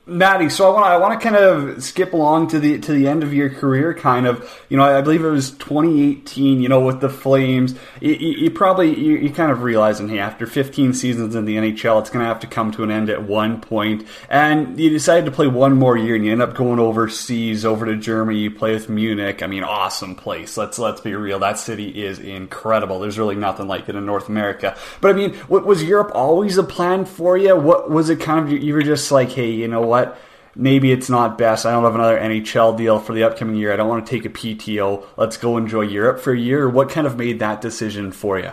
Matty, 0.08 0.48
so 0.48 0.70
I 0.70 0.72
want 0.72 0.86
I 0.86 0.96
want 0.96 1.20
to 1.20 1.22
kind 1.22 1.36
of 1.36 1.84
skip 1.84 2.14
along 2.14 2.48
to 2.48 2.58
the 2.58 2.78
to 2.78 2.92
the 2.92 3.06
end 3.06 3.22
of 3.22 3.34
your 3.34 3.50
career, 3.50 3.92
kind 3.92 4.26
of. 4.26 4.58
You 4.70 4.78
know, 4.78 4.84
I 4.84 5.02
believe 5.02 5.22
it 5.22 5.28
was 5.28 5.50
2018. 5.50 6.62
You 6.62 6.68
know, 6.70 6.80
with 6.80 7.02
the 7.02 7.10
Flames, 7.10 7.74
you, 8.00 8.14
you 8.14 8.50
probably 8.50 8.98
you, 8.98 9.18
you, 9.18 9.30
kind 9.30 9.52
of 9.52 9.62
realizing, 9.62 10.08
hey, 10.08 10.18
after 10.18 10.46
15 10.46 10.94
seasons 10.94 11.34
in 11.34 11.44
the 11.44 11.56
NHL, 11.56 12.00
it's 12.00 12.08
going 12.08 12.22
to 12.22 12.26
have 12.26 12.40
to 12.40 12.46
come 12.46 12.72
to 12.72 12.84
an 12.84 12.90
end 12.90 13.10
at 13.10 13.24
one 13.24 13.60
point. 13.60 14.06
And 14.30 14.80
you 14.80 14.88
decided 14.88 15.26
to 15.26 15.30
play 15.30 15.46
one 15.46 15.74
more 15.74 15.94
year, 15.94 16.14
and 16.14 16.24
you 16.24 16.32
end 16.32 16.40
up 16.40 16.54
going 16.54 16.78
overseas, 16.78 17.66
over 17.66 17.84
to 17.84 17.94
Germany. 17.94 18.38
You 18.38 18.50
play 18.50 18.72
with 18.72 18.88
Munich. 18.88 19.42
I 19.42 19.46
mean, 19.46 19.62
awesome 19.62 20.14
place. 20.14 20.56
Let's 20.56 20.78
let's 20.78 21.02
be 21.02 21.14
real. 21.14 21.38
That 21.38 21.58
city 21.58 22.02
is 22.02 22.18
incredible. 22.18 22.98
There's 22.98 23.18
really 23.18 23.36
nothing 23.36 23.68
like 23.68 23.90
it 23.90 23.94
in 23.94 24.06
North 24.06 24.30
America. 24.30 24.74
But 25.02 25.10
I 25.10 25.14
mean, 25.14 25.34
what, 25.48 25.66
was 25.66 25.84
Europe 25.84 26.12
always 26.14 26.56
a 26.56 26.64
plan 26.64 27.04
for 27.04 27.36
you? 27.36 27.54
What 27.54 27.90
was 27.90 28.08
it 28.08 28.20
kind 28.20 28.46
of? 28.46 28.62
You 28.62 28.72
were 28.72 28.82
just 28.82 29.12
like, 29.12 29.32
hey, 29.32 29.50
you 29.50 29.68
know 29.68 29.82
what? 29.82 29.97
What? 29.98 30.18
Maybe 30.54 30.90
it's 30.90 31.08
not 31.08 31.38
best. 31.38 31.66
I 31.66 31.70
don't 31.70 31.84
have 31.84 31.94
another 31.94 32.18
NHL 32.18 32.76
deal 32.76 32.98
for 32.98 33.12
the 33.12 33.22
upcoming 33.22 33.56
year. 33.56 33.72
I 33.72 33.76
don't 33.76 33.88
want 33.88 34.04
to 34.04 34.10
take 34.10 34.24
a 34.24 34.28
PTO. 34.28 35.04
Let's 35.16 35.36
go 35.36 35.56
enjoy 35.56 35.82
Europe 35.82 36.20
for 36.20 36.32
a 36.32 36.38
year. 36.38 36.68
What 36.68 36.90
kind 36.90 37.06
of 37.06 37.16
made 37.16 37.38
that 37.38 37.60
decision 37.60 38.10
for 38.10 38.38
you? 38.38 38.50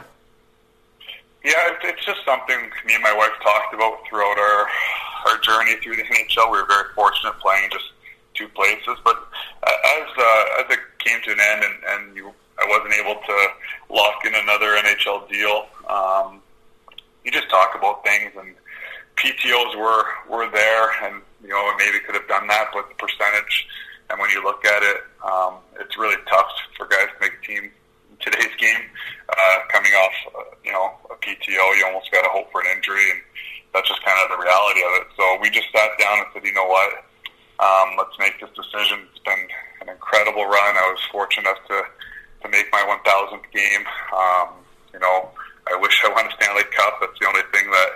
Yeah, 1.43 1.77
it's 1.83 2.05
just 2.05 2.23
something 2.25 2.57
me 2.85 2.93
and 2.93 3.03
my 3.03 3.13
wife 3.13 3.31
talked 3.43 3.73
about 3.73 3.99
throughout 4.07 4.37
our 4.37 4.67
our 5.27 5.37
journey 5.39 5.75
through 5.81 5.95
the 5.95 6.03
NHL. 6.03 6.51
We 6.51 6.59
were 6.59 6.67
very 6.67 6.93
fortunate 6.95 7.39
playing 7.39 7.69
just 7.71 7.91
two 8.35 8.47
places, 8.49 8.97
but 9.03 9.17
as 9.63 10.07
uh, 10.17 10.45
as 10.59 10.65
it 10.69 10.79
came 10.99 11.21
to 11.23 11.31
an 11.31 11.39
end 11.39 11.63
and, 11.63 11.73
and 11.89 12.15
you, 12.15 12.33
I 12.59 12.65
wasn't 12.67 12.93
able 12.93 13.19
to 13.21 13.47
lock 13.89 14.25
in 14.25 14.33
another 14.35 14.75
NHL 14.77 15.29
deal, 15.29 15.67
um, 15.89 16.41
you 17.23 17.31
just 17.31 17.49
talk 17.49 17.75
about 17.75 18.03
things 18.03 18.31
and 18.37 18.55
PTOs 19.17 19.75
were 19.77 20.03
were 20.29 20.49
there, 20.51 20.89
and 21.03 21.21
you 21.45 21.53
know 21.53 21.61
maybe 21.77 22.01
could 22.01 22.15
have 22.15 22.27
done 22.27 22.47
that, 22.47 22.73
but 22.73 22.89
the 22.89 22.97
percentage, 22.97 23.67
and 24.09 24.19
when 24.19 24.29
you 24.31 24.43
look 24.43 24.65
at 24.65 24.81
it, 24.81 25.05
um, 25.21 25.61
it's 25.79 25.97
really 25.97 26.17
tough 26.27 26.49
for 26.77 26.89
guys 26.89 27.05
to 27.13 27.17
make 27.21 27.37
a 27.37 27.43
team 27.45 27.69
in 27.69 28.17
today's 28.19 28.53
game. 28.57 28.81
Uh, 29.29 29.57
coming 29.69 29.93
off, 29.93 30.15
uh, 30.33 30.55
you 30.63 30.71
know, 30.71 30.97
a 31.09 31.15
PTO, 31.21 31.63
you 31.77 31.85
almost 31.85 32.11
got 32.11 32.21
to 32.21 32.29
hope 32.33 32.51
for 32.51 32.61
an 32.61 32.67
injury, 32.75 33.05
and 33.13 33.21
that's 33.73 33.87
just 33.87 34.01
kind 34.01 34.17
of 34.25 34.33
the 34.33 34.41
reality 34.41 34.81
of 34.81 34.91
it. 35.01 35.07
So 35.17 35.23
we 35.41 35.49
just 35.49 35.69
sat 35.69 35.93
down 36.01 36.25
and 36.25 36.27
said, 36.33 36.45
you 36.45 36.53
know 36.53 36.65
what, 36.65 37.05
um, 37.61 37.97
let's 37.97 38.17
make 38.17 38.37
this 38.41 38.49
decision. 38.57 39.05
It's 39.13 39.21
been 39.21 39.45
an 39.81 39.89
incredible 39.89 40.45
run. 40.45 40.73
I 40.77 40.89
was 40.89 41.01
fortunate 41.11 41.45
enough 41.45 41.61
to 41.69 41.85
to 42.43 42.49
make 42.49 42.69
my 42.71 42.83
1,000th 42.85 43.41
game. 43.49 43.83
Um, 44.13 44.49
you 44.93 44.99
know, 44.99 45.29
I 45.65 45.75
wish 45.81 45.97
I 46.05 46.09
won 46.13 46.27
a 46.27 46.31
Stanley 46.37 46.63
Cup. 46.77 47.01
That's 47.01 47.17
the 47.19 47.27
only 47.27 47.41
thing 47.51 47.71
that 47.71 47.89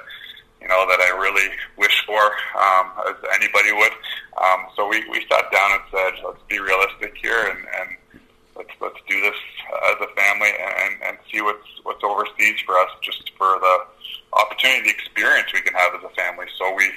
you 0.61 0.67
know, 0.67 0.85
that 0.87 0.99
I 0.99 1.15
really 1.15 1.49
wish 1.77 2.05
for, 2.05 2.19
um, 2.59 2.91
as 3.07 3.15
anybody 3.33 3.71
would. 3.71 3.95
Um, 4.37 4.67
so 4.75 4.87
we, 4.87 5.03
we 5.09 5.25
sat 5.31 5.51
down 5.51 5.71
and 5.79 5.83
said, 5.91 6.13
let's 6.25 6.43
be 6.47 6.59
realistic 6.59 7.15
here 7.15 7.47
and, 7.47 7.59
and 7.79 7.89
let's, 8.55 8.71
let's 8.81 8.99
do 9.07 9.19
this 9.21 9.39
as 9.91 9.97
a 10.03 10.09
family 10.19 10.51
and, 10.51 10.93
and 11.03 11.17
see 11.31 11.41
what's, 11.41 11.67
what's 11.83 12.03
overseas 12.03 12.59
for 12.65 12.77
us 12.77 12.91
just 13.01 13.31
for 13.37 13.59
the 13.59 13.75
opportunity, 14.33 14.91
the 14.91 14.95
experience 14.95 15.47
we 15.53 15.61
can 15.61 15.73
have 15.73 15.95
as 15.95 16.03
a 16.03 16.13
family. 16.15 16.45
So 16.57 16.75
we, 16.75 16.91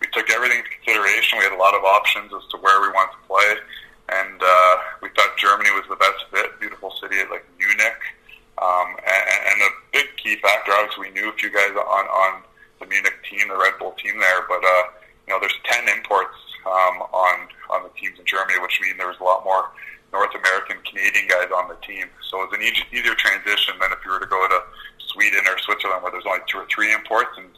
we 0.00 0.06
took 0.12 0.30
everything 0.30 0.58
into 0.58 0.70
consideration. 0.70 1.38
We 1.38 1.44
had 1.44 1.54
a 1.54 1.62
lot 1.62 1.74
of 1.74 1.82
options 1.82 2.30
as 2.30 2.46
to 2.54 2.56
where 2.58 2.80
we 2.80 2.88
wanted 2.94 3.18
to 3.18 3.22
play. 3.26 3.50
And, 4.08 4.40
uh, 4.40 4.74
we 5.02 5.10
thought 5.10 5.36
Germany 5.36 5.70
was 5.74 5.84
the 5.90 5.96
best 5.96 6.22
fit, 6.30 6.58
beautiful 6.60 6.94
city 7.02 7.18
like 7.30 7.44
Munich. 7.58 7.98
Um, 8.58 8.96
and, 8.98 9.24
and 9.52 9.58
a 9.62 9.70
big 9.92 10.06
key 10.16 10.36
factor, 10.42 10.72
obviously 10.72 11.10
we 11.10 11.14
knew 11.14 11.30
a 11.30 11.36
few 11.36 11.50
guys 11.50 11.70
on, 11.70 12.04
on 12.06 12.42
the 12.80 12.86
Munich 12.86 13.18
team, 13.28 13.48
the 13.48 13.56
Red 13.58 13.74
Bull 13.78 13.92
team 14.02 14.18
there. 14.18 14.42
But 14.48 14.62
uh, 14.64 14.84
you 15.26 15.34
know, 15.34 15.40
there's 15.40 15.58
ten 15.64 15.88
imports 15.88 16.36
um, 16.66 17.02
on 17.12 17.48
on 17.70 17.82
the 17.84 17.92
teams 18.00 18.18
in 18.18 18.26
Germany, 18.26 18.58
which 18.60 18.80
mean 18.80 18.96
there 18.96 19.08
was 19.08 19.20
a 19.20 19.24
lot 19.24 19.44
more 19.44 19.70
North 20.12 20.32
American, 20.32 20.80
Canadian 20.88 21.28
guys 21.28 21.52
on 21.52 21.68
the 21.68 21.76
team. 21.84 22.08
So 22.30 22.40
it 22.42 22.50
was 22.50 22.54
an 22.56 22.64
easy, 22.64 22.84
easier 22.92 23.14
transition 23.14 23.76
than 23.80 23.92
if 23.92 24.00
you 24.04 24.10
were 24.10 24.20
to 24.20 24.30
go 24.30 24.40
to 24.48 24.60
Sweden 25.12 25.44
or 25.44 25.58
Switzerland, 25.60 26.02
where 26.02 26.12
there's 26.12 26.24
only 26.24 26.44
two 26.48 26.64
or 26.64 26.68
three 26.72 26.92
imports, 26.92 27.36
and 27.36 27.48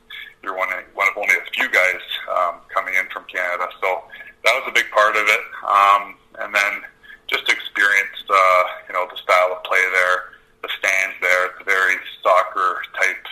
you're 0.43 0.57
one 0.57 0.73
of, 0.73 0.83
one 0.95 1.07
of 1.07 1.15
only 1.15 1.35
a 1.35 1.47
few 1.55 1.71
guys 1.71 2.03
um, 2.27 2.59
coming 2.75 2.95
in 2.95 3.07
from 3.15 3.23
Canada. 3.31 3.71
So 3.79 4.03
that 4.43 4.55
was 4.59 4.67
a 4.67 4.75
big 4.75 4.91
part 4.91 5.15
of 5.15 5.27
it. 5.27 5.43
Um, 5.63 6.03
and 6.43 6.51
then 6.55 6.75
just 7.31 7.47
experienced, 7.47 8.27
uh, 8.27 8.63
you 8.89 8.95
know, 8.99 9.07
the 9.07 9.19
style 9.23 9.55
of 9.55 9.63
play 9.63 9.83
there, 9.95 10.35
the 10.63 10.71
stands 10.75 11.15
there. 11.23 11.55
It's 11.55 11.61
a 11.63 11.69
very 11.69 11.97
soccer 12.23 12.83
type 12.99 13.30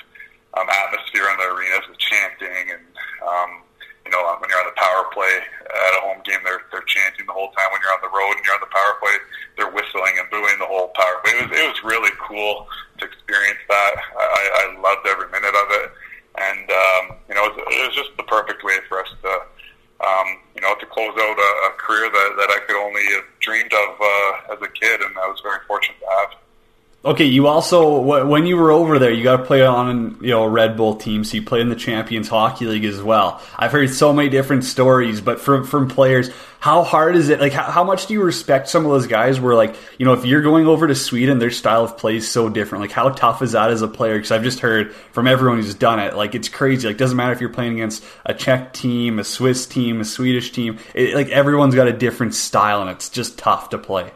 um, 0.59 0.67
atmosphere 0.67 1.31
in 1.31 1.37
the 1.39 1.47
arenas 1.47 1.87
with 1.87 1.99
chanting 1.99 2.75
and 2.75 2.83
um, 3.23 3.63
you 4.05 4.11
know 4.11 4.27
when 4.43 4.51
you're 4.51 4.59
on 4.59 4.67
the 4.67 4.79
power 4.81 5.07
play 5.15 5.31
at 5.71 5.93
a 5.99 6.01
home 6.03 6.19
game 6.27 6.41
they're 6.43 6.67
they're 6.73 6.87
chanting 6.91 7.27
the 7.27 7.33
whole 7.33 7.53
time. 7.55 7.71
When 7.71 7.81
you're 7.85 7.95
on 7.95 8.03
the 8.03 8.11
road 8.11 8.35
and 8.35 8.43
you're 8.43 8.57
on 8.57 8.65
the 8.65 8.73
power 8.73 8.95
play 8.99 9.17
they're 9.57 9.71
whistling 9.71 10.19
and 10.19 10.27
booing 10.31 10.59
the 10.59 10.67
whole 10.67 10.91
power 10.99 11.23
play. 11.23 11.39
It 11.39 11.47
was 11.47 11.53
it 11.55 11.67
was 11.69 11.81
really 11.85 12.15
cool 12.19 12.67
to 12.99 13.03
experience 13.07 13.63
that. 13.69 13.95
I, 14.19 14.75
I 14.75 14.81
loved 14.81 15.07
every 15.07 15.31
minute 15.31 15.55
of 15.55 15.69
it. 15.83 15.89
And 16.39 16.67
um, 16.71 17.05
you 17.29 17.35
know 17.35 17.47
it 17.47 17.55
was, 17.55 17.59
it 17.71 17.83
was 17.87 17.95
just 17.95 18.13
the 18.17 18.27
perfect 18.27 18.65
way 18.65 18.79
for 18.89 19.03
us 19.03 19.11
to 19.23 19.33
um, 20.01 20.29
you 20.55 20.63
know 20.63 20.75
to 20.79 20.87
close 20.87 21.15
out 21.15 21.39
a, 21.39 21.51
a 21.69 21.73
career 21.77 22.09
that, 22.09 22.31
that 22.39 22.51
I 22.51 22.59
could 22.67 22.79
only 22.79 23.05
have 23.19 23.27
dreamed 23.41 23.75
of 23.75 23.91
uh, 24.01 24.55
as 24.55 24.59
a 24.63 24.71
kid. 24.73 25.03
And 25.03 25.13
I 25.19 25.27
was 25.29 25.41
very 25.43 25.61
fortunate 25.67 26.01
to 26.01 26.11
have. 26.23 26.48
Okay, 27.05 27.27
you 27.27 27.47
also 27.47 28.01
when 28.27 28.45
you 28.47 28.57
were 28.57 28.73
over 28.73 28.99
there, 28.99 29.13
you 29.13 29.23
got 29.23 29.37
to 29.37 29.45
play 29.45 29.65
on 29.65 30.19
you 30.21 30.31
know 30.31 30.43
a 30.43 30.49
Red 30.49 30.77
Bull 30.77 30.97
team, 30.97 31.23
so 31.23 31.37
you 31.37 31.45
played 31.45 31.63
in 31.63 31.69
the 31.69 31.77
Champions 31.77 32.27
Hockey 32.27 32.67
League 32.67 32.85
as 32.85 33.01
well. 33.01 33.41
I've 33.57 33.71
heard 33.71 33.91
so 33.91 34.13
many 34.13 34.29
different 34.29 34.65
stories, 34.65 35.21
but 35.21 35.41
from 35.41 35.65
from 35.65 35.89
players, 35.89 36.29
how 36.59 36.83
hard 36.83 37.15
is 37.15 37.29
it? 37.29 37.39
Like, 37.39 37.53
how, 37.53 37.71
how 37.71 37.85
much 37.85 38.07
do 38.07 38.15
you 38.15 38.23
respect 38.25 38.69
some 38.69 38.85
of 38.85 38.91
those 38.91 39.07
guys? 39.07 39.39
Where 39.39 39.55
like 39.55 39.77
you 39.99 40.07
know, 40.07 40.13
if 40.13 40.25
you're 40.25 40.43
going 40.43 40.67
over 40.67 40.89
to 40.89 40.95
Sweden, 40.97 41.39
their 41.39 41.53
style 41.53 41.85
of 41.85 41.97
play 41.97 42.17
is 42.17 42.29
so 42.29 42.49
different. 42.49 42.83
Like, 42.83 42.91
how 42.91 43.11
tough 43.11 43.43
is 43.43 43.53
that 43.53 43.71
as 43.71 43.81
a 43.81 43.89
player? 43.89 44.17
Because 44.17 44.33
I've 44.33 44.43
just 44.43 44.59
heard 44.59 44.93
from 45.13 45.29
everyone 45.29 45.59
who's 45.59 45.75
done 45.77 46.01
it, 46.01 46.17
like 46.17 46.35
it's 46.35 46.49
crazy. 46.49 46.89
Like, 46.89 46.97
doesn't 46.97 47.17
matter 47.17 47.33
if 47.33 47.41
you're 47.41 47.49
playing 47.49 47.75
against 47.75 48.03
a 48.27 48.35
Czech 48.35 48.73
team, 48.73 49.21
a 49.21 49.25
Swiss 49.25 49.67
team, 49.67 50.01
a 50.01 50.05
Swedish 50.05 50.51
team. 50.51 50.79
It, 50.95 51.15
like 51.15 51.29
everyone's 51.29 51.77
got 51.77 51.87
a 51.87 51.93
different 51.93 52.35
style, 52.35 52.81
and 52.81 52.91
it's 52.91 53.09
just 53.09 53.39
tough 53.39 53.69
to 53.69 53.79
play. 53.79 54.11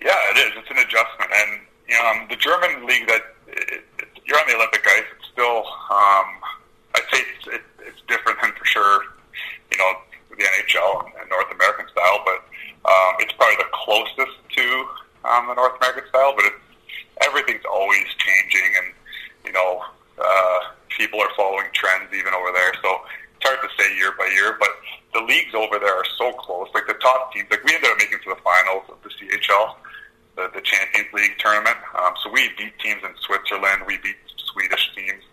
Yeah, 0.00 0.16
it 0.32 0.36
is. 0.40 0.52
It's 0.56 0.70
an 0.70 0.78
adjustment, 0.78 1.28
and 1.28 1.60
you 1.88 1.94
know, 1.94 2.08
um, 2.08 2.26
the 2.30 2.36
German 2.36 2.86
league 2.86 3.06
that 3.08 3.36
it, 3.48 3.84
it, 4.00 4.08
you're 4.24 4.38
on 4.38 4.46
the 4.48 4.56
Olympic 4.56 4.80
ice. 4.86 5.04
It's 5.18 5.28
still, 5.28 5.60
um, 5.92 6.28
I'd 6.96 7.04
say 7.12 7.20
it's, 7.36 7.46
it, 7.60 7.62
it's 7.84 8.00
different 8.08 8.40
than 8.40 8.52
for 8.56 8.64
sure. 8.64 9.04
You 9.70 9.76
know, 9.76 9.92
the 10.30 10.40
NHL 10.40 11.04
and 11.20 11.28
North 11.28 11.52
American 11.52 11.84
style, 11.92 12.24
but 12.24 12.40
um, 12.88 13.12
it's 13.20 13.32
probably 13.36 13.60
the 13.60 13.68
closest 13.76 14.40
to 14.56 14.66
um, 15.28 15.52
the 15.52 15.54
North 15.54 15.76
American 15.76 16.08
style. 16.08 16.32
But 16.32 16.48
it's 16.48 16.64
everything's 17.20 17.68
always 17.68 18.08
changing, 18.16 18.72
and 18.80 18.88
you 19.44 19.52
know, 19.52 19.84
uh, 20.16 20.58
people 20.88 21.20
are 21.20 21.30
following 21.36 21.68
trends 21.76 22.08
even 22.16 22.32
over 22.32 22.56
there. 22.56 22.72
So 22.80 23.04
it's 23.36 23.44
hard 23.44 23.60
to 23.60 23.68
say 23.76 23.92
year 24.00 24.16
by 24.16 24.32
year, 24.32 24.56
but 24.56 24.72
the 25.12 25.20
leagues 25.28 25.52
over 25.52 25.76
there 25.76 25.92
are 25.92 26.08
so 26.16 26.32
close. 26.40 26.72
Like 26.72 26.86
the 26.88 26.96
top 27.04 27.34
teams, 27.36 27.52
like 27.52 27.64
we 27.68 27.74
ended 27.74 27.90
up 27.90 27.98
making 28.00 28.24
to 28.24 28.32
the 28.32 28.40
finals 28.40 28.88
of 28.88 28.96
the 29.04 29.12
CHL 29.12 29.76
the, 30.36 30.50
the 30.54 30.60
Champions 30.60 31.12
League 31.12 31.38
tournament. 31.38 31.76
Um, 31.98 32.14
so 32.22 32.30
we 32.30 32.48
beat 32.56 32.78
teams 32.78 33.02
in 33.02 33.14
Switzerland. 33.20 33.82
We 33.86 33.98
beat 33.98 34.16
Swedish 34.52 34.90
teams. 34.94 35.24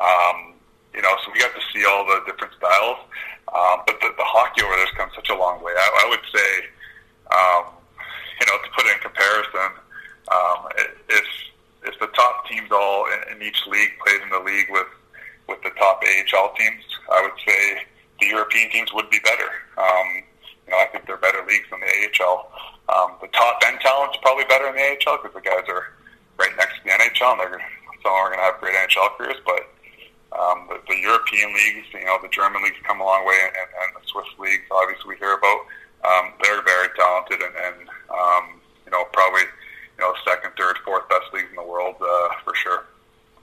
Um, 0.00 0.54
you 0.94 1.02
know, 1.02 1.12
so 1.24 1.30
we 1.32 1.40
got 1.40 1.52
to 1.54 1.64
see 1.72 1.84
all 1.84 2.06
the 2.06 2.20
different 2.26 2.54
styles. 2.56 2.98
Um, 3.52 3.84
but 3.86 4.00
the, 4.00 4.10
the 4.16 4.24
hockey 4.24 4.62
over 4.62 4.74
there's 4.76 4.90
come 4.96 5.10
such 5.14 5.30
a 5.30 5.36
long 5.36 5.62
way. 5.62 5.72
I, 5.76 5.86
I 6.04 6.08
would 6.08 6.24
say, 6.32 6.50
um, 7.30 7.64
you 8.40 8.46
know, 8.48 8.56
to 8.58 8.68
put 8.74 8.86
it 8.86 8.96
in 8.96 9.00
comparison, 9.00 9.70
um, 10.32 10.58
if 11.08 11.26
if 11.84 11.94
the 12.00 12.08
top 12.08 12.48
teams 12.48 12.70
all 12.72 13.06
in, 13.06 13.36
in 13.36 13.42
each 13.42 13.60
league 13.68 13.92
played 14.04 14.20
in 14.22 14.30
the 14.30 14.40
league 14.40 14.66
with 14.70 14.90
with 15.48 15.62
the 15.62 15.70
top 15.78 16.02
AHL 16.02 16.54
teams, 16.58 16.82
I 17.12 17.22
would 17.22 17.38
say 17.46 17.86
the 18.20 18.26
European 18.26 18.70
teams 18.70 18.92
would 18.92 19.08
be 19.10 19.20
better. 19.20 19.50
Um, 19.78 20.24
you 20.66 20.72
know, 20.72 20.78
I 20.78 20.86
think 20.90 21.06
they're 21.06 21.16
better 21.16 21.44
leagues 21.46 21.70
than 21.70 21.80
the 21.80 21.86
AHL. 21.86 22.50
Um, 22.88 23.18
the 23.20 23.28
top 23.28 23.58
end 23.66 23.80
talent's 23.80 24.18
probably 24.22 24.44
better 24.44 24.68
in 24.68 24.76
the 24.76 24.82
AHL 25.06 25.18
because 25.18 25.34
the 25.34 25.42
guys 25.42 25.66
are 25.68 25.92
right 26.38 26.54
next 26.56 26.78
to 26.78 26.84
the 26.84 26.90
NHL, 26.90 27.32
and 27.32 27.40
they're 27.40 27.62
some 28.02 28.12
are 28.12 28.30
going 28.30 28.38
to 28.38 28.44
have 28.44 28.60
great 28.60 28.74
NHL 28.74 29.16
careers. 29.18 29.40
But 29.44 29.66
um, 30.38 30.68
the, 30.68 30.78
the 30.86 30.98
European 31.00 31.50
leagues, 31.54 31.86
you 31.92 32.04
know, 32.04 32.18
the 32.22 32.28
German 32.28 32.62
leagues 32.62 32.78
come 32.86 33.00
a 33.00 33.04
long 33.04 33.26
way, 33.26 33.34
and, 33.42 33.54
and 33.56 33.90
the 33.98 34.06
Swiss 34.06 34.30
leagues, 34.38 34.64
obviously, 34.70 35.10
we 35.10 35.16
hear 35.16 35.34
about. 35.34 35.60
Um, 36.06 36.32
they're 36.42 36.62
very 36.62 36.88
talented, 36.94 37.42
and, 37.42 37.54
and 37.56 37.88
um, 38.10 38.60
you 38.84 38.92
know, 38.92 39.04
probably 39.12 39.42
you 39.98 40.04
know, 40.04 40.14
second, 40.24 40.52
third, 40.56 40.78
fourth 40.84 41.08
best 41.08 41.32
leagues 41.32 41.48
in 41.50 41.56
the 41.56 41.64
world 41.64 41.96
uh, 42.00 42.28
for 42.44 42.54
sure. 42.54 42.84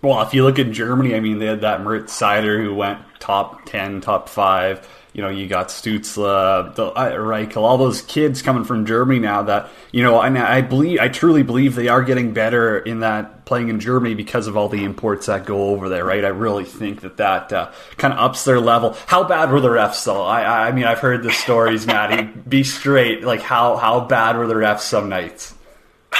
Well, 0.02 0.22
if 0.22 0.34
you 0.34 0.44
look 0.44 0.60
at 0.60 0.72
Germany, 0.72 1.16
I 1.16 1.20
mean, 1.20 1.39
they 1.39 1.48
had 1.48 1.62
that 1.62 1.82
Moritz 1.82 2.18
Seider 2.18 2.64
who 2.64 2.76
went 2.76 3.00
top 3.20 3.66
ten, 3.66 4.02
top 4.02 4.30
five 4.30 4.88
you 5.14 5.22
know, 5.22 5.30
you 5.30 5.47
got 5.47 5.68
Stützle, 5.68 6.74
the, 6.74 6.86
uh, 6.86 7.11
Reichel, 7.11 7.57
all 7.57 7.78
those 7.78 8.01
kids 8.01 8.41
coming 8.41 8.64
from 8.64 8.86
Germany 8.88 9.20
now 9.20 9.43
that, 9.43 9.70
you 9.91 10.01
know, 10.01 10.20
and 10.20 10.38
I 10.38 10.61
believe, 10.61 10.99
I 10.99 11.07
truly 11.07 11.43
believe 11.43 11.76
they 11.76 11.88
are 11.88 12.01
getting 12.01 12.34
better 12.34 12.80
in 12.80 13.01
that 13.01 13.45
playing 13.45 13.70
in 13.70 13.80
Germany 13.80 14.16
because 14.16 14.47
of 14.47 14.57
all 14.57 14.70
the 14.70 14.84
imports 14.84 15.28
that 15.28 15.45
go 15.45 15.70
over 15.70 15.88
there, 15.88 16.03
right? 16.03 16.26
I 16.26 16.30
really 16.30 16.66
think 16.66 17.01
that 17.01 17.18
that 17.18 17.53
uh, 17.53 17.72
kind 17.97 18.11
of 18.11 18.20
ups 18.20 18.43
their 18.43 18.59
level. 18.59 18.97
How 19.05 19.24
bad 19.24 19.51
were 19.51 19.61
the 19.61 19.70
refs 19.70 20.03
though? 20.03 20.24
I, 20.24 20.70
I 20.70 20.72
mean, 20.72 20.86
I've 20.86 20.99
heard 20.99 21.22
the 21.22 21.32
stories, 21.32 21.86
Matty. 21.86 22.24
Be 22.24 22.64
straight. 22.64 23.24
Like, 23.24 23.41
how, 23.41 23.76
how 23.78 23.99
bad 24.01 24.36
were 24.36 24.47
the 24.47 24.55
refs 24.55 24.82
some 24.82 25.09
nights? 25.09 25.53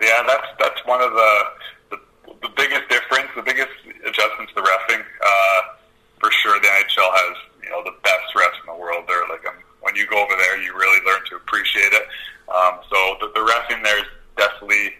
yeah, 0.00 0.24
that's, 0.26 0.48
that's 0.58 0.86
one 0.86 1.00
of 1.00 1.12
the, 1.12 1.42
the, 1.90 1.98
the 2.42 2.48
biggest 2.56 2.88
difference, 2.88 3.28
the 3.36 3.42
biggest 3.42 3.70
adjustment 4.04 4.48
to 4.48 4.54
the 4.56 4.62
refing. 4.62 5.00
Uh, 5.00 5.76
for 6.18 6.32
sure, 6.32 6.58
the 6.60 6.66
NHL 6.66 7.10
has 7.12 7.36
the 7.84 7.94
best 8.02 8.28
refs 8.34 8.58
in 8.60 8.66
the 8.66 8.78
world. 8.78 9.04
They're 9.06 9.26
like 9.28 9.46
um, 9.46 9.58
when 9.80 9.96
you 9.96 10.06
go 10.06 10.22
over 10.22 10.34
there, 10.34 10.60
you 10.62 10.74
really 10.74 11.00
learn 11.04 11.22
to 11.30 11.36
appreciate 11.36 11.92
it. 11.92 12.06
Um, 12.48 12.80
so 12.90 12.98
the, 13.20 13.26
the 13.34 13.42
refing 13.42 13.82
there 13.82 14.02
definitely 14.36 14.94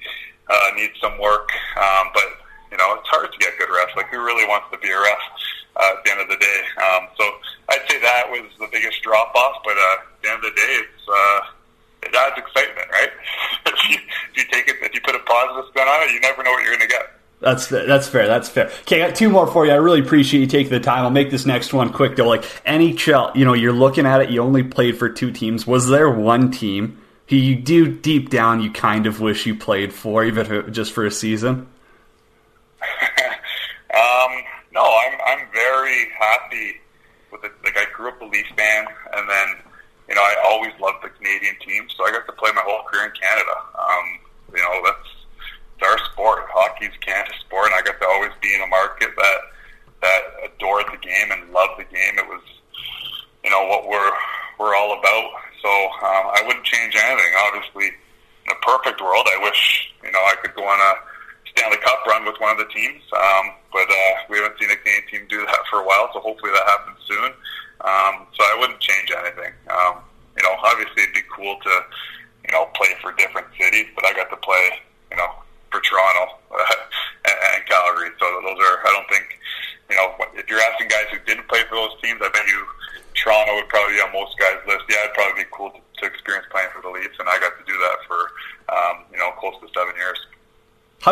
uh, 0.48 0.70
needs 0.76 0.98
some 1.00 1.18
work, 1.18 1.48
um, 1.78 2.10
but 2.14 2.26
you 2.70 2.76
know 2.78 2.94
it's 2.98 3.08
hard 3.08 3.30
to 3.30 3.38
get 3.38 3.56
good 3.58 3.70
refs. 3.70 3.94
Like 3.96 4.08
who 4.08 4.22
really 4.22 4.46
wants 4.46 4.66
to 4.72 4.78
be 4.78 4.90
a 4.90 4.98
ref 4.98 5.22
uh, 5.76 5.94
at 5.96 6.04
the 6.04 6.10
end 6.12 6.20
of 6.20 6.28
the 6.28 6.40
day? 6.40 6.60
Um, 6.82 7.08
so 7.16 7.24
I'd 7.70 7.86
say 7.88 8.00
that 8.00 8.28
was 8.28 8.50
the 8.58 8.68
biggest 8.70 9.02
drop 9.02 9.34
off. 9.34 9.62
But 9.64 9.78
uh, 9.78 9.96
at 10.02 10.22
the 10.22 10.28
end 10.30 10.38
of 10.42 10.50
the 10.50 10.56
day, 10.58 10.72
it's 10.82 11.04
uh, 11.08 11.40
it 12.02 12.14
adds 12.14 12.38
excitement, 12.38 12.88
right? 12.90 13.12
if 13.66 13.78
you 13.90 13.98
if 14.30 14.34
you 14.36 14.44
take 14.50 14.68
it, 14.68 14.76
if 14.82 14.94
you 14.94 15.00
put 15.00 15.14
a 15.14 15.22
positive 15.24 15.70
spin 15.70 15.86
on 15.86 16.02
it, 16.08 16.12
you 16.12 16.20
never 16.20 16.42
know 16.42 16.52
what 16.52 16.64
you're 16.64 16.74
going 16.76 16.88
to 16.88 16.92
get. 16.92 17.21
That's 17.42 17.66
that's 17.66 18.06
fair. 18.06 18.28
That's 18.28 18.48
fair. 18.48 18.66
Okay, 18.82 19.02
I 19.02 19.08
got 19.08 19.16
two 19.16 19.28
more 19.28 19.48
for 19.48 19.66
you. 19.66 19.72
I 19.72 19.76
really 19.76 19.98
appreciate 19.98 20.40
you 20.40 20.46
taking 20.46 20.70
the 20.70 20.78
time. 20.78 21.00
I'll 21.00 21.10
make 21.10 21.32
this 21.32 21.44
next 21.44 21.72
one 21.72 21.92
quick 21.92 22.14
though. 22.14 22.28
Like 22.28 22.42
NHL, 22.64 23.34
you 23.34 23.44
know, 23.44 23.52
you're 23.52 23.72
looking 23.72 24.06
at 24.06 24.20
it. 24.20 24.30
You 24.30 24.42
only 24.42 24.62
played 24.62 24.96
for 24.96 25.08
two 25.08 25.32
teams. 25.32 25.66
Was 25.66 25.88
there 25.88 26.08
one 26.08 26.52
team 26.52 27.02
who 27.28 27.34
you 27.34 27.56
do 27.56 27.92
deep 27.92 28.30
down 28.30 28.62
you 28.62 28.70
kind 28.70 29.06
of 29.06 29.20
wish 29.20 29.44
you 29.44 29.56
played 29.56 29.92
for, 29.92 30.24
even 30.24 30.72
just 30.72 30.92
for 30.92 31.04
a 31.04 31.10
season? 31.10 31.66
um, 32.80 34.30
no, 34.72 34.84
I'm 34.84 35.18
I'm 35.26 35.48
very 35.52 36.10
happy 36.16 36.80
with 37.32 37.42
it. 37.42 37.52
Like 37.64 37.76
I 37.76 37.86
grew 37.92 38.10
up 38.10 38.20
a 38.20 38.24
Leaf 38.24 38.46
fan, 38.56 38.86
and 39.14 39.28
then 39.28 39.48
you 40.08 40.14
know 40.14 40.22
I 40.22 40.36
always 40.46 40.72
loved 40.80 41.02
the 41.02 41.08
Canadian 41.08 41.56
team, 41.58 41.88
so 41.96 42.06
I 42.06 42.12
got 42.12 42.24
to 42.26 42.32
play 42.34 42.52
my 42.54 42.62
whole 42.64 42.84
career 42.84 43.06
in 43.06 43.12
Canada. 43.20 43.56
Um, 43.74 44.20
you 44.54 44.60
know 44.60 44.80
that's 44.84 45.21
our 45.84 45.98
sport. 46.12 46.46
Hockey's 46.50 46.94
Canada's 47.00 47.38
sport, 47.40 47.70
and 47.70 47.74
I 47.74 47.82
got 47.82 48.00
to 48.00 48.08
always 48.08 48.32
be 48.40 48.54
in 48.54 48.62
a 48.62 48.66
market 48.66 49.10
that 49.16 49.38
that 50.02 50.22
adored 50.44 50.86
the 50.90 50.98
game 50.98 51.30
and 51.30 51.52
loved 51.54 51.78
the 51.78 51.86
game. 51.86 52.18
It 52.18 52.26
was, 52.26 52.42
you 53.44 53.50
know, 53.50 53.62
what 53.66 53.88
we're 53.88 54.12
we're 54.58 54.74
all 54.74 54.98
about. 54.98 55.28
So 55.62 55.70
um, 56.02 56.34
I 56.34 56.42
wouldn't 56.46 56.64
change 56.66 56.94
anything. 56.96 57.32
Obviously, 57.46 57.94
in 58.46 58.50
a 58.50 58.60
perfect 58.66 59.00
world, 59.00 59.26
I 59.30 59.42
wish 59.42 59.92
you 60.02 60.10
know 60.10 60.20
I 60.20 60.34
could 60.42 60.54
go 60.54 60.66
on 60.66 60.78
a 60.78 60.92
Stanley 61.50 61.78
Cup 61.78 62.04
run 62.06 62.24
with 62.24 62.38
one 62.40 62.52
of 62.52 62.58
the 62.58 62.70
teams, 62.72 63.02
um, 63.14 63.54
but 63.72 63.86
uh, 63.86 64.14
we 64.28 64.38
haven't 64.38 64.58
seen 64.58 64.70
a 64.70 64.76
Canadian 64.76 65.06
team 65.08 65.22
do 65.28 65.46
that 65.46 65.62
for 65.70 65.80
a 65.80 65.86
while. 65.86 66.10
So 66.12 66.20
hopefully 66.20 66.52
that 66.52 66.66
happens 66.66 66.98
soon. 67.06 67.30
Um, 67.82 68.26
so 68.34 68.40
I 68.46 68.56
wouldn't 68.58 68.80
change 68.80 69.10
anything. 69.10 69.52
Um, 69.70 70.02
you 70.36 70.42
know, 70.42 70.54
obviously 70.62 71.02
it'd 71.02 71.14
be 71.14 71.26
cool 71.30 71.58
to 71.62 71.74
you 72.46 72.52
know 72.52 72.66
play 72.74 72.94
for 73.00 73.12
different 73.14 73.46
cities, 73.58 73.86
but 73.94 74.04
I 74.04 74.12
got 74.14 74.30
to 74.30 74.36
play 74.36 74.82
you 75.10 75.16
know 75.16 75.30
for 75.72 75.80
Toronto 75.80 76.36
and, 76.52 77.38
and 77.56 77.60
Calgary. 77.66 78.12
So 78.20 78.28
those 78.44 78.60
are, 78.60 78.76
I 78.84 78.90
don't 78.92 79.08
think, 79.08 79.40
you 79.88 79.96
know, 79.96 80.12
if 80.36 80.46
you're 80.46 80.60
asking 80.60 80.92
guys 80.92 81.08
who 81.10 81.18
didn't 81.24 81.48
play 81.48 81.64
for 81.66 81.74
those 81.74 81.96
teams, 82.04 82.20
I 82.20 82.28
bet 82.28 82.46
you 82.46 82.60
Toronto 83.16 83.56
would 83.56 83.68
probably 83.72 83.96
be 83.96 84.04
on 84.04 84.12
most 84.12 84.36
guys' 84.38 84.60
list. 84.68 84.84
Yeah, 84.92 85.08
it'd 85.08 85.16
probably 85.16 85.42
be 85.42 85.48
cool 85.50 85.72
to, 85.72 85.80
to 85.80 86.02
experience 86.04 86.46
playing 86.52 86.68
for 86.76 86.84
the 86.84 86.92
Leafs, 86.92 87.16
and 87.18 87.26
I 87.26 87.40
got 87.40 87.56
to 87.56 87.64
do 87.64 87.72
that 87.72 87.98
for, 88.06 88.20
um, 88.68 89.08
you 89.10 89.18
know, 89.18 89.32
close 89.40 89.56
to 89.64 89.66
seven 89.72 89.96
years. 89.96 90.20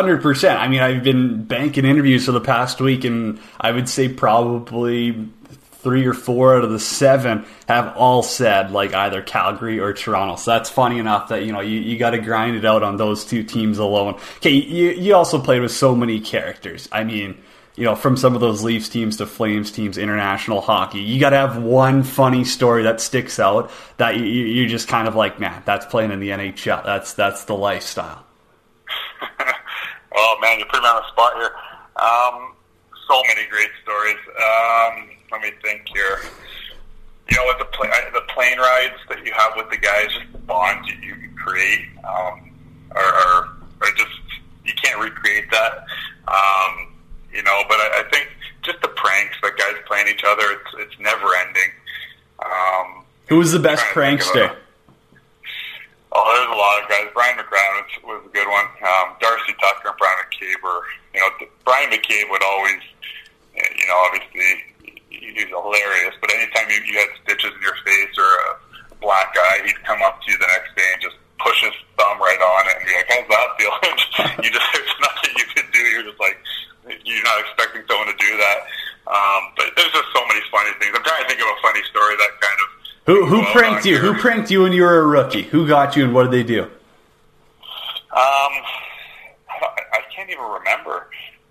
Hundred 0.01 0.23
percent. 0.23 0.59
I 0.59 0.67
mean, 0.67 0.79
I've 0.79 1.03
been 1.03 1.43
banking 1.43 1.85
interviews 1.85 2.25
for 2.25 2.31
the 2.31 2.41
past 2.41 2.81
week, 2.81 3.03
and 3.03 3.39
I 3.59 3.71
would 3.71 3.87
say 3.87 4.09
probably 4.09 5.29
three 5.51 6.07
or 6.07 6.15
four 6.15 6.57
out 6.57 6.63
of 6.63 6.71
the 6.71 6.79
seven 6.79 7.45
have 7.67 7.95
all 7.95 8.23
said 8.23 8.71
like 8.71 8.95
either 8.95 9.21
Calgary 9.21 9.79
or 9.79 9.93
Toronto. 9.93 10.37
So 10.37 10.49
that's 10.49 10.71
funny 10.71 10.97
enough 10.97 11.29
that 11.29 11.45
you 11.45 11.53
know 11.53 11.59
you, 11.59 11.79
you 11.79 11.99
got 11.99 12.11
to 12.11 12.17
grind 12.17 12.55
it 12.55 12.65
out 12.65 12.81
on 12.81 12.97
those 12.97 13.23
two 13.23 13.43
teams 13.43 13.77
alone. 13.77 14.15
Okay, 14.37 14.49
you 14.49 14.89
you 14.89 15.13
also 15.13 15.39
played 15.39 15.61
with 15.61 15.71
so 15.71 15.95
many 15.95 16.19
characters. 16.19 16.89
I 16.91 17.03
mean, 17.03 17.37
you 17.75 17.83
know, 17.83 17.95
from 17.95 18.17
some 18.17 18.33
of 18.33 18.41
those 18.41 18.63
Leafs 18.63 18.89
teams 18.89 19.17
to 19.17 19.27
Flames 19.27 19.71
teams, 19.71 19.99
international 19.99 20.61
hockey, 20.61 21.01
you 21.01 21.19
got 21.19 21.29
to 21.29 21.37
have 21.37 21.61
one 21.61 22.01
funny 22.01 22.43
story 22.43 22.81
that 22.81 23.01
sticks 23.01 23.39
out 23.39 23.69
that 23.97 24.17
you, 24.17 24.25
you're 24.25 24.67
just 24.67 24.87
kind 24.87 25.07
of 25.07 25.13
like, 25.13 25.39
man, 25.39 25.61
that's 25.65 25.85
playing 25.85 26.09
in 26.09 26.19
the 26.19 26.29
NHL. 26.29 26.83
That's 26.83 27.13
that's 27.13 27.43
the 27.43 27.55
lifestyle. 27.55 28.25
Well, 30.21 30.39
man, 30.39 30.59
you 30.59 30.65
put 30.65 30.81
me 30.81 30.87
on 30.87 31.01
the 31.01 31.07
spot 31.09 31.33
here. 31.35 31.51
Um, 31.97 32.53
so 33.09 33.21
many 33.27 33.47
great 33.49 33.71
stories. 33.83 34.21
Um, 34.37 35.09
let 35.31 35.41
me 35.41 35.51
think 35.63 35.87
here. 35.87 36.19
You 37.29 37.37
know, 37.37 37.45
with 37.47 37.59
the 37.59 37.65
pla- 37.65 38.11
the 38.13 38.21
plane 38.33 38.57
rides 38.57 38.99
that 39.09 39.25
you 39.25 39.31
have 39.33 39.53
with 39.55 39.69
the 39.69 39.77
guys, 39.77 40.07
just 40.13 40.31
the 40.31 40.37
bonds 40.39 40.87
you, 40.87 40.95
you 41.01 41.29
create 41.37 41.87
um, 41.99 42.51
are, 42.91 43.01
are, 43.01 43.49
are 43.81 43.91
just 43.95 44.19
you 44.65 44.73
can't 44.73 44.99
recreate 44.99 45.49
that. 45.51 45.85
Um, 46.27 46.93
you 47.33 47.41
know, 47.43 47.61
but 47.69 47.79
I, 47.79 48.01
I 48.01 48.09
think 48.11 48.29
just 48.61 48.81
the 48.81 48.89
pranks 48.89 49.35
that 49.41 49.57
guys 49.57 49.75
playing 49.87 50.07
each 50.09 50.23
other. 50.25 50.43
It's 50.51 50.91
it's 50.91 50.99
never 50.99 51.27
ending. 51.47 51.71
Um, 52.43 53.05
Who 53.29 53.37
was 53.37 53.53
the 53.53 53.59
best 53.59 53.83
prankster? 53.85 54.55
Oh, 56.11 56.27
there's 56.35 56.51
a 56.51 56.59
lot 56.59 56.75
of 56.83 56.91
guys. 56.91 57.07
Brian 57.15 57.39
McGrath 57.39 58.03
was, 58.03 58.19
was 58.19 58.21
a 58.27 58.33
good 58.35 58.47
one. 58.47 58.67
Um, 58.83 59.15
Darcy 59.23 59.55
Tucker 59.63 59.95
and 59.95 59.97
Bryan 59.97 60.19
McCabe 60.27 60.59
were, 60.59 60.83
you 61.15 61.19
know, 61.23 61.31
Bryan 61.63 61.87
McCabe 61.87 62.27
would 62.27 62.43
always, 62.43 62.83
you 63.55 63.87
know, 63.87 63.97
obviously 64.11 64.71
he's 65.07 65.47
hilarious. 65.47 66.15
But 66.19 66.35
anytime 66.35 66.67
you, 66.67 66.83
you 66.83 66.99
had 66.99 67.11
stitches 67.23 67.55
in 67.55 67.61
your 67.63 67.79
face 67.87 68.11
or 68.19 68.27
a 68.27 68.99
black 68.99 69.31
eye, 69.39 69.63
he'd 69.63 69.79
come 69.87 70.03
up 70.03 70.19
to 70.23 70.31
you 70.31 70.37
the 70.37 70.51
next 70.51 70.75
day 70.75 70.89
and 70.91 70.99
just 70.99 71.15
push 71.39 71.63
his 71.63 71.75
thumb 71.95 72.19
right 72.19 72.37
on 72.37 72.63
it 72.69 72.75
and 72.75 72.85
be 72.85 72.93
like, 72.93 73.09
"How's 73.09 73.27
that 73.31 73.49
feel?" 73.57 73.73
you 74.45 74.49
just 74.51 74.67
there's 74.75 74.95
nothing 74.99 75.31
you 75.39 75.47
can 75.55 75.65
do. 75.71 75.83
You're 75.95 76.07
just 76.11 76.21
like 76.21 76.37
you're 77.07 77.23
not 77.23 77.39
expecting 77.39 77.87
someone 77.87 78.11
to 78.11 78.19
do 78.19 78.31
that. 78.35 78.59
Um, 79.09 79.41
but 79.57 79.73
there's 79.79 79.91
just 79.91 80.11
so 80.13 80.21
many 80.27 80.43
funny 80.51 80.75
things. 80.77 80.93
I'm 80.93 81.03
trying 81.07 81.23
to 81.23 81.29
think 81.31 81.41
of 81.41 81.49
a 81.49 81.59
funny 81.63 81.81
story 81.89 82.13
that 82.19 82.31
kind 82.37 82.59
Who 83.11 83.25
who 83.25 83.43
pranked 83.51 83.85
you? 83.85 83.97
Who 83.97 84.13
pranked 84.13 84.49
you 84.51 84.61
when 84.61 84.71
you 84.71 84.83
were 84.83 84.99
a 84.99 85.05
rookie? 85.05 85.41
Who 85.41 85.67
got 85.67 85.97
you 85.97 86.05
and 86.05 86.13
what 86.13 86.31
did 86.31 86.31
they 86.31 86.43
do? 86.43 86.63
Um, 86.63 86.71
I, 88.15 89.67
I 89.91 89.99
can't 90.15 90.29
even 90.29 90.45
remember. 90.45 91.07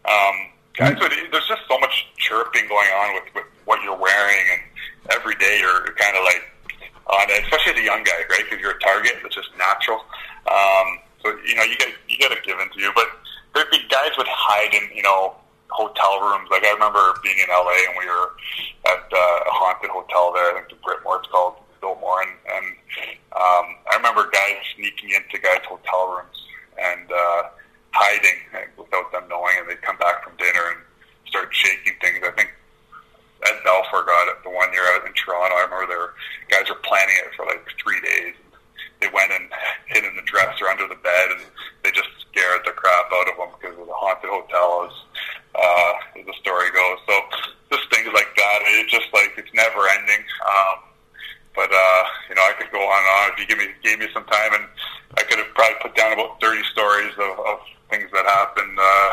Um, 0.09 0.37
guys, 0.75 0.97
there's 0.99 1.47
just 1.47 1.61
so 1.69 1.79
much 1.79 2.09
chirping 2.17 2.67
going 2.67 2.89
on 2.89 3.13
with, 3.13 3.35
with 3.35 3.45
what 3.67 3.83
you're 3.83 3.95
wearing, 3.95 4.43
and 4.53 4.63
every 5.11 5.35
day 5.35 5.59
you're 5.61 5.93
kind 6.01 6.17
of 6.17 6.25
like 6.25 6.49
on 7.09 7.29
it, 7.29 7.45
especially 7.45 7.73
as 7.73 7.79
a 7.81 7.85
young 7.85 8.05
guy, 8.05 8.25
right? 8.31 8.45
Because 8.49 8.59
you're 8.59 8.77
a 8.77 8.81
target. 8.81 9.17
It's 9.23 9.35
just 9.35 9.51
natural. 9.59 10.01
Um, 10.51 10.87
so 11.23 11.37
you 11.45 11.57
know 11.57 11.65
you 11.65 11.77
get 11.77 11.93
you 12.09 12.17
get 12.17 12.33
it 12.33 12.43
given 12.43 12.71
to 12.71 12.81
you, 12.81 12.91
but 12.95 13.05
there'd 13.55 13.71
be 13.71 13.85
guys 13.91 14.13
would 14.17 14.29
hide 14.31 14.73
in 14.73 14.97
you 14.97 15.03
know 15.03 15.35
hotel 15.71 16.21
rooms. 16.21 16.49
Like 16.51 16.65
I 16.65 16.73
remember 16.75 17.15
being 17.23 17.39
in 17.39 17.49
LA 17.49 17.75
and 17.89 17.97
we 17.99 18.07
were 18.07 18.35
at 18.87 19.07
uh, 19.11 19.51
a 19.51 19.53
haunted 19.55 19.91
hotel 19.91 20.33
there. 20.35 20.51
I 20.51 20.61
think 20.61 20.69
the 20.71 20.81
Britmore 20.83 21.21
it's 21.21 21.29
called 21.31 21.57
Biltmore, 21.81 22.23
and, 22.23 22.35
and 22.53 22.67
um, 23.33 23.67
I 23.89 23.97
remember 23.97 24.29
guys 24.31 24.61
sneaking 24.77 25.11
into 25.11 25.41
guys' 25.41 25.65
hotel 25.65 26.13
rooms 26.13 26.39
and 26.77 27.09
uh, 27.11 27.43
hiding 27.93 28.39
without 28.77 29.11
them 29.13 29.25
knowing, 29.29 29.57
and 29.59 29.69
they'd 29.69 29.83
come 29.83 29.97
back 29.99 30.23
from 30.23 30.37
dinner 30.37 30.77
and 30.77 30.81
start 31.27 31.49
shaking 31.53 31.95
things. 32.01 32.21
I 32.21 32.33
think 32.37 32.53
Ed 33.47 33.57
Belfour 33.65 34.05
got 34.05 34.29
it 34.29 34.45
the 34.45 34.51
one 34.51 34.73
year 34.73 34.85
out 34.93 35.07
in 35.07 35.13
Toronto. 35.15 35.57
I 35.57 35.65
remember 35.65 35.89
there 35.89 36.13
guys 36.53 36.69
were 36.69 36.81
planning 36.85 37.17
it 37.25 37.33
for 37.37 37.47
like 37.47 37.65
three 37.81 38.01
days. 38.01 38.35
They 39.01 39.09
went 39.13 39.33
and 39.33 39.49
hid 39.89 40.05
in 40.05 40.15
the 40.17 40.23
dresser 40.23 40.69
under 40.69 40.87
the 40.87 41.01
bed, 41.01 41.27
and 41.33 41.41
they 41.83 41.91
just 41.91 42.09
scared 42.29 42.63
the 42.65 42.73
crap 42.73 43.09
out 43.13 43.29
of 43.33 43.37
them 43.37 43.51
because 43.57 43.75
it 43.77 43.81
was 43.81 43.89
a 43.89 43.97
haunted 43.97 44.29
hotel, 44.29 44.87
as, 44.89 44.95
uh, 45.57 46.21
as 46.21 46.27
the 46.27 46.37
story 46.37 46.69
goes. 46.71 46.99
So 47.09 47.15
just 47.73 47.89
things 47.89 48.13
like 48.13 48.29
that. 48.37 48.59
It's 48.81 48.93
just 48.93 49.09
like 49.13 49.33
it's 49.37 49.53
never 49.55 49.89
ending. 49.89 50.23
Um, 50.45 50.77
but 51.55 51.71
uh, 51.73 52.03
you 52.29 52.35
know, 52.37 52.45
I 52.45 52.55
could 52.59 52.71
go 52.71 52.81
on 52.81 53.01
and 53.01 53.13
on. 53.21 53.25
If 53.33 53.37
you 53.41 53.47
give 53.49 53.59
me 53.59 53.73
gave 53.83 53.99
me 53.99 54.09
some 54.13 54.25
time, 54.29 54.53
and 54.55 54.67
I 55.19 55.23
could 55.25 55.39
have 55.39 55.53
probably 55.55 55.81
put 55.81 55.97
down 55.97 56.13
about 56.13 56.41
thirty 56.41 56.63
stories 56.71 57.15
of, 57.17 57.35
of 57.41 57.59
things 57.89 58.11
that 58.13 58.25
happened. 58.27 58.77
Uh, 58.79 59.13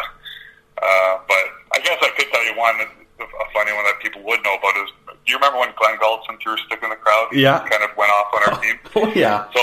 uh, 0.77 1.13
but 1.27 1.45
I 1.73 1.79
guess 1.81 1.97
I 2.01 2.11
could 2.13 2.29
tell 2.29 2.45
you 2.45 2.53
one 2.53 2.75
a 3.19 3.45
funny 3.53 3.73
one 3.73 3.85
that 3.85 3.99
people 4.01 4.21
would 4.23 4.43
know 4.43 4.55
about 4.55 4.77
is 4.77 4.91
you 5.31 5.37
remember 5.37 5.59
when 5.59 5.73
Glenn 5.77 5.97
Gulutzan 5.97 6.41
threw 6.41 6.53
a 6.53 6.57
stick 6.65 6.79
in 6.83 6.89
the 6.89 6.95
crowd? 6.95 7.29
Yeah. 7.31 7.59
Kind 7.67 7.83
of 7.83 7.95
went 7.97 8.11
off 8.11 8.33
on 8.33 8.53
our 8.53 8.61
team. 8.61 8.79
Oh 8.95 9.11
yeah. 9.13 9.45
So 9.53 9.61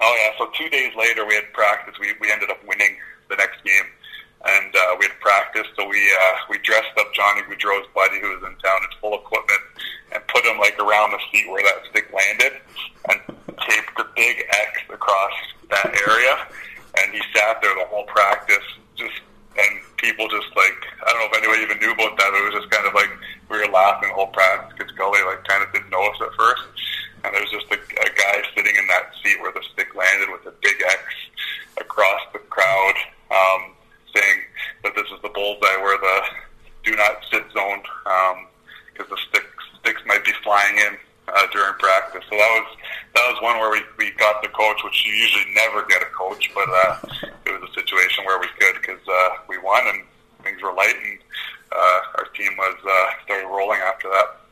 oh 0.00 0.14
yeah, 0.18 0.30
so 0.38 0.50
two 0.58 0.68
days 0.70 0.92
later 0.96 1.24
we 1.26 1.34
had 1.34 1.52
practice. 1.52 1.94
We 2.00 2.12
we 2.20 2.30
ended 2.32 2.50
up 2.50 2.58
winning 2.66 2.96
the 3.28 3.36
next 3.36 3.62
game. 3.64 3.86
And 4.44 4.76
uh, 4.76 4.96
we 5.00 5.06
had 5.08 5.16
practice, 5.20 5.64
so 5.74 5.88
we 5.88 5.96
uh, 5.96 6.36
we 6.50 6.58
dressed 6.58 6.92
up 7.00 7.08
Johnny 7.14 7.40
Gaudreau's 7.48 7.88
buddy 7.94 8.20
who 8.20 8.28
was 8.28 8.44
in 8.44 8.52
town 8.60 8.80
in 8.84 8.92
full 9.00 9.16
equipment 9.16 9.60
and 10.12 10.20
put 10.28 10.44
him 10.44 10.58
like 10.58 10.76
around 10.78 11.12
the 11.12 11.20
seat 11.32 11.48
where 11.48 11.62
that 11.64 11.80
stick 11.88 12.12
landed 12.12 12.60
and 13.08 13.20
taped 13.56 13.96
a 13.96 14.04
big 14.14 14.44
X 14.68 14.84
across 14.92 15.32
that 15.70 15.96
area. 16.06 16.36
And 17.00 17.14
he 17.14 17.22
sat 17.34 17.62
there 17.62 17.72
the 17.74 17.86
whole 17.88 18.04
practice 18.04 18.64
just 18.96 19.16
and 19.56 19.80
people 19.96 20.28
just 20.28 20.52
like 20.54 20.76
I 21.00 21.08
don't 21.08 21.24
know 21.24 21.28
if 21.32 21.38
anyone 21.40 21.60
even 21.64 21.78
knew 21.80 21.96
about 21.96 22.12
that. 22.18 22.28
But 22.28 22.38
it 22.44 22.44
was 22.52 22.60
just 22.60 22.70
kind 22.70 22.84
of 22.84 22.92
like 22.92 23.13
we 23.54 23.66
were 23.66 23.72
laughing 23.72 24.08
the 24.10 24.14
whole 24.14 24.34
practice 24.34 24.74
because 24.76 24.90
Gully 24.98 25.22
like 25.22 25.46
kind 25.46 25.62
of 25.62 25.72
didn't 25.72 25.90
know 25.90 26.02
us 26.10 26.18
at 26.20 26.34
first, 26.34 26.62
and 27.22 27.34
there 27.34 27.42
was 27.42 27.50
just 27.54 27.70
a, 27.70 27.78
a 27.78 28.10
guy 28.10 28.42
sitting 28.54 28.74
in 28.74 28.86
that 28.88 29.14
seat 29.22 29.40
where 29.40 29.52
the 29.52 29.62
stick 29.72 29.94
landed 29.94 30.28
with 30.34 30.46
a 30.46 30.54
big 30.62 30.76
X 30.82 31.02
across 31.78 32.20
the 32.32 32.40
crowd, 32.50 32.96
um, 33.30 33.72
saying 34.14 34.38
that 34.82 34.94
this 34.94 35.06
is 35.14 35.22
the 35.22 35.30
bullseye 35.30 35.78
where 35.82 35.98
the 35.98 36.16
do 36.84 36.96
not 36.96 37.22
sit 37.30 37.44
zone 37.54 37.80
because 38.92 39.08
um, 39.08 39.14
the 39.14 39.20
sticks 39.30 39.64
sticks 39.80 40.02
might 40.06 40.24
be 40.24 40.32
flying 40.42 40.76
in 40.78 40.98
uh, 41.28 41.46
during 41.52 41.74
practice. 41.78 42.24
So 42.28 42.36
that 42.36 42.50
was 42.58 42.76
that 43.14 43.24
was 43.32 43.42
one 43.42 43.58
where 43.58 43.70
we, 43.70 43.80
we 43.98 44.10
got 44.18 44.42
the 44.42 44.48
coach, 44.48 44.82
which 44.84 45.06
you 45.06 45.12
usually 45.12 45.46
never 45.54 45.86
get 45.86 46.02
a 46.02 46.10
coach, 46.10 46.50
but 46.54 46.68
uh, 46.68 46.98
it 47.46 47.52
was 47.54 47.70
a 47.70 47.72
situation 47.74 48.24
where 48.24 48.38
we 48.40 48.48
could 48.58 48.80
because 48.80 49.00
uh, 49.08 49.28
we 49.48 49.58
won 49.58 49.86
and 49.86 50.02
things 50.42 50.60
were 50.62 50.72
light, 50.72 50.96
and 51.02 51.18
uh, 51.72 52.00
our 52.18 52.26
team 52.36 52.52
was 52.56 52.76
uh, 52.84 53.24
started 53.24 53.46
rolling 53.48 53.80
after 53.80 54.08
that. 54.10 54.44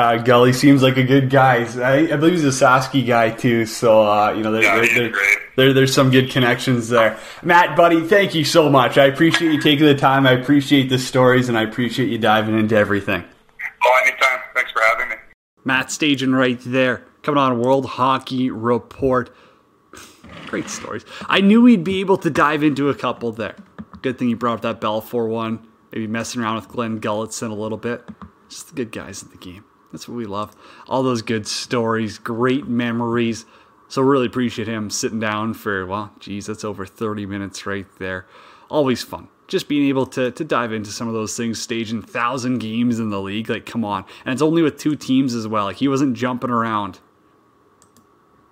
Uh, 0.00 0.16
Gully 0.16 0.54
seems 0.54 0.82
like 0.82 0.96
a 0.96 1.04
good 1.04 1.28
guy. 1.28 1.66
I, 1.78 2.10
I 2.10 2.16
believe 2.16 2.32
he's 2.32 2.44
a 2.44 2.64
Sasky 2.64 3.06
guy 3.06 3.28
too, 3.32 3.66
so 3.66 4.00
uh, 4.00 4.32
you 4.32 4.42
know 4.42 4.50
there, 4.50 4.62
yeah, 4.62 4.76
there, 4.76 4.94
there, 4.94 5.12
there, 5.56 5.72
there's 5.74 5.94
some 5.94 6.10
good 6.10 6.30
connections 6.30 6.88
there. 6.88 7.18
Matt, 7.42 7.76
buddy, 7.76 8.06
thank 8.06 8.34
you 8.34 8.42
so 8.42 8.70
much. 8.70 8.96
I 8.96 9.04
appreciate 9.04 9.52
you 9.52 9.60
taking 9.60 9.84
the 9.84 9.94
time. 9.94 10.26
I 10.26 10.32
appreciate 10.32 10.88
the 10.88 10.98
stories, 10.98 11.50
and 11.50 11.58
I 11.58 11.64
appreciate 11.64 12.08
you 12.08 12.16
diving 12.16 12.58
into 12.58 12.74
everything. 12.74 13.22
Oh, 13.84 14.00
anytime. 14.02 14.38
Thanks 14.54 14.72
for 14.72 14.80
having 14.80 15.10
me. 15.10 15.16
Matt 15.66 15.88
Stajan 15.88 16.34
right 16.34 16.58
there, 16.64 17.04
coming 17.22 17.38
on 17.38 17.60
World 17.60 17.84
Hockey 17.84 18.50
Report. 18.50 19.28
Great 20.46 20.70
stories. 20.70 21.04
I 21.26 21.42
knew 21.42 21.60
we'd 21.60 21.84
be 21.84 22.00
able 22.00 22.16
to 22.16 22.30
dive 22.30 22.62
into 22.62 22.88
a 22.88 22.94
couple 22.94 23.32
there. 23.32 23.56
Good 24.00 24.18
thing 24.18 24.30
you 24.30 24.36
brought 24.36 24.64
up 24.64 24.80
that 24.80 24.80
Belfour 24.80 25.28
one. 25.28 25.68
Maybe 25.92 26.06
messing 26.06 26.40
around 26.40 26.56
with 26.56 26.68
Glenn 26.68 27.02
Gulutzan 27.02 27.50
a 27.50 27.54
little 27.54 27.76
bit. 27.76 28.02
Just 28.48 28.68
the 28.68 28.74
good 28.74 28.92
guys 28.92 29.22
in 29.22 29.28
the 29.28 29.36
game. 29.36 29.64
That's 29.92 30.08
what 30.08 30.16
we 30.16 30.26
love. 30.26 30.54
All 30.88 31.02
those 31.02 31.22
good 31.22 31.46
stories, 31.46 32.18
great 32.18 32.66
memories. 32.66 33.44
So 33.88 34.02
really 34.02 34.26
appreciate 34.26 34.68
him 34.68 34.88
sitting 34.88 35.18
down 35.18 35.54
for, 35.54 35.84
well, 35.84 36.12
geez, 36.20 36.46
that's 36.46 36.64
over 36.64 36.86
30 36.86 37.26
minutes 37.26 37.66
right 37.66 37.86
there. 37.98 38.26
Always 38.70 39.02
fun. 39.02 39.28
Just 39.48 39.68
being 39.68 39.88
able 39.88 40.06
to, 40.06 40.30
to 40.30 40.44
dive 40.44 40.72
into 40.72 40.90
some 40.90 41.08
of 41.08 41.14
those 41.14 41.36
things, 41.36 41.66
Stajan 41.66 42.08
thousand 42.08 42.58
games 42.58 43.00
in 43.00 43.10
the 43.10 43.20
league. 43.20 43.50
Like, 43.50 43.66
come 43.66 43.84
on. 43.84 44.04
And 44.24 44.32
it's 44.32 44.42
only 44.42 44.62
with 44.62 44.78
two 44.78 44.94
teams 44.94 45.34
as 45.34 45.48
well. 45.48 45.64
Like, 45.64 45.78
he 45.78 45.88
wasn't 45.88 46.16
jumping 46.16 46.50
around 46.50 47.00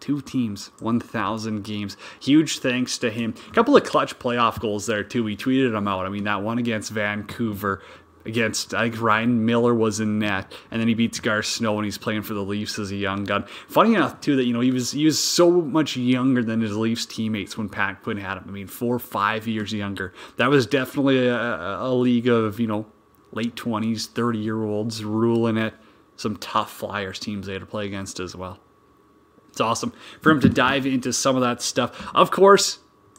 two 0.00 0.20
teams, 0.20 0.72
1,000 0.80 1.62
games. 1.62 1.96
Huge 2.20 2.58
thanks 2.58 2.98
to 2.98 3.10
him. 3.10 3.34
A 3.48 3.52
couple 3.52 3.76
of 3.76 3.84
clutch 3.84 4.18
playoff 4.18 4.58
goals 4.58 4.86
there, 4.86 5.04
too. 5.04 5.22
We 5.22 5.36
tweeted 5.36 5.70
them 5.70 5.86
out. 5.86 6.04
I 6.04 6.08
mean, 6.08 6.24
that 6.24 6.42
one 6.42 6.58
against 6.58 6.90
Vancouver, 6.90 7.82
against, 8.28 8.70
think 8.70 9.00
Ryan 9.00 9.44
Miller 9.44 9.74
was 9.74 10.00
in 10.00 10.18
net, 10.18 10.52
and 10.70 10.80
then 10.80 10.88
he 10.88 10.94
beats 10.94 11.18
Garth 11.20 11.46
Snow 11.46 11.76
and 11.76 11.84
he's 11.84 11.98
playing 11.98 12.22
for 12.22 12.34
the 12.34 12.42
Leafs 12.42 12.78
as 12.78 12.90
a 12.90 12.96
young 12.96 13.24
gun. 13.24 13.44
Funny 13.68 13.94
enough, 13.94 14.20
too, 14.20 14.36
that, 14.36 14.44
you 14.44 14.52
know, 14.52 14.60
he 14.60 14.70
was 14.70 14.92
he 14.92 15.04
was 15.04 15.18
so 15.18 15.50
much 15.50 15.96
younger 15.96 16.42
than 16.42 16.60
his 16.60 16.76
Leafs 16.76 17.06
teammates 17.06 17.56
when 17.58 17.68
Pat 17.68 18.02
Quinn 18.02 18.18
had 18.18 18.38
him. 18.38 18.44
I 18.46 18.50
mean, 18.50 18.66
four 18.66 18.94
or 18.94 19.00
five 19.00 19.46
years 19.46 19.72
younger. 19.72 20.12
That 20.36 20.50
was 20.50 20.66
definitely 20.66 21.26
a, 21.26 21.80
a 21.80 21.92
league 21.92 22.28
of, 22.28 22.60
you 22.60 22.66
know, 22.66 22.86
late 23.32 23.54
20s, 23.54 24.06
30 24.06 24.38
year 24.38 24.62
olds 24.62 25.04
ruling 25.04 25.56
it. 25.56 25.74
Some 26.16 26.36
tough 26.36 26.72
Flyers 26.72 27.18
teams 27.18 27.46
they 27.46 27.52
had 27.52 27.60
to 27.60 27.66
play 27.66 27.86
against 27.86 28.20
as 28.20 28.34
well. 28.34 28.58
It's 29.48 29.60
awesome 29.60 29.92
for 30.20 30.30
him 30.30 30.40
to 30.40 30.48
dive 30.48 30.86
into 30.86 31.12
some 31.12 31.36
of 31.36 31.42
that 31.42 31.62
stuff. 31.62 32.08
Of 32.14 32.30
course, 32.30 32.78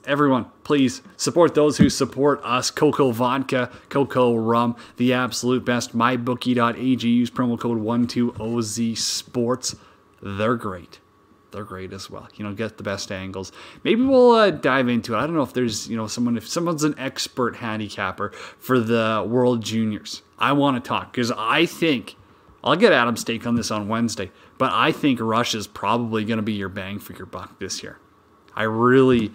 everyone, 0.10 0.48
please 0.64 1.02
support 1.16 1.54
those 1.54 1.78
who 1.78 1.90
support 1.90 2.42
us. 2.44 2.72
Coco 2.72 3.12
Vodka, 3.12 3.72
Coco 3.90 4.36
Rum, 4.36 4.76
the 4.98 5.14
absolute 5.14 5.64
best. 5.64 5.96
MyBookie.ag. 5.96 7.08
Use 7.08 7.30
promo 7.30 7.58
code 7.60 7.78
12OZ 7.80 8.98
Sports. 8.98 9.76
They're 10.22 10.56
great. 10.56 11.00
They're 11.52 11.64
great 11.64 11.94
as 11.94 12.10
well. 12.10 12.28
You 12.36 12.46
know, 12.46 12.54
get 12.54 12.78
the 12.78 12.84
best 12.84 13.12
angles. 13.12 13.52
Maybe 13.84 14.04
we'll 14.04 14.32
uh, 14.32 14.52
dive 14.52 14.88
into 14.88 15.14
it. 15.14 15.18
I 15.18 15.22
don't 15.26 15.36
know 15.36 15.42
if 15.44 15.54
there's, 15.54 15.88
you 15.88 15.96
know, 15.96 16.08
someone, 16.08 16.38
if 16.38 16.48
someone's 16.48 16.84
an 16.84 16.96
expert 16.98 17.56
handicapper 17.56 18.32
for 18.32 18.80
the 18.80 19.26
World 19.28 19.64
Juniors. 19.64 20.22
I 20.38 20.54
want 20.54 20.84
to 20.84 20.88
talk 20.88 21.12
because 21.12 21.32
I 21.32 21.66
think 21.66 22.16
I'll 22.64 22.76
get 22.76 22.94
Adam's 22.94 23.24
take 23.24 23.46
on 23.48 23.56
this 23.56 23.72
on 23.72 23.88
Wednesday, 23.88 24.32
but 24.58 24.72
I 24.74 24.92
think 24.92 25.20
Rush 25.20 25.56
is 25.56 25.68
probably 25.68 26.24
going 26.24 26.38
to 26.38 26.44
be 26.44 26.54
your 26.54 26.70
bang 26.70 27.00
for 27.00 27.14
your 27.14 27.26
buck 27.26 27.60
this 27.60 27.82
year. 27.84 27.98
I 28.56 28.64
really. 28.64 29.32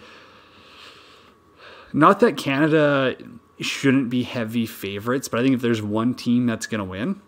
Not 1.95 2.19
that 2.21 2.37
Canada 2.37 3.17
shouldn't 3.61 4.11
be 4.11 4.25
heavy 4.25 4.67
favorites, 4.67 5.29
but 5.29 5.39
I 5.39 5.45
think 5.45 5.55
if 5.55 5.63
there's 5.63 5.81
one 5.81 6.13
team 6.13 6.45
that's 6.45 6.67
going 6.67 6.81
to 6.81 6.85
win, 6.85 7.23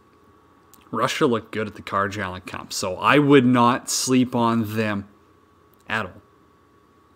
Russia 0.90 1.24
looked 1.24 1.52
good 1.52 1.68
at 1.68 1.76
the 1.76 1.82
Car 1.82 2.08
Cup. 2.08 2.72
So 2.72 2.96
I 2.96 3.18
would 3.20 3.46
not 3.46 3.88
sleep 3.88 4.34
on 4.34 4.76
them 4.76 5.08
at 5.88 6.06
all. 6.06 6.20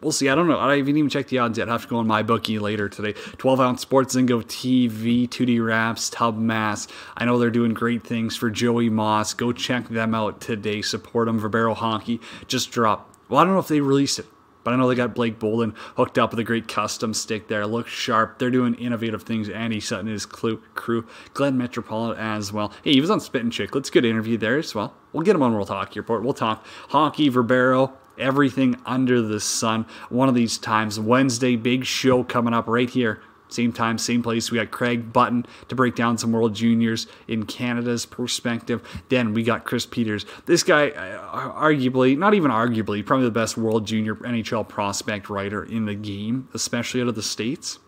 we'll 0.00 0.12
see. 0.12 0.28
I 0.28 0.36
don't 0.36 0.46
know. 0.46 0.60
I 0.60 0.76
haven't 0.76 0.96
even 0.96 1.10
checked 1.10 1.30
the 1.30 1.38
odds 1.38 1.58
yet. 1.58 1.68
I 1.68 1.72
have 1.72 1.82
to 1.82 1.88
go 1.88 1.96
on 1.96 2.06
MyBookie 2.06 2.60
later 2.60 2.88
today. 2.88 3.14
12 3.38 3.60
ounce 3.60 3.82
sports 3.82 4.14
Zingo 4.14 4.44
TV, 4.44 5.28
2D 5.28 5.64
Raps, 5.64 6.08
Tub 6.08 6.38
Mass. 6.38 6.86
I 7.16 7.24
know 7.24 7.36
they're 7.36 7.50
doing 7.50 7.74
great 7.74 8.06
things 8.06 8.36
for 8.36 8.48
Joey 8.48 8.90
Moss. 8.90 9.34
Go 9.34 9.52
check 9.52 9.88
them 9.88 10.14
out 10.14 10.40
today. 10.40 10.82
Support 10.82 11.26
them. 11.26 11.40
Verbero 11.40 11.74
Hockey 11.74 12.20
just 12.46 12.70
dropped. 12.70 13.18
Well, 13.28 13.40
I 13.40 13.44
don't 13.44 13.54
know 13.54 13.60
if 13.60 13.66
they 13.66 13.80
released 13.80 14.20
it. 14.20 14.26
But 14.62 14.74
I 14.74 14.76
know 14.76 14.88
they 14.88 14.94
got 14.94 15.14
Blake 15.14 15.38
Bolden 15.38 15.74
hooked 15.96 16.18
up 16.18 16.30
with 16.30 16.38
a 16.38 16.44
great 16.44 16.68
custom 16.68 17.14
stick 17.14 17.48
there. 17.48 17.66
Looks 17.66 17.90
sharp. 17.90 18.38
They're 18.38 18.50
doing 18.50 18.74
innovative 18.74 19.22
things. 19.22 19.48
Andy 19.48 19.80
Sutton 19.80 20.06
and 20.06 20.12
his 20.12 20.26
crew. 20.26 21.06
Glen 21.34 21.58
Metropolit 21.58 22.18
as 22.18 22.52
well. 22.52 22.72
Hey, 22.82 22.92
he 22.92 23.00
was 23.00 23.10
on 23.10 23.20
Spit 23.20 23.42
and 23.42 23.52
Chick. 23.52 23.74
Let's 23.74 23.90
good 23.90 24.04
interview 24.04 24.36
there 24.36 24.58
as 24.58 24.74
well. 24.74 24.94
We'll 25.12 25.24
get 25.24 25.34
him 25.34 25.42
on 25.42 25.54
World 25.54 25.68
Hockey 25.68 26.00
Report. 26.00 26.22
We'll 26.22 26.34
talk 26.34 26.64
hockey, 26.88 27.30
Verbero, 27.30 27.92
everything 28.18 28.76
under 28.84 29.22
the 29.22 29.40
sun. 29.40 29.86
One 30.08 30.28
of 30.28 30.34
these 30.34 30.58
times, 30.58 31.00
Wednesday, 31.00 31.56
big 31.56 31.84
show 31.84 32.22
coming 32.22 32.54
up 32.54 32.68
right 32.68 32.90
here. 32.90 33.20
Same 33.50 33.72
time, 33.72 33.98
same 33.98 34.22
place. 34.22 34.50
We 34.50 34.58
got 34.58 34.70
Craig 34.70 35.12
Button 35.12 35.46
to 35.68 35.74
break 35.74 35.94
down 35.94 36.18
some 36.18 36.32
World 36.32 36.54
Juniors 36.54 37.06
in 37.28 37.44
Canada's 37.46 38.06
perspective. 38.06 38.82
Then 39.08 39.34
we 39.34 39.42
got 39.42 39.64
Chris 39.64 39.86
Peters. 39.86 40.24
This 40.46 40.62
guy, 40.62 40.90
uh, 40.90 41.52
arguably, 41.52 42.16
not 42.16 42.34
even 42.34 42.50
arguably, 42.50 43.04
probably 43.04 43.26
the 43.26 43.30
best 43.30 43.56
World 43.56 43.86
Junior 43.86 44.14
NHL 44.16 44.68
prospect 44.68 45.28
writer 45.28 45.64
in 45.64 45.86
the 45.86 45.94
game, 45.94 46.48
especially 46.54 47.00
out 47.00 47.08
of 47.08 47.14
the 47.14 47.22
States. 47.22 47.78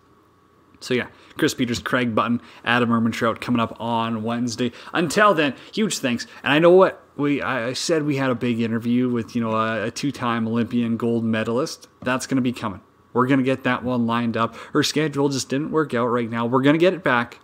So 0.81 0.95
yeah, 0.95 1.07
Chris 1.37 1.55
Peters, 1.55 1.79
Craig 1.79 2.15
Button, 2.15 2.41
Adam 2.65 2.91
Ermintrout 2.91 3.41
coming 3.41 3.61
up 3.61 3.77
on 3.81 4.23
Wednesday. 4.23 4.73
Until 4.93 5.35
then, 5.35 5.55
huge 5.73 5.99
thanks. 5.99 6.27
And 6.43 6.53
I 6.53 6.59
know 6.59 6.71
what 6.71 7.03
we 7.17 7.43
I 7.43 7.73
said 7.73 8.03
we 8.03 8.17
had 8.17 8.31
a 8.31 8.35
big 8.35 8.61
interview 8.61 9.09
with 9.09 9.37
you 9.37 9.43
know 9.43 9.53
a, 9.53 9.85
a 9.87 9.91
two-time 9.91 10.47
Olympian 10.47 10.97
gold 10.97 11.25
medalist. 11.25 11.89
That's 12.03 12.27
going 12.27 12.37
to 12.37 12.43
be 12.43 12.53
coming. 12.53 12.81
We're 13.13 13.27
going 13.27 13.39
to 13.39 13.45
get 13.45 13.65
that 13.65 13.85
one 13.85 14.07
lined 14.07 14.37
up. 14.37 14.57
Her 14.73 14.83
schedule 14.83 15.29
just 15.29 15.49
didn't 15.49 15.71
work 15.71 15.95
out 15.95 16.07
right 16.07 16.31
now. 16.31 16.47
We're 16.47 16.63
going 16.63 16.75
to 16.75 16.79
get 16.79 16.95
it 16.95 17.05
back. 17.05 17.41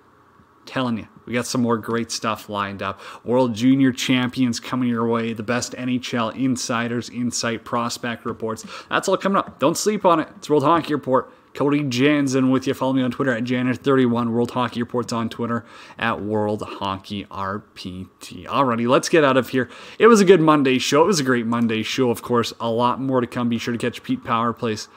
Telling 0.66 0.99
you, 0.99 1.09
we 1.25 1.33
got 1.33 1.47
some 1.47 1.62
more 1.62 1.79
great 1.79 2.11
stuff 2.11 2.51
lined 2.51 2.83
up. 2.83 3.01
World 3.25 3.55
Junior 3.55 3.91
Champions 3.91 4.61
coming 4.61 4.91
your 4.91 5.09
way. 5.09 5.33
The 5.33 5.43
best 5.43 5.73
NHL 5.73 6.37
insiders, 6.37 7.09
insight, 7.09 7.64
prospect 7.64 8.27
reports. 8.27 8.66
That's 8.91 9.09
all 9.09 9.16
coming 9.16 9.39
up. 9.39 9.59
Don't 9.59 9.79
sleep 9.79 10.05
on 10.05 10.21
it. 10.21 10.29
It's 10.37 10.51
World 10.51 10.64
Hockey 10.64 10.93
Report. 10.93 11.33
Cody 11.55 11.83
Jansen 11.85 12.51
with 12.51 12.66
you. 12.66 12.75
Follow 12.75 12.93
me 12.93 13.03
on 13.03 13.11
Twitter 13.11 13.35
at 13.35 13.45
Janet31. 13.45 14.31
World 14.31 14.51
Hockey 14.51 14.81
Reports 14.81 15.12
on 15.12 15.29
Twitter 15.29 15.64
at 15.99 16.23
World 16.23 16.62
Hockey 16.62 17.25
RPT. 17.25 18.47
Alrighty, 18.47 18.87
let's 18.87 19.09
get 19.09 19.25
out 19.25 19.37
of 19.37 19.49
here. 19.49 19.69
It 19.99 20.07
was 20.07 20.21
a 20.21 20.25
good 20.25 20.41
Monday 20.41 20.79
show. 20.79 21.03
It 21.03 21.07
was 21.07 21.19
a 21.19 21.25
great 21.25 21.47
Monday 21.47 21.83
show, 21.83 22.11
of 22.11 22.23
course. 22.23 22.53
A 22.61 22.71
lot 22.71 23.01
more 23.01 23.21
to 23.21 23.27
come. 23.27 23.49
Be 23.49 23.59
sure 23.59 23.73
to 23.73 23.79
catch 23.79 24.03
Pete 24.03 24.23
Power 24.23 24.53
Place 24.53 24.89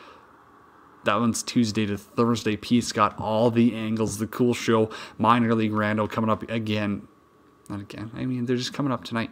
that 1.04 1.20
one's 1.20 1.44
Tuesday 1.44 1.86
to 1.86 1.98
Thursday. 1.98 2.56
Pete's 2.56 2.92
got 2.92 3.20
all 3.20 3.52
the 3.52 3.76
angles, 3.76 4.18
the 4.18 4.28
cool 4.28 4.54
show, 4.54 4.90
minor 5.18 5.56
league 5.56 5.72
rando 5.72 6.10
coming 6.10 6.30
up 6.30 6.50
again. 6.50 7.08
Not 7.70 7.82
again. 7.82 8.12
I 8.16 8.26
mean, 8.26 8.46
they're 8.46 8.58
just 8.58 8.74
coming 8.74 8.92
up 8.92 9.04
tonight. 9.04 9.32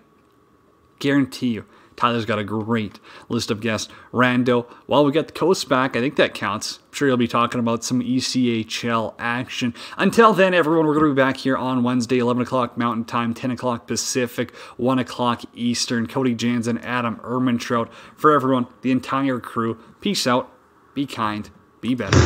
Guarantee 0.99 1.49
you. 1.49 1.65
Tyler's 1.99 2.25
got 2.25 2.39
a 2.39 2.45
great 2.45 2.97
list 3.27 3.51
of 3.51 3.59
guests. 3.59 3.91
Rando. 4.13 4.65
While 4.85 5.03
we 5.03 5.11
got 5.11 5.27
the 5.27 5.33
coast 5.33 5.67
back, 5.67 5.97
I 5.97 5.99
think 5.99 6.15
that 6.15 6.33
counts. 6.33 6.79
I'm 6.87 6.93
sure 6.93 7.07
you'll 7.09 7.17
be 7.17 7.27
talking 7.27 7.59
about 7.59 7.83
some 7.83 7.99
ECHL 8.01 9.15
action. 9.19 9.73
Until 9.97 10.31
then, 10.31 10.53
everyone, 10.53 10.87
we're 10.87 10.93
going 10.93 11.07
to 11.07 11.13
be 11.13 11.21
back 11.21 11.35
here 11.35 11.57
on 11.57 11.83
Wednesday, 11.83 12.19
11 12.19 12.43
o'clock 12.43 12.77
Mountain 12.77 13.03
Time, 13.03 13.33
10 13.33 13.51
o'clock 13.51 13.85
Pacific, 13.85 14.55
1 14.77 14.99
o'clock 14.99 15.41
Eastern. 15.53 16.07
Cody 16.07 16.33
Jansen, 16.33 16.77
Adam 16.77 17.17
Ermintrout. 17.17 17.91
For 18.15 18.31
everyone, 18.31 18.67
the 18.81 18.91
entire 18.91 19.41
crew, 19.41 19.77
peace 19.99 20.25
out, 20.25 20.49
be 20.93 21.05
kind, 21.05 21.49
be 21.81 21.95
better. 21.95 22.19